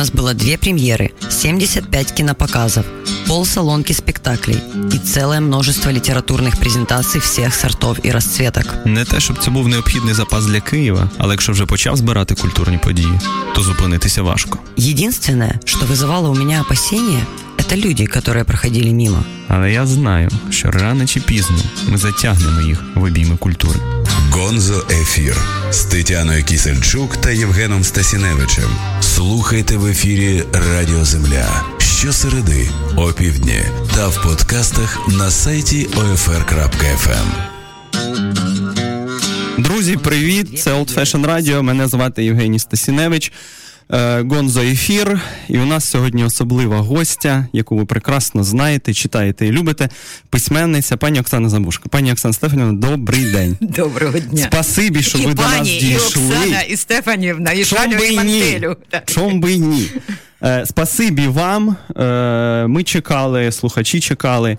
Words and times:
нас 0.00 0.10
было 0.10 0.34
две 0.34 0.56
премьеры, 0.56 1.10
75 1.30 2.12
кинопоказов, 2.12 2.84
полсалонки 3.26 3.92
спектаклей 3.92 4.58
и 4.94 4.98
целое 4.98 5.40
множество 5.40 5.92
літературних 5.92 6.56
презентацій 6.56 7.18
всіх 7.18 7.54
сортов 7.54 7.96
і 8.02 8.10
розцветок. 8.10 8.66
Не 8.84 9.04
те, 9.04 9.20
щоб 9.20 9.38
це 9.38 9.50
був 9.50 9.68
необхідний 9.68 10.14
запас 10.14 10.46
для 10.46 10.60
Києва, 10.60 11.10
але 11.18 11.34
якщо 11.34 11.52
вже 11.52 11.66
почав 11.66 11.96
збирати 11.96 12.34
культурні 12.34 12.78
події, 12.78 13.20
то 13.54 13.62
зупинитися 13.62 14.22
важко. 14.22 14.58
Единственное, 14.78 15.60
что 15.64 15.86
вызывало 15.86 16.30
у 16.30 16.34
меня 16.34 16.60
опасения, 16.60 17.26
это 17.58 17.76
люди, 17.76 18.06
которые 18.06 18.44
проходили 18.44 18.92
мимо. 18.92 19.24
Але 19.48 19.72
я 19.72 19.86
знаю, 19.86 20.30
що 20.50 20.70
рано 20.70 21.06
чи 21.06 21.20
пізно 21.20 21.58
ми 21.88 21.98
затягнемо 21.98 22.60
їх 22.60 22.78
в 22.94 23.02
обійми 23.02 23.36
культури. 23.36 23.78
Гонзо 24.30 24.86
Ефір 24.90 25.36
з 25.70 25.78
Тетяною 25.84 26.44
Кісельчук 26.44 27.16
та 27.16 27.30
Євгеном 27.30 27.84
Стасіневичем. 27.84 28.70
Слухайте 29.15 29.77
в 29.77 29.85
ефірі 29.85 30.43
Радіо 30.53 31.05
Земля 31.05 31.65
щосереди, 31.79 32.69
опівдні 32.97 33.61
та 33.95 34.07
в 34.07 34.23
подкастах 34.23 35.07
на 35.07 35.31
сайті 35.31 35.87
OFR.FM. 35.87 37.27
Друзі, 39.57 39.97
привіт! 39.97 40.59
Це 40.59 40.73
Old 40.73 40.95
Fashion 40.95 41.25
Radio. 41.25 41.61
Мене 41.61 41.87
звати 41.87 42.23
Євгеній 42.23 42.59
Стасіневич. 42.59 43.31
Е, 43.93 44.21
Гонзо 44.21 44.61
ефір, 44.61 45.21
і 45.49 45.57
у 45.57 45.65
нас 45.65 45.89
сьогодні 45.89 46.23
особлива 46.23 46.77
гостя, 46.77 47.47
яку 47.53 47.77
ви 47.77 47.85
прекрасно 47.85 48.43
знаєте, 48.43 48.93
читаєте 48.93 49.47
і 49.47 49.51
любите. 49.51 49.89
Письменниця 50.29 50.97
пані 50.97 51.19
Оксана 51.19 51.49
Забушка. 51.49 51.89
Пані 51.89 52.11
Оксана 52.11 52.33
Стефанівна, 52.33 52.73
добрий 52.73 53.31
день. 53.31 53.57
Доброго 53.61 54.19
дня. 54.19 54.43
Спасибі, 54.51 55.01
що 55.01 55.17
і 55.17 55.25
ви 55.25 55.35
пані, 55.35 55.51
до 55.51 55.57
нас 55.57 55.67
дійшли. 55.67 56.23
І 56.23 56.37
Оксана, 56.37 56.61
і 56.61 56.77
Стефанівна, 56.77 57.51
і 57.51 57.65
Чом 57.65 57.89
би 57.89 58.07
і 58.07 58.17
ні? 58.17 58.67
Чом 59.05 59.39
би 59.39 59.57
ні? 59.57 59.89
Е, 60.45 60.65
Спасибі 60.65 61.27
вам. 61.27 61.75
Е, 61.97 62.67
Ми 62.67 62.83
чекали, 62.83 63.51
слухачі 63.51 63.99
чекали. 63.99 64.57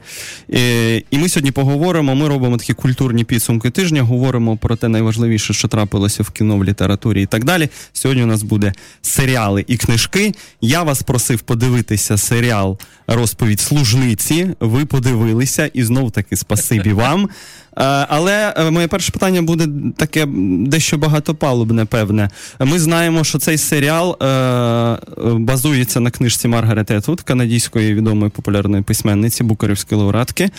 Е, 0.54 1.02
І 1.10 1.18
ми 1.18 1.28
сьогодні 1.28 1.50
поговоримо. 1.50 2.14
Ми 2.14 2.28
робимо 2.28 2.56
такі 2.56 2.72
культурні 2.74 3.24
підсумки 3.24 3.70
тижня, 3.70 4.02
говоримо 4.02 4.56
про 4.56 4.76
те 4.76 4.88
найважливіше, 4.88 5.54
що 5.54 5.68
трапилося 5.68 6.22
в 6.22 6.30
кіно, 6.30 6.56
в 6.56 6.64
літературі 6.64 7.22
і 7.22 7.26
так 7.26 7.44
далі. 7.44 7.68
Сьогодні 7.92 8.22
у 8.22 8.26
нас 8.26 8.42
буде 8.42 8.72
серіали 9.02 9.64
і 9.68 9.76
книжки. 9.76 10.34
Я 10.60 10.82
вас 10.82 11.02
просив 11.02 11.40
подивитися 11.40 12.16
серіал 12.16 12.78
Розповідь 13.08 13.60
служниці. 13.60 14.50
Ви 14.60 14.84
подивилися, 14.84 15.70
і 15.74 15.84
знов 15.84 16.10
таки 16.10 16.36
спасибі 16.36 16.92
вам. 16.92 17.28
Е, 17.78 17.82
Але 18.08 18.54
е, 18.56 18.70
моє 18.70 18.88
перше 18.88 19.12
питання 19.12 19.42
буде 19.42 19.68
таке 19.96 20.26
дещо 20.66 20.98
багатопалубне, 20.98 21.84
певне. 21.84 22.30
Ми 22.60 22.78
знаємо, 22.78 23.24
що 23.24 23.38
цей 23.38 23.58
серіал 23.58 24.16
е, 24.22 24.98
базується 25.32 26.00
на 26.00 26.10
книжці 26.10 26.48
Маргарет 26.48 26.90
Етвуд, 26.90 27.20
канадійської 27.20 27.94
відомої 27.94 28.30
популярної 28.30 28.82
письменниці, 28.82 29.44
букарівської 29.44 30.00
лауреатки. 30.00 30.50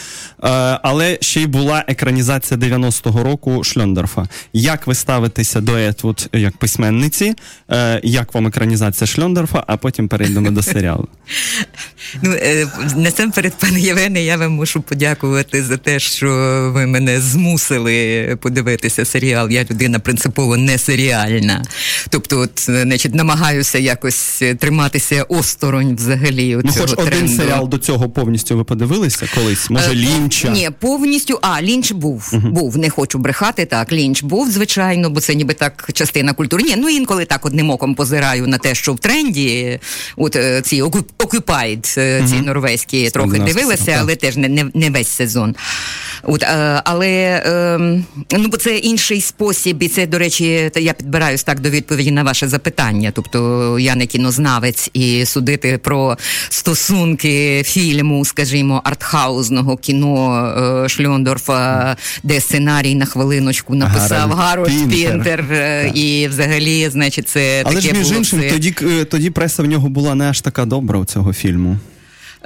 Але 0.82 1.18
ще 1.22 1.42
й 1.42 1.48
була 1.48 1.84
екранізація 1.88 2.60
90-го 2.60 3.24
року 3.24 3.64
Шльондорфа. 3.64 4.28
Як 4.54 4.88
ви 4.88 4.96
ставитеся 4.96 5.62
до 5.62 5.78
Етвуд 5.78 6.30
як 6.34 6.58
письменниці? 6.58 7.36
Як 8.04 8.34
вам 8.34 8.48
екранізація 8.48 9.08
Шльондорфа, 9.08 9.64
а 9.68 9.78
потім 9.78 10.08
перейдемо 10.08 10.52
до 10.52 10.64
серіалу? 10.64 11.08
Ну, 12.22 12.36
насамперед, 12.96 13.54
пане 13.60 13.80
Євгене, 13.80 14.24
я 14.24 14.38
вам 14.38 14.52
мушу 14.52 14.82
подякувати 14.82 15.64
за 15.64 15.78
те, 15.78 16.00
що 16.00 16.28
ви 16.76 16.86
мене 16.86 17.07
змусили 17.08 18.38
подивитися 18.42 19.06
серіал. 19.06 19.50
Я 19.50 19.64
людина 19.72 20.00
принципово 20.00 20.58
не 20.58 20.78
серіальна. 20.78 21.66
Тобто, 22.10 22.40
от, 22.40 22.52
значить, 22.66 23.16
намагаюся 23.16 23.78
якось 23.78 24.44
триматися 24.60 25.24
осторонь 25.24 25.96
взагалі. 25.96 26.58
Ну, 26.64 26.72
цього 26.72 26.88
хоч 26.88 27.08
один 27.08 27.30
серіал 27.30 27.70
до 27.70 27.78
цього 27.78 28.10
повністю 28.10 28.58
ви 28.58 28.64
подивилися 28.64 29.28
колись? 29.36 29.70
Може, 29.70 29.92
Е, 29.92 29.96
Лінча? 29.96 30.50
Ні, 30.50 30.70
повністю. 30.80 31.40
А, 31.42 31.62
лінч 31.62 31.92
був. 31.92 32.34
Був, 32.34 32.78
не 32.78 32.90
хочу 32.90 33.18
брехати. 33.18 33.66
Так, 33.66 33.92
лінч 33.92 34.24
був, 34.24 34.52
звичайно, 34.52 35.10
бо 35.10 35.20
це 35.20 35.36
ніби 35.36 35.54
так 35.54 35.90
частина 35.94 36.34
культури. 36.34 36.64
Ні, 36.64 36.76
ну 36.78 36.90
інколи 36.90 37.26
так 37.26 37.46
одним 37.46 37.70
оком 37.70 37.96
позираю 37.96 38.48
на 38.48 38.58
те, 38.58 38.76
що 38.76 38.94
в 38.94 39.00
тренді. 39.00 39.80
От 40.16 40.36
е, 40.36 40.62
ці 40.62 40.84
Occupied, 40.84 42.00
е, 42.00 42.24
ці 42.30 42.36
норвезькі 42.36 43.10
трохи 43.10 43.40
дивилася, 43.40 43.86
так. 43.86 43.98
але 44.00 44.16
теж 44.16 44.38
не, 44.38 44.48
не, 44.50 44.66
не 44.74 44.90
весь 44.90 45.08
сезон. 45.08 45.56
От, 46.24 46.44
е, 46.44 46.82
але 46.98 47.42
е, 47.46 47.78
ну, 48.38 48.48
бо 48.48 48.58
це 48.58 48.78
інший 48.78 49.22
спосіб, 49.22 49.84
і 49.84 49.88
це, 49.88 50.08
до 50.08 50.18
речі, 50.18 50.72
я 50.76 50.94
підбираюсь 50.94 51.44
так 51.44 51.60
до 51.60 51.70
відповіді 51.70 52.12
на 52.12 52.24
ваше 52.24 52.48
запитання. 52.48 53.12
Тобто 53.16 53.80
я 53.80 53.96
не 53.96 54.06
кінознавець 54.06 54.90
і 54.94 55.26
судити 55.26 55.78
про 55.78 56.18
стосунки 56.50 57.64
фільму, 57.66 58.26
скажімо, 58.26 58.82
артхаузного 58.84 59.78
кіно 59.78 60.46
е, 60.86 60.90
Шльондорфа, 60.90 61.96
де 62.24 62.42
сценарій 62.42 62.96
на 62.96 63.06
хвилиночку 63.06 63.76
написав 63.76 64.32
Гарольд 64.32 64.90
Пінтер. 64.90 65.12
Пінтер, 65.12 65.46
е, 65.52 65.92
і 65.94 66.28
взагалі, 66.28 66.90
значить, 66.90 67.30
це 67.30 67.64
Але 67.66 67.76
таке 67.76 67.88
ж 67.88 67.94
між 67.94 68.08
було 68.08 68.18
іншим, 68.18 68.40
все. 68.40 68.50
тоді, 68.50 68.76
е, 68.82 69.06
тоді 69.06 69.30
преса 69.30 69.64
в 69.64 69.66
нього 69.66 69.90
була 69.90 70.16
не 70.16 70.30
аж 70.30 70.42
така 70.42 70.66
добра 70.66 71.00
у 71.00 71.06
цього 71.06 71.34
фільму. 71.34 71.78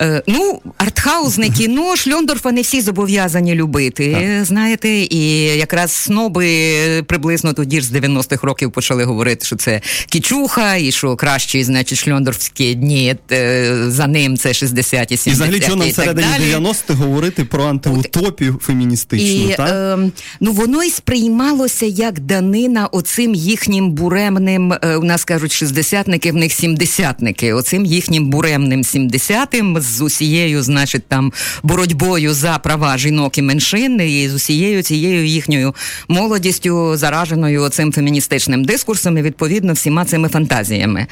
Е, 0.02 0.24
ну, 0.28 0.62
артхаузне 0.78 1.50
кіно 1.50 1.96
Шльондорфа 1.96 2.52
не 2.52 2.62
всі 2.62 2.82
зобов'язані 2.82 3.56
любити, 3.56 4.40
знаєте, 4.44 4.90
і 4.90 5.44
якраз 5.44 5.92
сноби 5.92 7.04
приблизно 7.08 7.54
тоді 7.54 7.82
ж 7.82 7.88
з 7.88 7.92
90-х 7.92 8.48
років 8.48 8.72
почали 8.72 9.04
говорити, 9.04 9.46
що 9.46 9.56
це 9.56 9.82
кічуха, 10.10 10.76
і 10.76 10.92
що 10.92 11.16
кращі, 11.16 11.64
значить, 11.64 11.98
шльондорфські 11.98 12.76
дні 12.76 13.16
е, 13.32 13.76
за 13.88 14.08
ним 14.08 14.38
це 14.38 14.50
60-ті, 14.50 15.16
70-ті 15.16 15.30
І 15.30 15.34
взагалі, 15.34 15.60
чого 15.60 15.76
нам 15.76 15.88
і 15.88 15.92
так 15.92 16.06
всередині 16.06 16.56
90-х 16.56 16.94
говорити 16.94 17.46
про 17.46 17.64
антиутопію 17.66 18.60
феміністичну, 18.62 19.50
І 19.50 19.54
так? 19.58 19.70
е, 19.70 20.12
ну 20.40 20.52
воно 20.52 20.84
і 20.84 20.90
сприймалося 20.90 21.86
як 21.86 22.20
данина 22.20 22.88
оцим 22.88 23.36
їхнім 23.36 23.92
буремним, 23.92 24.74
е, 24.74 24.96
у 24.96 25.04
нас 25.04 25.24
кажуть, 25.24 25.52
шістдесятники, 25.52 26.32
в 26.32 26.36
них 26.36 26.54
сімдесятники, 26.54 27.54
оцим 27.54 27.86
їхнім 27.86 28.30
буремним 28.30 28.84
сімдесятим 28.84 29.82
з 29.92 30.02
усією, 30.02 30.64
значить, 30.64 31.04
там 31.08 31.34
боротьбою 31.64 32.34
за 32.34 32.58
права 32.58 32.98
жінок 32.98 33.38
і 33.38 33.42
меншин, 33.42 34.02
і 34.02 34.30
з 34.30 34.34
усією 34.34 34.84
цією 34.84 35.26
їхньою 35.26 35.76
молодістю, 36.08 36.98
зараженою 36.98 37.70
цим 37.70 37.94
феміністичним 37.94 38.66
дискурсом, 38.66 39.18
і 39.18 39.22
відповідно 39.22 39.74
всіма 39.74 40.06
цими 40.06 40.30
фантазіями. 40.30 41.08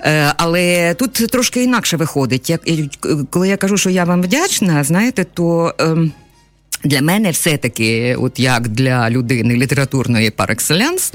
Е, 0.00 0.34
але 0.36 0.94
тут 0.94 1.12
трошки 1.12 1.64
інакше 1.64 1.96
виходить. 1.96 2.50
Як, 2.50 2.60
коли 3.30 3.48
я 3.48 3.56
кажу, 3.56 3.76
що 3.76 3.90
я 3.90 4.04
вам 4.04 4.22
вдячна, 4.22 4.84
знаєте, 4.84 5.24
то. 5.34 5.74
Для 6.84 7.02
мене 7.02 7.30
все-таки, 7.30 8.16
от 8.18 8.38
як 8.38 8.68
для 8.68 9.10
людини 9.10 9.54
літературної 9.54 10.30
excellence, 10.30 11.12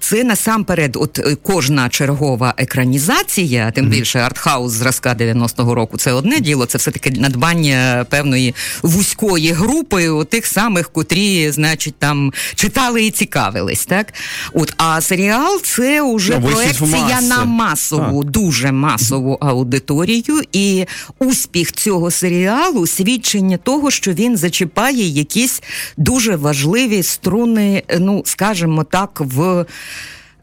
це 0.00 0.24
насамперед, 0.24 0.96
от 0.96 1.18
е, 1.18 1.36
кожна 1.42 1.88
чергова 1.88 2.54
екранізація, 2.56 3.70
тим 3.70 3.88
більше 3.88 4.18
артхаус 4.18 4.72
зразка 4.72 5.14
90-го 5.14 5.74
року, 5.74 5.98
це 5.98 6.12
одне 6.12 6.40
діло, 6.40 6.66
це 6.66 6.78
все-таки 6.78 7.10
надбання 7.10 8.06
певної 8.10 8.54
вузької 8.82 9.52
групи, 9.52 10.08
от 10.08 10.28
тих 10.28 10.46
самих, 10.46 10.90
котрі, 10.90 11.50
значить, 11.50 11.94
там 11.98 12.32
читали 12.54 13.04
і 13.04 13.10
цікавились. 13.10 13.86
Так? 13.86 14.14
От, 14.52 14.74
а 14.76 15.00
серіал 15.00 15.60
це 15.62 16.14
вже 16.14 16.38
Ну, 16.40 16.48
проекція 16.48 17.20
на 17.20 17.44
масову, 17.44 18.24
дуже 18.24 18.72
масову 18.72 19.38
аудиторію, 19.40 20.42
і 20.52 20.86
успіх 21.18 21.72
цього 21.72 22.10
серіалу 22.10 22.86
свідчення 22.86 23.56
того, 23.56 23.90
що 23.90 24.12
він 24.12 24.36
зачіпає 24.36 25.03
якісь 25.08 25.62
дуже 25.96 26.36
важливі 26.36 27.02
струни, 27.02 27.82
ну 27.98 28.22
скажімо 28.26 28.84
так, 28.84 29.20
в. 29.20 29.66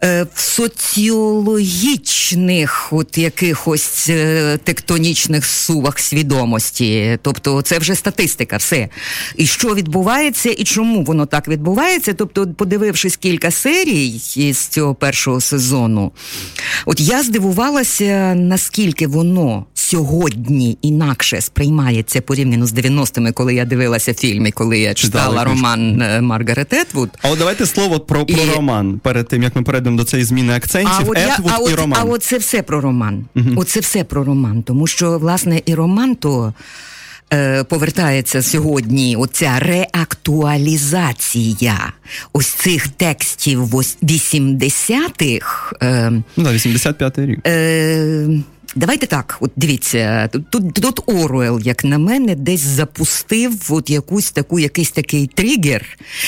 Е, 0.03 0.23
В 0.35 0.39
соціологічних 1.61 2.87
от 2.93 3.17
якихось 3.17 4.09
е, 4.09 4.57
тектонічних 4.63 5.45
сувах 5.45 5.99
свідомості, 5.99 7.19
тобто 7.21 7.61
це 7.61 7.79
вже 7.79 7.95
статистика, 7.95 8.57
все. 8.57 8.89
І 9.35 9.45
що 9.45 9.75
відбувається, 9.75 10.49
і 10.49 10.63
чому 10.63 11.03
воно 11.03 11.25
так 11.25 11.47
відбувається? 11.47 12.13
Тобто, 12.13 12.47
подивившись 12.47 13.17
кілька 13.17 13.51
серій 13.51 14.21
із 14.35 14.67
цього 14.67 14.95
першого 14.95 15.41
сезону, 15.41 16.11
от 16.85 16.99
я 16.99 17.23
здивувалася, 17.23 18.35
наскільки 18.35 19.07
воно 19.07 19.65
сьогодні 19.73 20.77
інакше 20.81 21.41
сприймається 21.41 22.21
порівняно 22.21 22.65
з 22.65 22.73
90-ми, 22.73 23.31
коли 23.31 23.53
я 23.55 23.65
дивилася 23.65 24.13
фільм 24.13 24.45
і 24.45 24.51
коли 24.51 24.79
я 24.79 24.93
Читала 24.93 25.23
читала 25.25 25.43
роман 25.43 26.01
е, 26.01 26.21
Маргарет 26.21 26.73
Етвуд. 26.73 27.09
А 27.21 27.29
от 27.29 27.39
давайте 27.39 27.65
слово 27.65 27.99
про, 27.99 28.25
про 28.25 28.43
І- 28.43 28.55
роман 28.55 28.99
перед 29.03 29.27
тим, 29.27 29.43
як 29.43 29.55
ми 29.55 29.61
перейдемо 29.61 29.90
до 29.97 30.03
цієї 30.03 30.25
зміни 30.25 30.53
акцентів. 30.53 31.09
от 31.09 31.17
я- 31.17 31.33
Етвуд 31.33 31.51
а, 31.55 31.57
і 31.57 31.61
от, 31.73 31.79
роман. 31.79 31.99
а 32.01 32.03
от 32.05 32.23
це 32.23 32.37
все 32.37 32.61
про 32.61 32.81
роман. 32.81 33.25
Оце 33.55 33.79
все 33.79 34.03
про 34.03 34.23
роман. 34.23 34.63
Тому 34.63 34.87
що, 34.87 35.19
власне, 35.19 35.61
і 35.65 35.75
роман 35.75 36.15
то. 36.15 36.53
е, 37.33 37.63
повертається 37.63 38.41
сьогодні 38.41 39.15
оця 39.15 39.59
реактуалізація 39.59 41.93
ось 42.33 42.47
цих 42.47 42.87
текстів 42.87 43.63
80-х. 44.01 45.73
Ну, 46.37 46.43
да, 46.43 46.51
85-й 46.51 47.25
рік. 47.25 47.39
Е, 47.47 48.27
Давайте 48.75 49.05
так, 49.05 49.37
от 49.39 49.51
дивіться, 49.55 50.29
тут 50.49 50.73
тут 50.73 50.99
Оруел, 51.05 51.61
як 51.63 51.83
на 51.83 51.97
мене, 51.97 52.35
десь 52.35 52.61
запустив 52.61 53.53
от 53.69 53.89
якусь 53.89 54.31
таку, 54.31 54.59
якийсь 54.59 54.91
такий 54.91 55.27
тригер. 55.27 55.85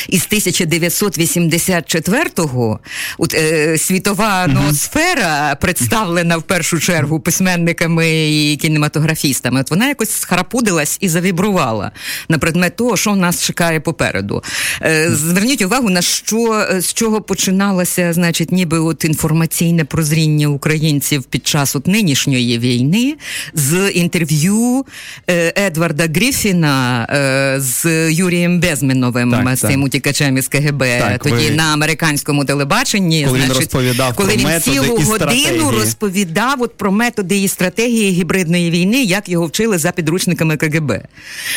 Із 0.10 0.28
1984-го 0.32 2.80
от, 3.18 3.34
е, 3.34 3.78
світова 3.78 4.48
ноосфера, 4.48 5.56
представлена 5.56 6.38
в 6.38 6.44
першу 6.44 6.80
чергу 6.80 7.20
письменниками 7.20 8.30
і 8.30 8.58
кінематографістами, 8.58 9.60
от 9.60 9.70
вона 9.70 9.88
якось 9.88 10.12
схарапудилась 10.12 10.98
і 11.02 11.10
завібрувала 11.10 11.92
на 12.30 12.38
предмет 12.38 12.76
того, 12.76 12.98
що 12.98 13.16
нас 13.16 13.44
чекає 13.44 13.80
попереду. 13.80 14.44
Е, 14.82 15.12
Зверніть 15.12 15.62
увагу, 15.62 15.90
на 15.90 16.02
що 16.02 16.68
з 16.80 16.94
чого 16.94 17.22
починалося, 17.22 18.14
значить, 18.14 18.52
ніби 18.52 18.80
от 18.80 19.06
інформаційне 19.06 19.86
прозріння 19.86 20.48
українців 20.48 21.24
під 21.24 21.48
час 21.48 21.76
от 21.76 21.88
нинішнього 21.88 22.33
справжньої 22.34 22.60
війни 22.60 23.16
з 23.54 23.90
інтерв'ю 23.90 24.86
е, 25.30 25.54
Едварда 25.58 26.08
Гріфіна 26.16 27.08
е, 27.10 27.60
з 27.60 28.12
Юрієм 28.12 28.60
Безміновим, 28.60 29.32
так, 29.32 29.56
з 29.56 29.60
цим 29.60 29.70
так. 29.70 29.86
утікачем 29.86 30.38
із 30.38 30.48
КГБ, 30.48 30.80
так, 30.80 31.24
тоді 31.24 31.50
ви... 31.50 31.56
на 31.56 31.64
американському 31.64 32.46
телебаченні. 32.46 33.26
Коли 33.26 33.38
значить, 33.38 33.56
він 33.56 33.60
розповідав 33.60 34.16
коли 34.16 34.38
про 34.38 34.52
він 34.52 34.62
цілу 34.62 34.86
і 34.86 34.90
годину 34.90 35.16
стратегії. 35.16 35.62
розповідав 35.80 36.62
от 36.62 36.78
про 36.78 36.92
методи 36.92 37.38
і 37.38 37.48
стратегії 37.48 38.12
гібридної 38.12 38.72
війни, 38.72 39.04
як 39.04 39.30
його 39.30 39.46
вчили 39.46 39.78
за 39.78 39.92
підручниками 39.92 40.58
КГБ. 40.58 40.92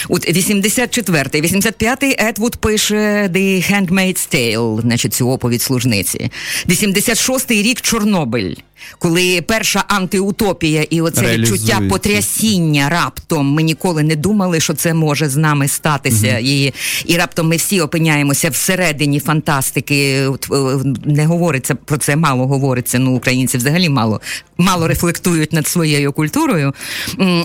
От 0.09 0.29
84-й, 0.29 1.43
85-й 1.43 2.17
Едвуд 2.19 2.57
пише 2.57 3.31
The 3.35 3.73
Handmaid's 3.73 4.35
Tale, 4.35 4.81
значить, 4.81 5.15
цю 5.15 5.31
оповідь 5.31 5.63
служниці. 5.63 6.31
86-й 6.69 7.63
рік 7.63 7.81
Чорнобиль. 7.81 8.55
Коли 8.99 9.43
перша 9.43 9.85
антиутопія 9.89 10.83
і 10.91 11.01
оце 11.01 11.37
відчуття 11.37 11.81
потрясіння 11.91 12.89
раптом 12.89 13.47
ми 13.53 13.63
ніколи 13.63 14.03
не 14.03 14.17
думали, 14.17 14.61
що 14.61 14.75
це 14.75 14.95
може 14.95 15.29
з 15.29 15.37
нами 15.37 15.69
статися, 15.69 16.39
і, 16.43 16.75
і 17.07 17.17
раптом 17.17 17.49
ми 17.49 17.57
всі 17.57 17.81
опиняємося 17.81 18.51
всередині 18.51 19.21
фантастики. 19.21 20.29
Е, 20.53 20.79
Не 21.05 21.27
говориться 21.27 21.75
про 21.75 21.99
це, 21.99 22.17
мало 22.17 22.47
говориться. 22.47 22.99
Ну, 22.99 23.15
українці 23.17 23.59
взагалі 23.59 23.89
мало, 23.89 24.21
мало 24.59 24.89
рефлектують 24.89 25.53
над 25.53 25.67
своєю 25.67 26.13
культурою. 26.13 26.75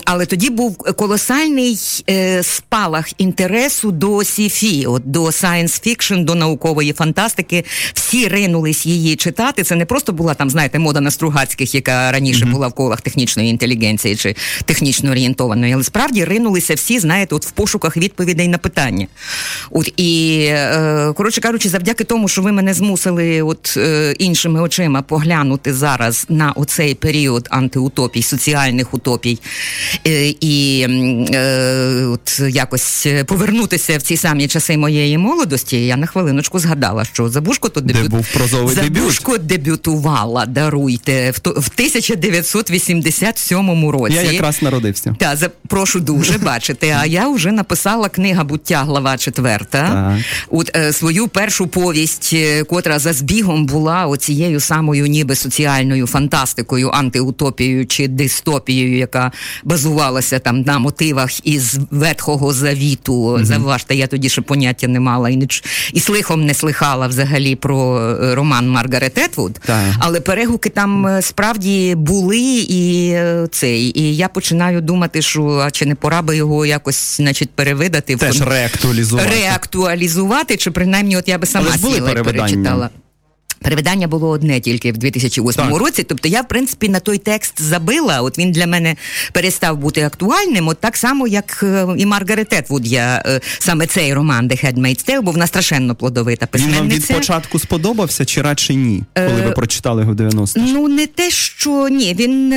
Але 0.04 0.26
тоді 0.26 0.50
був 0.50 0.76
колосальний 0.76 1.78
е, 2.10 2.42
спалах 2.42 3.20
інтересу 3.20 3.90
до 3.90 4.24
сі-фі, 4.24 4.86
от 4.86 5.02
до 5.10 5.24
science 5.24 5.88
fiction, 5.88 6.24
до 6.24 6.34
наукової 6.34 6.92
фантастики. 6.92 7.64
Всі 7.94 8.28
ринулись 8.28 8.86
її 8.86 9.16
читати. 9.16 9.62
Це 9.62 9.76
не 9.76 9.84
просто 9.84 10.12
була 10.12 10.34
там, 10.34 10.50
знаєте, 10.50 10.78
мода 10.78 11.00
на 11.00 11.10
Стругацьких, 11.22 11.74
яка 11.74 12.12
раніше 12.12 12.46
була 12.46 12.68
в 12.68 12.72
колах 12.72 13.00
технічної 13.00 13.50
інтелігенції 13.50 14.16
чи 14.16 14.36
технічно 14.64 15.10
орієнтованої, 15.10 15.72
але 15.72 15.84
справді 15.84 16.24
ринулися 16.24 16.74
всі, 16.74 16.98
знаєте, 16.98 17.34
от 17.34 17.46
в 17.46 17.50
пошуках 17.50 17.96
відповідей 17.96 18.48
на 18.48 18.58
питання. 18.58 19.06
От 19.70 19.92
і 19.96 20.40
е, 20.48 21.12
коротше 21.16 21.40
кажучи, 21.40 21.68
завдяки 21.68 22.04
тому, 22.04 22.28
що 22.28 22.42
ви 22.42 22.52
мене 22.52 22.74
змусили, 22.74 23.42
от 23.42 23.74
е, 23.76 24.12
іншими 24.18 24.60
очима 24.60 25.02
поглянути 25.02 25.74
зараз 25.74 26.26
на 26.28 26.52
оцей 26.52 26.94
період 26.94 27.48
антиутопій, 27.50 28.22
соціальних 28.22 28.94
утопій, 28.94 29.38
е, 30.06 30.34
і 30.40 30.86
от 32.06 32.40
якось 32.48 33.06
повернутися 33.26 33.98
в 33.98 34.02
ці 34.02 34.16
самі 34.16 34.48
часи 34.48 34.76
моєї 34.76 35.18
молодості, 35.18 35.86
я 35.86 35.96
на 35.96 36.06
хвилиночку 36.06 36.58
згадала, 36.58 37.04
що 37.04 37.28
Забушко 37.28 37.68
то 37.68 37.80
Де 37.80 38.08
був 38.08 38.26
прозовий 38.32 38.76
дебют. 38.76 39.46
Дебютувала, 39.46 40.46
даруйте, 40.46 41.11
в, 41.34 41.38
то- 41.38 41.50
в 41.50 41.70
1987 41.74 43.90
році. 43.90 44.14
Я 44.14 44.22
якраз 44.22 44.62
народився. 44.62 45.14
Та, 45.18 45.36
за, 45.36 45.50
прошу 45.68 46.00
дуже 46.00 46.38
бачити. 46.44 46.96
А 47.00 47.06
я 47.06 47.28
вже 47.28 47.52
написала 47.52 48.08
книга 48.08 48.44
Буття, 48.44 48.82
глава 48.82 49.16
четверта. 49.16 50.16
От 50.50 50.76
е, 50.76 50.92
свою 50.92 51.28
першу 51.28 51.66
повість, 51.66 52.30
е, 52.34 52.64
котра 52.64 52.98
за 52.98 53.12
збігом 53.12 53.66
була 53.66 54.06
оцією 54.06 54.60
самою 54.60 55.06
ніби 55.06 55.34
соціальною 55.34 56.06
фантастикою, 56.06 56.90
антиутопією 56.90 57.86
чи 57.86 58.08
дистопією, 58.08 58.96
яка 58.98 59.32
базувалася 59.64 60.38
там 60.38 60.60
на 60.60 60.78
мотивах 60.78 61.46
із 61.46 61.78
ветхого 61.90 62.52
завіту. 62.52 63.38
Заважте, 63.42 63.94
я 63.94 64.06
тоді 64.06 64.28
ще 64.28 64.42
поняття 64.42 64.88
не 64.88 65.00
мала 65.00 65.30
і 65.30 65.36
не 65.36 65.46
і 65.92 66.00
слихом 66.00 66.46
не 66.46 66.54
слихала 66.54 67.06
взагалі 67.06 67.56
про 67.56 68.00
е, 68.00 68.34
роман 68.34 68.70
Маргарет 68.70 69.18
Етвуд. 69.18 69.60
Але 69.98 70.20
перегуки 70.20 70.68
там 70.68 71.01
е, 71.06 71.22
справді 71.22 71.94
були, 71.94 72.38
і 72.68 73.10
е, 73.10 73.48
цей. 73.50 74.00
І 74.00 74.16
я 74.16 74.28
починаю 74.28 74.80
думати, 74.80 75.22
що 75.22 75.44
а 75.44 75.70
чи 75.70 75.86
не 75.86 75.94
пора 75.94 76.22
би 76.22 76.36
його 76.36 76.66
якось, 76.66 77.16
значить, 77.16 77.50
перевидати 77.50 78.16
Теж 78.16 78.40
реактуалізувати. 78.42 79.28
реактуалізувати, 79.30 80.56
чи 80.56 80.70
принаймні, 80.70 81.16
от 81.16 81.28
я 81.28 81.38
би 81.38 81.46
сама 81.46 81.78
сіла 81.78 82.10
і 82.10 82.22
перечитала. 82.22 82.90
Перевидання 83.62 84.06
було 84.08 84.28
одне 84.28 84.60
тільки 84.60 84.92
в 84.92 84.98
2008 84.98 85.70
Так. 85.70 85.80
році. 85.80 86.02
Тобто 86.02 86.28
я, 86.28 86.40
в 86.40 86.48
принципі, 86.48 86.88
на 86.88 87.00
той 87.00 87.18
текст 87.18 87.62
забила. 87.62 88.20
От 88.20 88.38
він 88.38 88.52
для 88.52 88.66
мене 88.66 88.96
перестав 89.32 89.76
бути 89.76 90.02
актуальним. 90.02 90.68
От 90.68 90.80
так 90.80 90.96
само, 90.96 91.26
як 91.28 91.60
е, 91.62 91.86
і 91.96 92.06
Маргарет 92.06 92.52
Етвуд, 92.52 92.86
я 92.86 93.22
е, 93.26 93.40
саме 93.58 93.86
цей 93.86 94.14
роман 94.14 94.48
The 94.48 94.64
Handmaid's 94.64 95.10
Tale, 95.10 95.22
бо 95.22 95.30
вона 95.32 95.46
страшенно 95.46 95.94
плодовита 95.94 96.48
Він 96.54 96.74
вам 96.74 96.88
від 96.88 97.08
початку 97.08 97.58
сподобався 97.58 98.24
чи 98.24 98.42
радше 98.42 98.74
ні, 98.74 99.02
коли 99.14 99.28
Е, 99.28 99.42
ви 99.46 99.50
прочитали 99.50 100.02
його 100.02 100.12
в 100.12 100.16
90-х? 100.16 100.60
Ну 100.72 100.88
не 100.88 101.06
те, 101.06 101.30
що 101.30 101.88
ні, 101.88 102.14
він, 102.18 102.50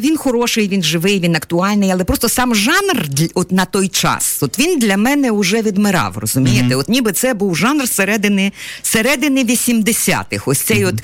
він 0.00 0.16
хороший, 0.16 0.68
він 0.68 0.82
живий, 0.82 1.20
він 1.20 1.36
актуальний, 1.36 1.90
але 1.90 2.04
просто 2.04 2.28
сам 2.28 2.54
жанр 2.54 3.06
от 3.34 3.52
на 3.52 3.64
той 3.64 3.88
час. 3.88 4.38
От 4.42 4.58
він 4.58 4.78
для 4.78 4.96
мене 4.96 5.32
вже 5.32 5.62
відмирав, 5.62 6.18
розумієте? 6.18 6.74
От 6.76 6.88
ніби 6.88 7.12
це 7.12 7.34
був 7.34 7.56
жанр 7.56 7.88
середини, 7.88 8.52
середини 8.82 9.44
80-х. 9.44 10.47
Ось 10.48 10.58
цей 10.58 10.84
от 10.84 10.94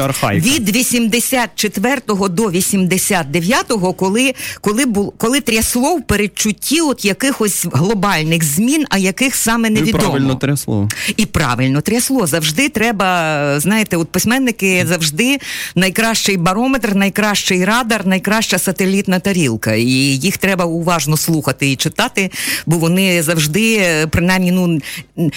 архаїка. 0.00 0.46
від 0.46 0.76
84-го 0.76 2.28
до 2.28 2.46
89-го, 2.46 3.92
коли, 3.92 4.34
коли, 4.60 4.86
бул, 4.86 5.14
коли 5.16 5.40
трясло 5.40 5.96
в 5.96 6.02
передчутті 6.02 6.80
от 6.80 7.04
якихось 7.04 7.66
глобальних 7.72 8.44
змін, 8.44 8.84
а 8.90 8.98
яких 8.98 9.34
саме 9.34 9.70
Ну, 9.70 9.80
і 9.80 9.92
правильно 9.92 10.34
трясло. 10.34 10.88
І 11.16 11.26
правильно 11.26 11.80
трясло. 11.80 12.26
Завжди 12.26 12.68
треба, 12.68 13.60
знаєте, 13.60 13.96
от 13.96 14.08
письменники 14.08 14.86
завжди 14.88 15.38
найкращий 15.74 16.36
барометр, 16.36 16.94
найкращий 16.94 17.64
радар, 17.64 18.06
найкраща 18.06 18.58
сателітна 18.58 19.18
тарілка. 19.18 19.74
І 19.74 19.90
їх 20.16 20.36
треба 20.36 20.64
уважно 20.64 21.16
слухати 21.16 21.72
і 21.72 21.76
читати, 21.76 22.30
бо 22.66 22.76
вони 22.76 23.22
завжди, 23.22 23.86
принаймні, 24.10 24.52
ну 24.52 24.80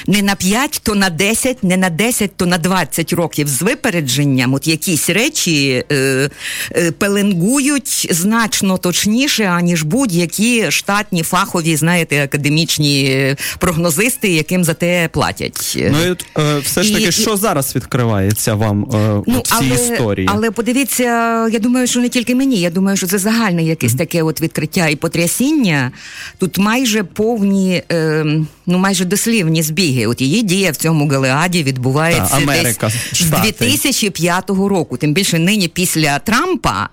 не 0.08 0.22
на 0.22 0.36
5, 0.36 0.82
то 0.84 0.96
на 0.96 1.10
10, 1.10 1.64
не 1.64 1.78
на 1.78 1.90
10, 1.90 2.36
то 2.36 2.46
на 2.46 2.58
20 2.58 3.14
років 3.14 3.43
з 3.48 3.62
випередженням. 3.62 4.54
От 4.54 4.68
якісь 4.68 5.10
речі 5.10 5.84
е, 5.92 6.30
е, 6.76 6.92
пеленгують 6.92 8.08
значно 8.12 8.78
точніше, 8.78 9.44
аніж 9.44 9.84
будь-які 9.84 10.72
штатні, 10.72 11.24
фахові, 11.24 11.76
знаєте, 11.76 12.24
академічні 12.24 13.36
прогнозисти, 13.60 14.30
яким 14.30 14.64
за 14.64 14.74
те 14.74 15.10
платять. 15.12 15.78
Ну 15.92 16.06
і 16.12 16.16
е, 16.42 16.60
все 16.60 16.84
ж 16.84 16.94
таки, 16.94 17.08
і- 17.08 17.12
що 17.12 17.38
зараз 17.38 17.76
відкривається 17.76 18.56
вам 18.56 18.84
е, 18.94 19.24
Ну, 19.28 19.42
в 19.46 19.60
цій 19.60 19.66
історії? 19.66 20.28
але 20.32 20.52
подивіться, 20.52 21.04
я 21.48 21.60
думаю, 21.60 21.88
що 21.88 22.00
не 22.00 22.10
тільки 22.10 22.36
мені. 22.36 22.60
Я 22.62 22.70
думаю, 22.70 22.98
що 22.98 23.08
це 23.08 23.18
загальне 23.18 23.64
якесь 23.64 23.94
таке 23.94 24.24
от 24.24 24.42
відкриття 24.42 24.88
і 24.88 24.96
потрясіння. 24.96 25.92
Тут 26.38 26.58
майже 26.58 27.04
повні, 27.04 27.84
е, 27.92 28.26
ну 28.66 28.78
майже 28.78 29.06
дослівні 29.06 29.64
збіги. 29.64 30.08
От 30.08 30.22
її 30.22 30.42
дія 30.42 30.72
в 30.72 30.76
цьому 30.76 31.08
Галеаді 31.08 31.64
відбувається 31.64 32.32
Та, 32.32 32.38
Америка, 32.38 32.92
десь 33.12 33.22
з 33.22 33.30
2005 33.30 34.50
року. 34.50 34.98
Тим 34.98 35.14
більше 35.14 35.40
нині 35.40 35.68
після 35.68 36.20
Трампа. 36.20 36.90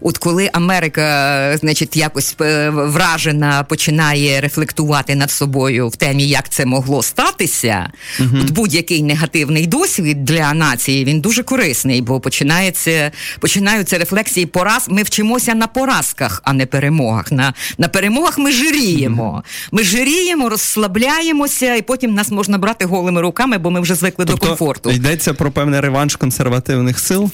От 0.00 0.18
коли 0.18 0.50
Америка, 0.52 1.56
значить, 1.60 1.96
якось 1.96 2.36
е, 2.40 2.70
вражена 2.70 3.62
починає 3.62 4.40
рефлектувати 4.40 5.14
над 5.14 5.30
собою 5.30 5.88
в 5.88 5.96
темі, 5.96 6.28
як 6.28 6.48
це 6.48 6.66
могло 6.66 7.02
статися, 7.02 7.90
от 8.20 8.50
будь-який 8.50 9.02
негативний 9.02 9.66
досвід 9.66 10.24
для 10.24 10.54
нації 10.54 11.04
він 11.04 11.20
дуже 11.20 11.42
корисний, 11.42 12.02
бо 12.02 12.20
починається 12.20 13.10
починаються 13.40 13.98
рефлексії 13.98 14.46
пораз. 14.46 14.86
Ми 14.88 15.02
вчимося 15.02 15.54
на 15.54 15.66
поразках, 15.66 16.42
а 16.44 16.52
не 16.52 16.66
перемогах. 16.66 17.32
На, 17.32 17.54
на 17.78 17.88
перемогах 17.88 18.38
ми 18.38 18.52
жиріємо. 18.52 19.42
Ми 19.72 19.82
жиріємо, 19.82 20.48
розслабляємося, 20.48 21.74
і 21.74 21.82
потім 21.82 22.14
нас 22.14 22.30
можна 22.30 22.58
брати 22.58 22.84
голими 22.84 23.20
руками, 23.20 23.58
бо 23.58 23.70
ми 23.70 23.80
вже 23.80 23.94
звикли 23.94 24.24
тобто 24.24 24.46
до 24.46 24.48
комфорту. 24.48 24.90
йдеться 24.90 25.34
про 25.34 25.50
певний 25.50 25.80
реванш 25.80 26.16
консервативних 26.16 26.98
сил, 26.98 27.30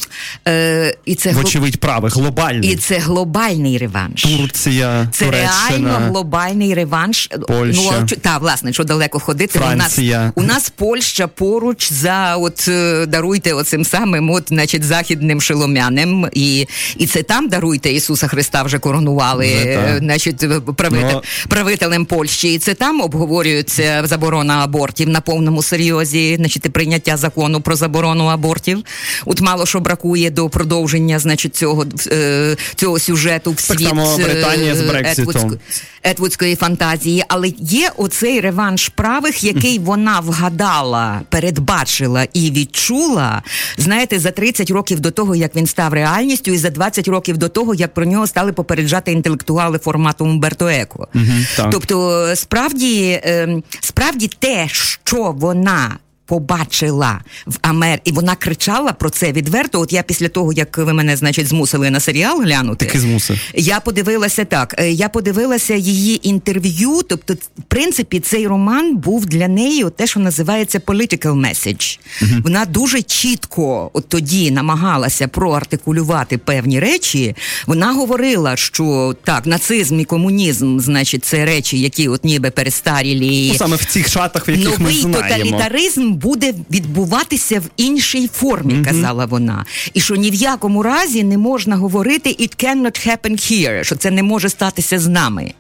Е, 0.49 0.97
і 1.05 1.15
це 1.15 1.33
вочевидь 1.33 1.81
правих, 1.81 2.17
глобальний. 2.39 2.71
І 2.73 2.77
це 2.77 2.99
глобальний 2.99 3.79
реванш. 3.79 4.23
Турція, 4.23 5.09
Це 5.13 5.25
Туреччина. 5.25 5.51
реально 5.71 5.99
глобальний 6.09 6.75
реванш. 6.75 7.29
Польща. 7.49 7.81
Ну, 8.01 8.07
та, 8.21 8.39
власне, 8.39 8.73
що 8.73 8.85
далеко 8.85 9.19
ходити. 9.19 9.59
Франція. 9.59 10.33
У 10.35 10.41
нас, 10.43 10.51
у 10.51 10.53
нас 10.55 10.71
Польща 10.77 11.27
поруч 11.27 11.93
за 11.93 12.37
от 12.37 12.69
е, 12.69 13.07
даруйте 13.07 13.53
оцим 13.53 13.85
самим, 13.85 14.31
от, 14.31 14.45
значить, 14.49 14.85
західним 14.85 15.41
шеломянем. 15.41 16.29
І, 16.33 16.67
і 16.97 17.07
це 17.07 17.23
там 17.23 17.49
даруйте 17.49 17.93
Ісуса 17.93 18.29
Христа 18.29 18.63
вже 18.63 18.79
коронували, 18.79 19.47
Вже 19.47 19.69
е, 19.69 19.97
значить, 19.99 20.45
правитель, 20.77 21.09
Ну. 21.15 21.23
правителем 21.49 22.05
Польщі. 22.05 22.55
І 22.55 22.59
це 22.59 22.75
там 22.75 23.01
обговорюється 23.01 24.03
заборона 24.05 24.65
абортів 24.65 25.09
на 25.09 25.21
повному 25.21 25.63
серйозі, 25.63 26.37
значить, 26.37 26.73
прийняття 26.73 27.17
закону 27.17 27.61
про 27.61 27.77
заборону 27.77 28.25
абортів. 28.27 28.79
От 29.27 29.41
мало 29.41 29.67
що 29.67 29.81
бракує 29.81 30.31
до 30.31 30.49
продовження, 30.49 31.19
значить, 31.19 31.57
цього, 31.57 31.87
е, 32.13 32.28
цього 32.75 32.99
сюжету 32.99 33.53
в 33.53 33.61
світ 33.61 33.81
е, 34.21 34.25
Британія 34.25 34.75
з 34.75 34.81
Брекситом. 34.81 35.59
Етвудської- 36.05 36.57
фантазії, 36.57 37.25
але 37.29 37.53
є 37.59 37.91
оцей 37.97 38.41
реванш 38.41 38.89
правих, 38.89 39.45
який 39.45 39.79
вона 39.89 40.21
вгадала, 40.21 41.21
передбачила 41.29 42.27
і 42.33 42.51
відчула. 42.51 43.43
Знаєте, 43.79 44.19
за 44.19 44.31
30 44.31 44.71
років 44.71 45.01
до 45.01 45.11
того, 45.11 45.35
як 45.35 45.57
він 45.57 45.67
став 45.67 45.93
реальністю, 45.93 46.51
і 46.53 46.59
за 46.59 46.71
20 46.71 47.09
років 47.09 47.39
до 47.39 47.49
того, 47.49 47.75
як 47.75 47.95
про 47.95 48.05
нього 48.05 48.27
стали 48.27 48.53
попереджати 48.53 49.13
інтелектуали 49.13 49.79
формату 49.79 50.25
Умберто 50.25 50.69
Еко. 50.69 51.09
так. 51.57 51.71
Тобто, 51.73 52.27
справді, 52.37 53.21
ем, 53.25 53.63
справді 53.81 54.31
те, 54.39 54.69
що 55.05 55.33
вона. 55.39 55.99
Побачила 56.29 57.21
в 57.47 57.57
Амер, 57.63 58.01
і 58.05 58.13
вона 58.13 58.35
кричала 58.35 58.93
про 58.93 59.11
це 59.11 59.33
відверто. 59.33 59.81
От 59.81 59.93
я 59.93 60.03
після 60.03 60.29
того, 60.29 60.53
як 60.53 60.79
ви 60.79 60.93
мене, 60.93 61.17
значить, 61.17 61.47
змусили 61.47 61.91
на 61.91 62.01
серіал 62.01 62.43
глянути, 62.43 62.87
Таки 62.87 63.01
змусив. 63.01 63.39
я 63.55 63.81
подивилася 63.81 64.45
так. 64.45 64.75
е, 64.79 64.91
Я 64.91 65.09
подивилася 65.09 65.75
її 65.75 66.29
інтерв'ю. 66.29 67.01
Тобто, 67.09 67.35
в 67.35 67.63
принципі, 67.69 68.21
цей 68.21 68.47
роман 68.47 68.97
був 68.97 69.27
для 69.27 69.49
неї 69.49 69.87
те, 69.97 70.07
що 70.07 70.21
називається 70.21 70.79
political 70.79 71.33
message. 71.49 71.99
Вона 72.45 72.65
дуже 72.65 73.03
чітко 73.03 73.91
от 73.93 74.09
тоді 74.09 74.51
намагалася 74.51 75.29
проартикулювати 75.29 76.39
певні 76.39 76.81
речі. 76.81 77.37
Вона 77.67 77.93
говорила, 77.93 78.57
що 78.57 79.15
так, 79.25 79.47
нацизм 79.47 80.01
і 80.01 80.05
комунізм, 80.05 80.79
значить, 80.81 81.25
це 81.25 81.45
речі, 81.45 81.81
які 81.81 82.09
от 82.09 82.25
ніби 82.25 82.51
перестарілі. 82.51 83.49
Ну, 83.53 83.59
саме 83.59 83.77
в 83.77 83.85
цих 83.85 84.09
шатах, 84.09 84.49
в 84.49 84.51
яких 84.51 84.79
ми 84.79 84.85
Новий 84.85 85.01
знаємо. 85.01 85.23
тоталітаризм 85.29 86.18
буде 86.23 86.55
відбуватися 86.71 87.61
в 87.61 87.65
іншій 87.77 88.29
формі, 88.33 88.85
казала 88.85 89.27
вона. 89.27 89.65
І 89.95 90.01
що 90.01 90.17
ні 90.17 90.31
в 90.31 90.35
якому 90.35 90.83
разі 90.83 91.25
не 91.25 91.39
можна 91.39 91.77
говорити 91.77 92.31
«it 92.31 92.65
cannot 92.65 93.09
happen 93.09 93.33
here», 93.33 93.85
що 93.85 93.97
це 93.97 94.11
не 94.11 94.23
може 94.23 94.49
статися 94.49 94.99
з 94.99 95.07
нами. 95.07 95.53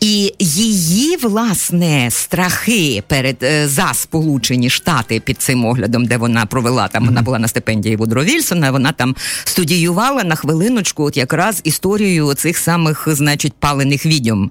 І 0.00 0.32
її 0.38 1.16
власне 1.16 2.08
страхи 2.10 3.02
перед 3.06 3.42
е, 3.42 3.68
за 3.68 3.94
Сполучені 3.94 4.70
Штати 4.70 5.20
під 5.20 5.42
цим 5.42 5.64
оглядом, 5.64 6.04
де 6.04 6.16
вона 6.16 6.46
провела 6.46 6.88
там, 6.88 7.06
вона 7.06 7.22
була 7.22 7.38
на 7.38 7.48
стипендії 7.48 7.96
Вудро 7.96 8.24
Вільсона. 8.24 8.70
Вона 8.70 8.92
там 8.92 9.16
студіювала 9.44 10.24
на 10.24 10.34
хвилиночку, 10.34 11.04
от 11.04 11.16
якраз 11.16 11.60
історію 11.64 12.34
цих 12.34 12.58
самих, 12.58 13.08
значить, 13.10 13.52
палених 13.52 14.06
відьом 14.06 14.50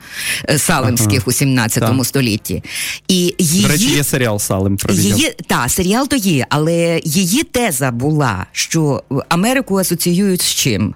е, 0.49 0.57
салемських 0.57 1.27
у 1.27 1.31
17 1.31 1.79
Так. 1.83 2.05
столітті. 2.05 2.63
І 3.07 3.35
її 3.37 3.61
До 3.61 3.67
речі, 3.67 3.89
є 3.89 4.03
серіал 4.03 4.39
Салем 4.39 4.77
про. 4.77 4.93
Її 4.93 5.31
та 5.47 5.69
серіал 5.69 6.07
то 6.07 6.15
є, 6.15 6.45
але 6.49 7.01
її 7.03 7.43
теза 7.43 7.91
була, 7.91 8.45
що 8.51 9.03
Америку 9.29 9.77
асоціюють 9.77 10.41
з 10.41 10.53
чим? 10.55 10.95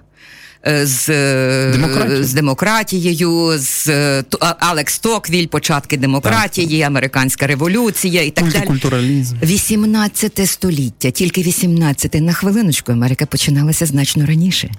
Е, 0.66 0.86
З, 0.86 1.08
е, 1.08 2.18
з 2.20 2.32
демократією, 2.34 3.58
з 3.58 3.88
е, 3.88 4.24
Алекс 4.40 4.98
Токвіль, 4.98 5.46
початки 5.46 5.96
демократії, 5.96 6.82
американська 6.82 7.46
революція 7.46 8.22
і 8.22 8.30
так 8.30 8.44
далі. 8.44 9.24
18 9.42 10.48
століття, 10.48 11.10
тільки 11.10 11.42
18. 11.42 12.14
На 12.14 12.32
хвилиночку 12.32 12.92
Америка 12.92 13.26
починалася 13.26 13.86
значно 13.86 14.26
раніше. 14.26 14.70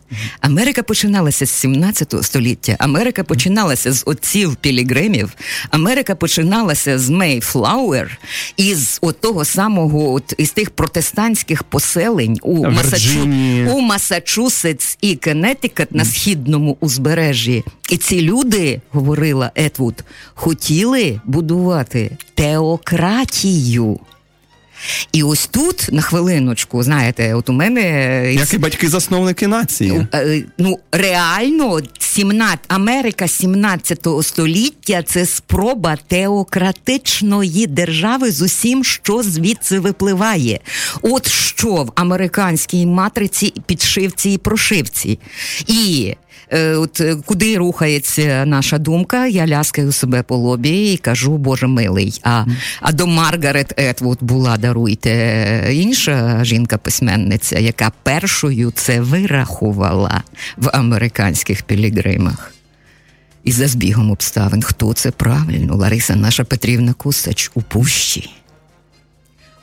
Америка 0.41 0.83
починалася 0.83 1.45
з 1.45 1.49
17 1.49 2.15
століття. 2.21 2.75
Америка 2.79 3.23
починалася 3.23 3.91
з 3.91 4.03
отців 4.05 4.55
пілігримів. 4.55 5.31
Америка 5.69 6.15
починалася 6.15 6.99
з 6.99 7.09
Мейфлауер 7.09 8.19
із 8.57 8.99
от 9.01 9.21
того 9.21 9.45
самого, 9.45 10.13
от 10.13 10.33
із 10.37 10.51
тих 10.51 10.69
протестантських 10.69 11.63
поселень 11.63 12.37
у, 12.41 12.67
Масачу... 12.67 13.29
У 13.67 13.79
Масачусетс 13.81 14.97
і 15.01 15.15
Коннектикут 15.79 15.97
на 15.97 16.05
східному 16.05 16.77
узбережжі. 16.79 17.63
І 17.89 17.97
ці 17.97 18.21
люди, 18.21 18.81
говорила 18.91 19.51
Етвуд, 19.55 20.03
хотіли 20.33 21.21
будувати 21.25 22.17
теократію. 22.35 23.99
І 25.11 25.23
ось 25.23 25.47
тут, 25.47 25.87
на 25.91 26.01
хвилиночку, 26.01 26.83
знаєте, 26.83 27.33
от 27.33 27.49
у 27.49 27.53
мене 27.53 27.81
е, 27.81 28.33
Як 28.33 28.53
і 28.53 28.57
батьки-засновники 28.57 29.47
нації. 29.47 30.07
Е, 30.13 30.43
ну 30.57 30.79
реально 30.91 31.79
17, 31.99 32.59
Америка 32.67 33.27
17 33.27 34.07
століття 34.21 35.03
це 35.03 35.25
спроба 35.25 35.97
теократичної 36.07 37.67
держави 37.67 38.31
з 38.31 38.41
усім, 38.41 38.83
що 38.83 39.23
звідси 39.23 39.79
випливає. 39.79 40.59
От 41.01 41.27
що 41.27 41.75
в 41.83 41.91
американській 41.95 42.85
матриці, 42.85 43.53
підшивці 43.65 44.29
і 44.29 44.37
прошивці. 44.37 45.19
І 45.67 46.13
от 46.51 47.01
е, 47.01 47.15
куди 47.25 47.57
рухається 47.57 48.45
наша 48.45 48.77
думка, 48.77 49.27
я 49.27 49.47
ляскаю 49.47 49.91
себе 49.91 50.23
по 50.23 50.35
лобі 50.35 50.93
і 50.93 50.97
кажу, 50.97 51.37
Боже 51.37 51.67
милий. 51.67 52.19
А, 52.23 52.45
а 52.81 52.91
до 52.91 53.07
Маргарет 53.07 53.73
Етвуд 53.77 54.17
була, 54.21 54.57
даруйте, 54.57 55.69
інша 55.71 56.43
жінка-письменниця, 56.43 57.59
яка 57.59 57.91
першою 58.03 58.71
це 58.71 59.01
вирахувала 59.01 60.23
в 60.57 60.69
американських 60.73 61.63
пілігримах. 61.63 62.53
І 63.43 63.51
за 63.51 63.67
збігом 63.67 64.11
обставин, 64.11 64.61
хто 64.61 64.93
це 64.93 65.11
правильно? 65.11 65.75
Лариса 65.75 66.15
наша 66.15 66.43
Петрівна 66.43 66.93
Кусач 66.93 67.51
у 67.53 67.61
пущі. 67.61 68.29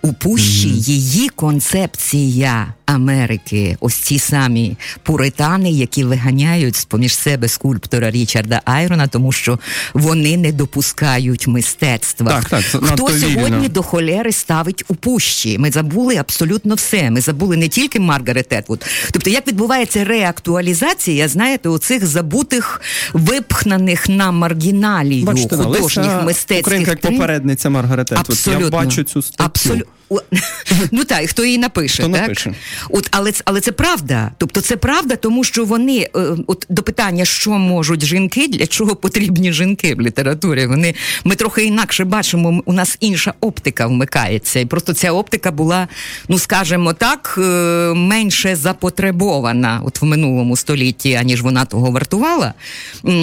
У 0.06 0.12
пущі 0.12 0.68
її 0.68 1.28
концепція 1.28 2.74
Америки, 2.86 3.76
ось 3.80 3.94
ці 3.94 4.18
самі 4.18 4.76
пуритани, 5.02 5.70
які 5.70 6.04
виганяють 6.04 6.76
з 6.76 6.84
поміж 6.84 7.16
себе 7.16 7.48
скульптора 7.48 8.10
Річарда 8.10 8.60
Айрона, 8.64 9.06
тому 9.06 9.32
що 9.32 9.58
вони 9.94 10.36
не 10.36 10.52
допускають 10.52 11.46
мистецтва. 11.46 12.26
Так, 12.30 12.44
так, 12.44 12.62
Хто 12.62 13.08
сьогодні 13.08 13.56
вільно. 13.56 13.68
до 13.68 13.82
холери 13.82 14.32
ставить 14.32 14.84
у 14.88 14.94
пущі? 14.94 15.58
Ми 15.58 15.70
забули 15.70 16.16
абсолютно 16.16 16.74
все. 16.74 17.10
Ми 17.10 17.20
забули 17.20 17.56
не 17.56 17.68
тільки 17.68 18.00
Маргарет 18.00 18.52
Етвуд. 18.52 18.84
Тобто, 19.10 19.30
як 19.30 19.48
відбувається 19.48 20.04
реактуалізація, 20.04 21.28
знаєте, 21.28 21.68
оцих 21.68 22.06
забутих, 22.06 22.80
випхнаних 23.12 24.08
на 24.08 24.32
маргіналію 24.32 25.24
Бачите, 25.24 25.56
художніх 25.56 26.22
мистецьких 26.24 26.66
Українка 26.66 26.90
як 26.90 27.00
попередниця 27.00 27.70
Маргарет 27.70 28.12
Етвуд. 28.12 28.26
Абсолютно. 28.30 28.64
Я 28.64 28.70
бачу 28.70 29.02
цю 29.02 29.22
статтю. 29.22 29.44
Абсолютно. 29.44 29.95
Ну 30.92 31.04
так, 31.04 31.30
хто 31.30 31.44
її 31.44 31.58
напише, 31.58 32.02
Хто 32.02 32.12
так? 32.12 32.22
напише. 32.22 32.54
От, 32.90 33.08
але, 33.10 33.32
але 33.44 33.60
це 33.60 33.72
правда. 33.72 34.30
Тобто 34.38 34.60
це 34.60 34.76
правда, 34.76 35.16
тому 35.16 35.44
що 35.44 35.64
вони, 35.64 36.08
е, 36.16 36.20
от 36.46 36.66
до 36.68 36.82
питання, 36.82 37.24
що 37.24 37.50
можуть 37.50 38.04
жінки, 38.04 38.48
для 38.48 38.66
чого 38.66 38.96
потрібні 38.96 39.52
жінки 39.52 39.94
в 39.94 40.00
літературі. 40.00 40.66
Вони, 40.66 40.94
ми 41.24 41.34
трохи 41.34 41.64
інакше 41.64 42.04
бачимо, 42.04 42.62
у 42.64 42.72
нас 42.72 42.96
інша 43.00 43.34
оптика 43.40 43.86
вмикається. 43.86 44.60
І 44.60 44.66
просто 44.66 44.92
ця 44.92 45.12
оптика 45.12 45.50
була, 45.50 45.88
ну 46.28 46.38
скажімо 46.38 46.92
так, 46.92 47.34
е, 47.38 47.40
менше 47.94 48.56
запотребована 48.56 49.80
от 49.84 50.02
в 50.02 50.04
минулому 50.04 50.56
столітті, 50.56 51.14
аніж 51.14 51.42
вона 51.42 51.64
того 51.64 51.90
вартувала. 51.90 52.54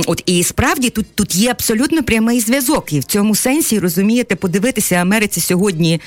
От 0.06 0.24
і 0.26 0.44
справді 0.44 0.90
тут, 0.90 1.06
тут 1.16 1.36
є 1.36 1.52
абсолютно 1.52 2.04
прямий 2.04 2.40
зв'язок. 2.40 2.94
І 2.94 3.00
в 3.00 3.04
цьому 3.04 3.36
сенсі 3.36 3.80
розумієте, 3.80 4.36
подивитися 4.36 4.96
Америці 4.96 5.42
сьогодні, 5.42 6.02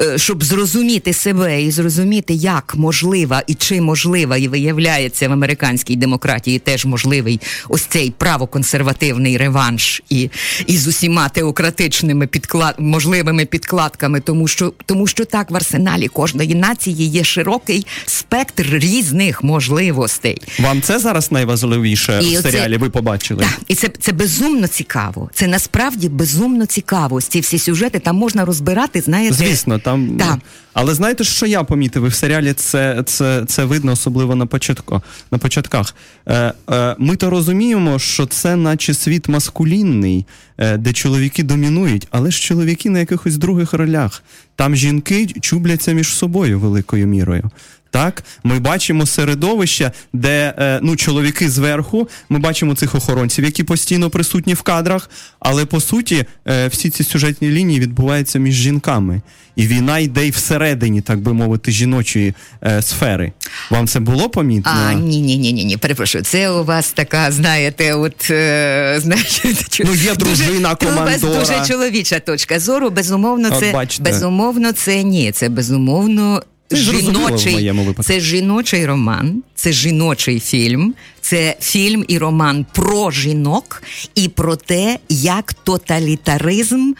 е, 0.00 0.18
щоб 0.20 0.44
зрозуміти 0.44 1.12
себе 1.12 1.62
і 1.62 1.70
зрозуміти, 1.70 2.34
як 2.34 2.74
можлива 2.76 3.42
і 3.46 3.54
чи 3.54 3.80
можлива, 3.80 4.36
і 4.36 4.48
виявляється 4.48 5.28
в 5.28 5.32
американській 5.32 5.96
демократії 5.96 6.58
теж 6.58 6.84
можливий 6.84 7.40
ось 7.68 7.82
цей 7.82 8.10
правоконсервативний 8.10 9.36
реванш 9.36 10.02
і, 10.08 10.30
і 10.66 10.76
з 10.76 10.86
усіма 10.86 11.28
теократичними 11.28 12.26
підклад, 12.26 12.74
можливими 12.78 13.44
підкладками, 13.44 14.20
тому 14.20 14.48
що, 14.48 14.72
тому 14.86 15.06
що 15.06 15.24
так 15.24 15.50
в 15.50 15.56
арсеналі 15.56 16.08
кожної 16.08 16.54
нації 16.54 17.08
є 17.08 17.24
широкий 17.24 17.86
спектр 18.06 18.66
різних 18.72 19.42
можливостей. 19.42 20.42
Вам 20.60 20.82
це 20.82 20.98
зараз 20.98 21.32
найважливіше 21.32 22.20
І 22.22 22.36
в 22.36 22.38
оце- 22.38 22.42
серіалі? 22.42 22.76
Ви 22.76 22.90
побачили? 22.90 23.42
Так, 23.44 23.60
і 23.68 23.74
це, 23.74 23.88
це 24.00 24.12
безумно 24.12 24.66
цікаво. 24.66 25.30
Це 25.34 25.46
насправді 25.46 26.08
безумно 26.08 26.66
цікаво. 26.66 27.20
Ці 27.20 27.40
всі 27.40 27.58
сюжети 27.58 27.98
там 27.98 28.16
можна 28.16 28.44
розбирати, 28.44 29.00
знаєте. 29.00 29.34
Звісно, 29.34 29.78
там 29.78 30.09
Так. 30.18 30.38
Але 30.72 30.94
знаєте, 30.94 31.24
що 31.24 31.46
я 31.46 31.64
помітив? 31.64 32.04
І 32.04 32.08
в 32.08 32.14
серіалі 32.14 32.52
це 32.52 33.02
це, 33.06 33.44
це 33.46 33.64
видно, 33.64 33.92
особливо 33.92 34.34
на 34.34 34.46
початку, 34.46 35.02
на 35.30 35.38
початках. 35.38 35.94
Е, 36.26 36.52
е, 36.70 36.96
Ми 36.98 37.16
то 37.16 37.30
розуміємо, 37.30 37.98
що 37.98 38.26
це 38.26 38.56
наче 38.56 38.94
світ 38.94 39.28
маскулінний, 39.28 40.26
е, 40.58 40.76
де 40.76 40.92
чоловіки 40.92 41.42
домінують, 41.42 42.08
але 42.10 42.30
ж 42.30 42.40
чоловіки 42.40 42.90
на 42.90 42.98
якихось 42.98 43.36
других 43.36 43.72
ролях. 43.72 44.22
Там 44.56 44.76
жінки 44.76 45.26
чубляться 45.26 45.92
між 45.92 46.14
собою 46.14 46.60
великою 46.60 47.06
мірою. 47.06 47.50
Так, 47.90 48.24
ми 48.44 48.58
бачимо 48.58 49.06
середовище, 49.06 49.92
де 50.12 50.54
е, 50.58 50.80
ну 50.82 50.96
чоловіки 50.96 51.50
зверху. 51.50 52.08
Ми 52.28 52.38
бачимо 52.38 52.74
цих 52.74 52.94
охоронців, 52.94 53.44
які 53.44 53.64
постійно 53.64 54.10
присутні 54.10 54.54
в 54.54 54.62
кадрах. 54.62 55.10
Але 55.40 55.64
по 55.64 55.80
суті, 55.80 56.24
е, 56.48 56.68
всі 56.68 56.90
ці 56.90 57.04
сюжетні 57.04 57.48
лінії 57.50 57.80
відбуваються 57.80 58.38
між 58.38 58.54
жінками, 58.54 59.20
і 59.56 59.66
війна 59.66 59.98
йде 59.98 60.26
й 60.26 60.30
всередині, 60.30 61.00
так 61.00 61.20
би 61.20 61.32
мовити, 61.32 61.72
жіночої 61.72 62.34
е, 62.64 62.82
сфери. 62.82 63.32
Вам 63.70 63.86
це 63.86 64.00
було 64.00 64.28
помітно? 64.28 64.72
А 64.88 64.92
ні, 64.92 65.20
ні, 65.20 65.38
ні, 65.38 65.52
ні, 65.52 65.64
ні. 65.64 65.76
Перепрошую, 65.76 66.24
це 66.24 66.50
у 66.50 66.64
вас 66.64 66.92
така, 66.92 67.30
знаєте, 67.32 67.94
от 67.94 68.30
е, 68.30 68.96
знаєте, 69.02 69.48
ну 69.84 69.94
є 69.94 70.14
дружина 70.14 70.74
командора. 70.74 71.18
У 71.22 71.34
вас 71.34 71.48
дуже 71.48 71.66
чоловіча 71.68 72.20
точка 72.20 72.60
зору. 72.60 72.90
Безумовно, 72.90 73.60
це 73.60 73.72
от, 73.74 74.00
безумовно, 74.00 74.72
це 74.72 75.02
ні. 75.02 75.32
Це 75.32 75.48
безумовно. 75.48 76.42
Це 76.70 76.76
жіночий, 76.76 77.72
це 78.02 78.20
жіночий 78.20 78.86
роман, 78.86 79.42
це 79.54 79.72
жіночий 79.72 80.40
фільм, 80.40 80.94
це 81.20 81.56
фільм 81.60 82.04
і 82.08 82.18
роман 82.18 82.66
про 82.72 83.10
жінок 83.10 83.82
і 84.14 84.28
про 84.28 84.56
те, 84.56 84.98
як 85.08 85.52
тоталітаризм 85.52 86.92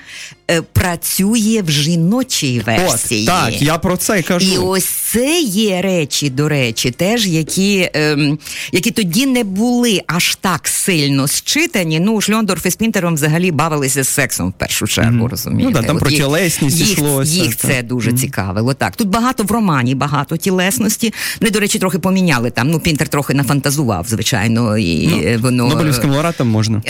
е, 0.50 0.62
працює 0.62 1.62
в 1.66 1.70
жіночій 1.70 2.62
версії. 2.66 3.22
От, 3.22 3.26
Так, 3.26 3.62
я 3.62 3.78
про 3.78 3.96
це 3.96 4.22
кажу. 4.22 4.54
І 4.54 4.58
ось 4.58 4.84
це 4.84 5.40
є 5.40 5.82
речі, 5.82 6.30
до 6.30 6.48
речі, 6.48 6.90
теж 6.90 7.26
які 7.26 7.90
е, 7.96 8.36
які 8.72 8.90
тоді 8.90 9.26
не 9.26 9.44
були 9.44 10.00
аж 10.06 10.34
так 10.40 10.68
сильно 10.68 11.28
считані. 11.28 12.00
Ну, 12.00 12.20
Шльондорф 12.20 12.66
і 12.66 12.70
Спінтером 12.70 13.14
взагалі 13.14 13.50
бавилися 13.50 14.02
з 14.02 14.08
сексом 14.08 14.48
в 14.48 14.52
першу 14.52 14.86
чергу, 14.86 15.26
mm. 15.26 15.28
розумієте? 15.28 15.72
Ну, 15.74 15.80
да, 15.80 15.86
там 15.86 15.96
От 15.96 16.02
про 16.02 16.10
тілесність 16.10 16.78
їх, 16.78 16.92
йшлося. 16.92 17.32
Їх 17.32 17.56
так. 17.56 17.70
це 17.70 17.82
дуже 17.82 18.10
mm. 18.10 18.14
цікавило. 18.18 18.74
Так, 18.74 18.96
тут 18.96 19.08
багато 19.08 19.42
в 19.42 19.46
романі, 19.61 19.95
багато 19.95 20.37
тілесності. 20.37 21.12
Вони, 21.40 21.50
до 21.50 21.61
речі, 21.61 21.79
трохи 21.79 21.99
поміняли 21.99 22.50
там. 22.50 22.71
Ну, 22.71 22.81
Пінтер 22.81 23.09
трохи 23.09 23.35
нафантазував, 23.35 24.07
звичайно, 24.09 24.79
і 24.79 25.09
ну, 25.09 25.38
воно 25.38 25.69
Нобелівським 25.69 26.11
лауреатам 26.11 26.49
можна. 26.49 26.83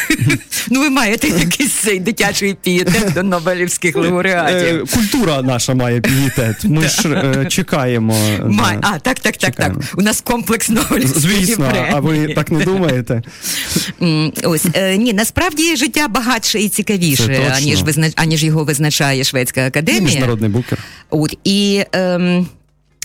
ну, 0.70 0.80
ви 0.80 0.90
маєте 0.90 1.28
якийсь 1.28 1.72
цей 1.72 2.00
дитячий 2.00 2.54
пієтет 2.62 3.12
до 3.14 3.22
Нобелівських 3.22 3.96
лауреатів. 3.96 4.90
Культура 4.94 5.42
наша 5.42 5.74
має 5.74 6.00
пієтет. 6.00 6.64
Ми 6.64 6.88
ж 6.88 7.46
чекаємо. 7.48 8.16
А, 8.82 8.98
так, 8.98 9.20
так, 9.20 9.36
так, 9.36 9.56
так. 9.56 9.72
У 9.96 10.02
нас 10.02 10.20
комплекс 10.20 10.68
Нобелівських 10.68 11.20
Звісно, 11.20 11.72
а 11.92 12.00
ви 12.00 12.28
так 12.28 12.50
не 12.50 12.64
думаєте? 12.64 13.22
Ось 14.44 14.66
ні, 14.98 15.12
насправді 15.12 15.76
життя 15.76 16.08
багатше 16.08 16.60
і 16.60 16.68
цікавіше, 16.68 17.52
аніж 17.56 17.84
аніж 18.16 18.44
його 18.44 18.64
визначає 18.64 19.24
Шведська 19.24 19.66
академія. 19.66 20.04
Міжнародний 20.04 20.50
букер. 20.50 20.78
От 21.10 21.38
і. 21.44 21.84
Ем, 22.04 22.46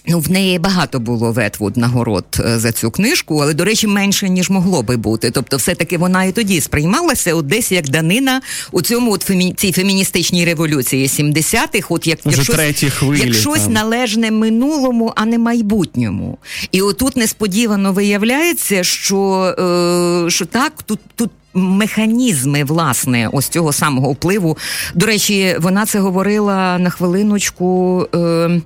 Ну, 0.08 0.20
в 0.20 0.32
неї 0.32 0.60
багато 0.60 1.00
було 1.00 1.32
Ветвуд 1.32 1.78
нагород 1.78 2.26
за 2.56 2.72
цю 2.72 2.92
книжку, 2.92 3.40
але, 3.40 3.54
до 3.54 3.66
речі, 3.66 3.88
менше, 3.88 4.30
ніж 4.30 4.50
могло 4.50 4.84
би 4.84 4.98
бути. 4.98 5.32
Тобто, 5.32 5.58
все-таки 5.58 5.98
вона 5.98 6.24
і 6.24 6.32
тоді 6.32 6.62
сприймалася 6.62 7.36
от 7.36 7.46
десь 7.46 7.72
як 7.72 7.90
данина 7.90 8.42
у 8.72 8.82
цьому 8.82 9.12
от 9.12 9.22
фемі... 9.22 9.54
цій 9.58 9.72
феміністичній 9.72 10.46
революції 10.46 11.08
70-х, 11.08 11.88
от 11.90 12.08
як, 12.08 12.20
як 12.26 12.34
щось, 12.34 12.94
хвилі, 12.94 13.20
як 13.20 13.34
щось 13.34 13.68
належне 13.68 14.32
минулому, 14.32 15.14
а 15.16 15.26
не 15.26 15.38
майбутньому. 15.38 16.38
І 16.72 16.82
отут 16.82 17.18
несподівано 17.18 17.94
виявляється, 17.94 18.84
що, 18.84 19.42
е, 19.60 20.30
що 20.30 20.46
так, 20.46 20.74
тут 20.86 21.00
тут. 21.16 21.30
Механізми 21.54 22.64
власне 22.64 23.30
ось 23.34 23.48
цього 23.48 23.74
самого 23.74 24.12
впливу. 24.12 24.58
До 24.96 25.06
речі, 25.06 25.56
вона 25.60 25.86
це 25.86 26.00
говорила 26.00 26.78
на 26.78 26.90
хвилиночку. 26.90 28.06
Е, 28.16 28.62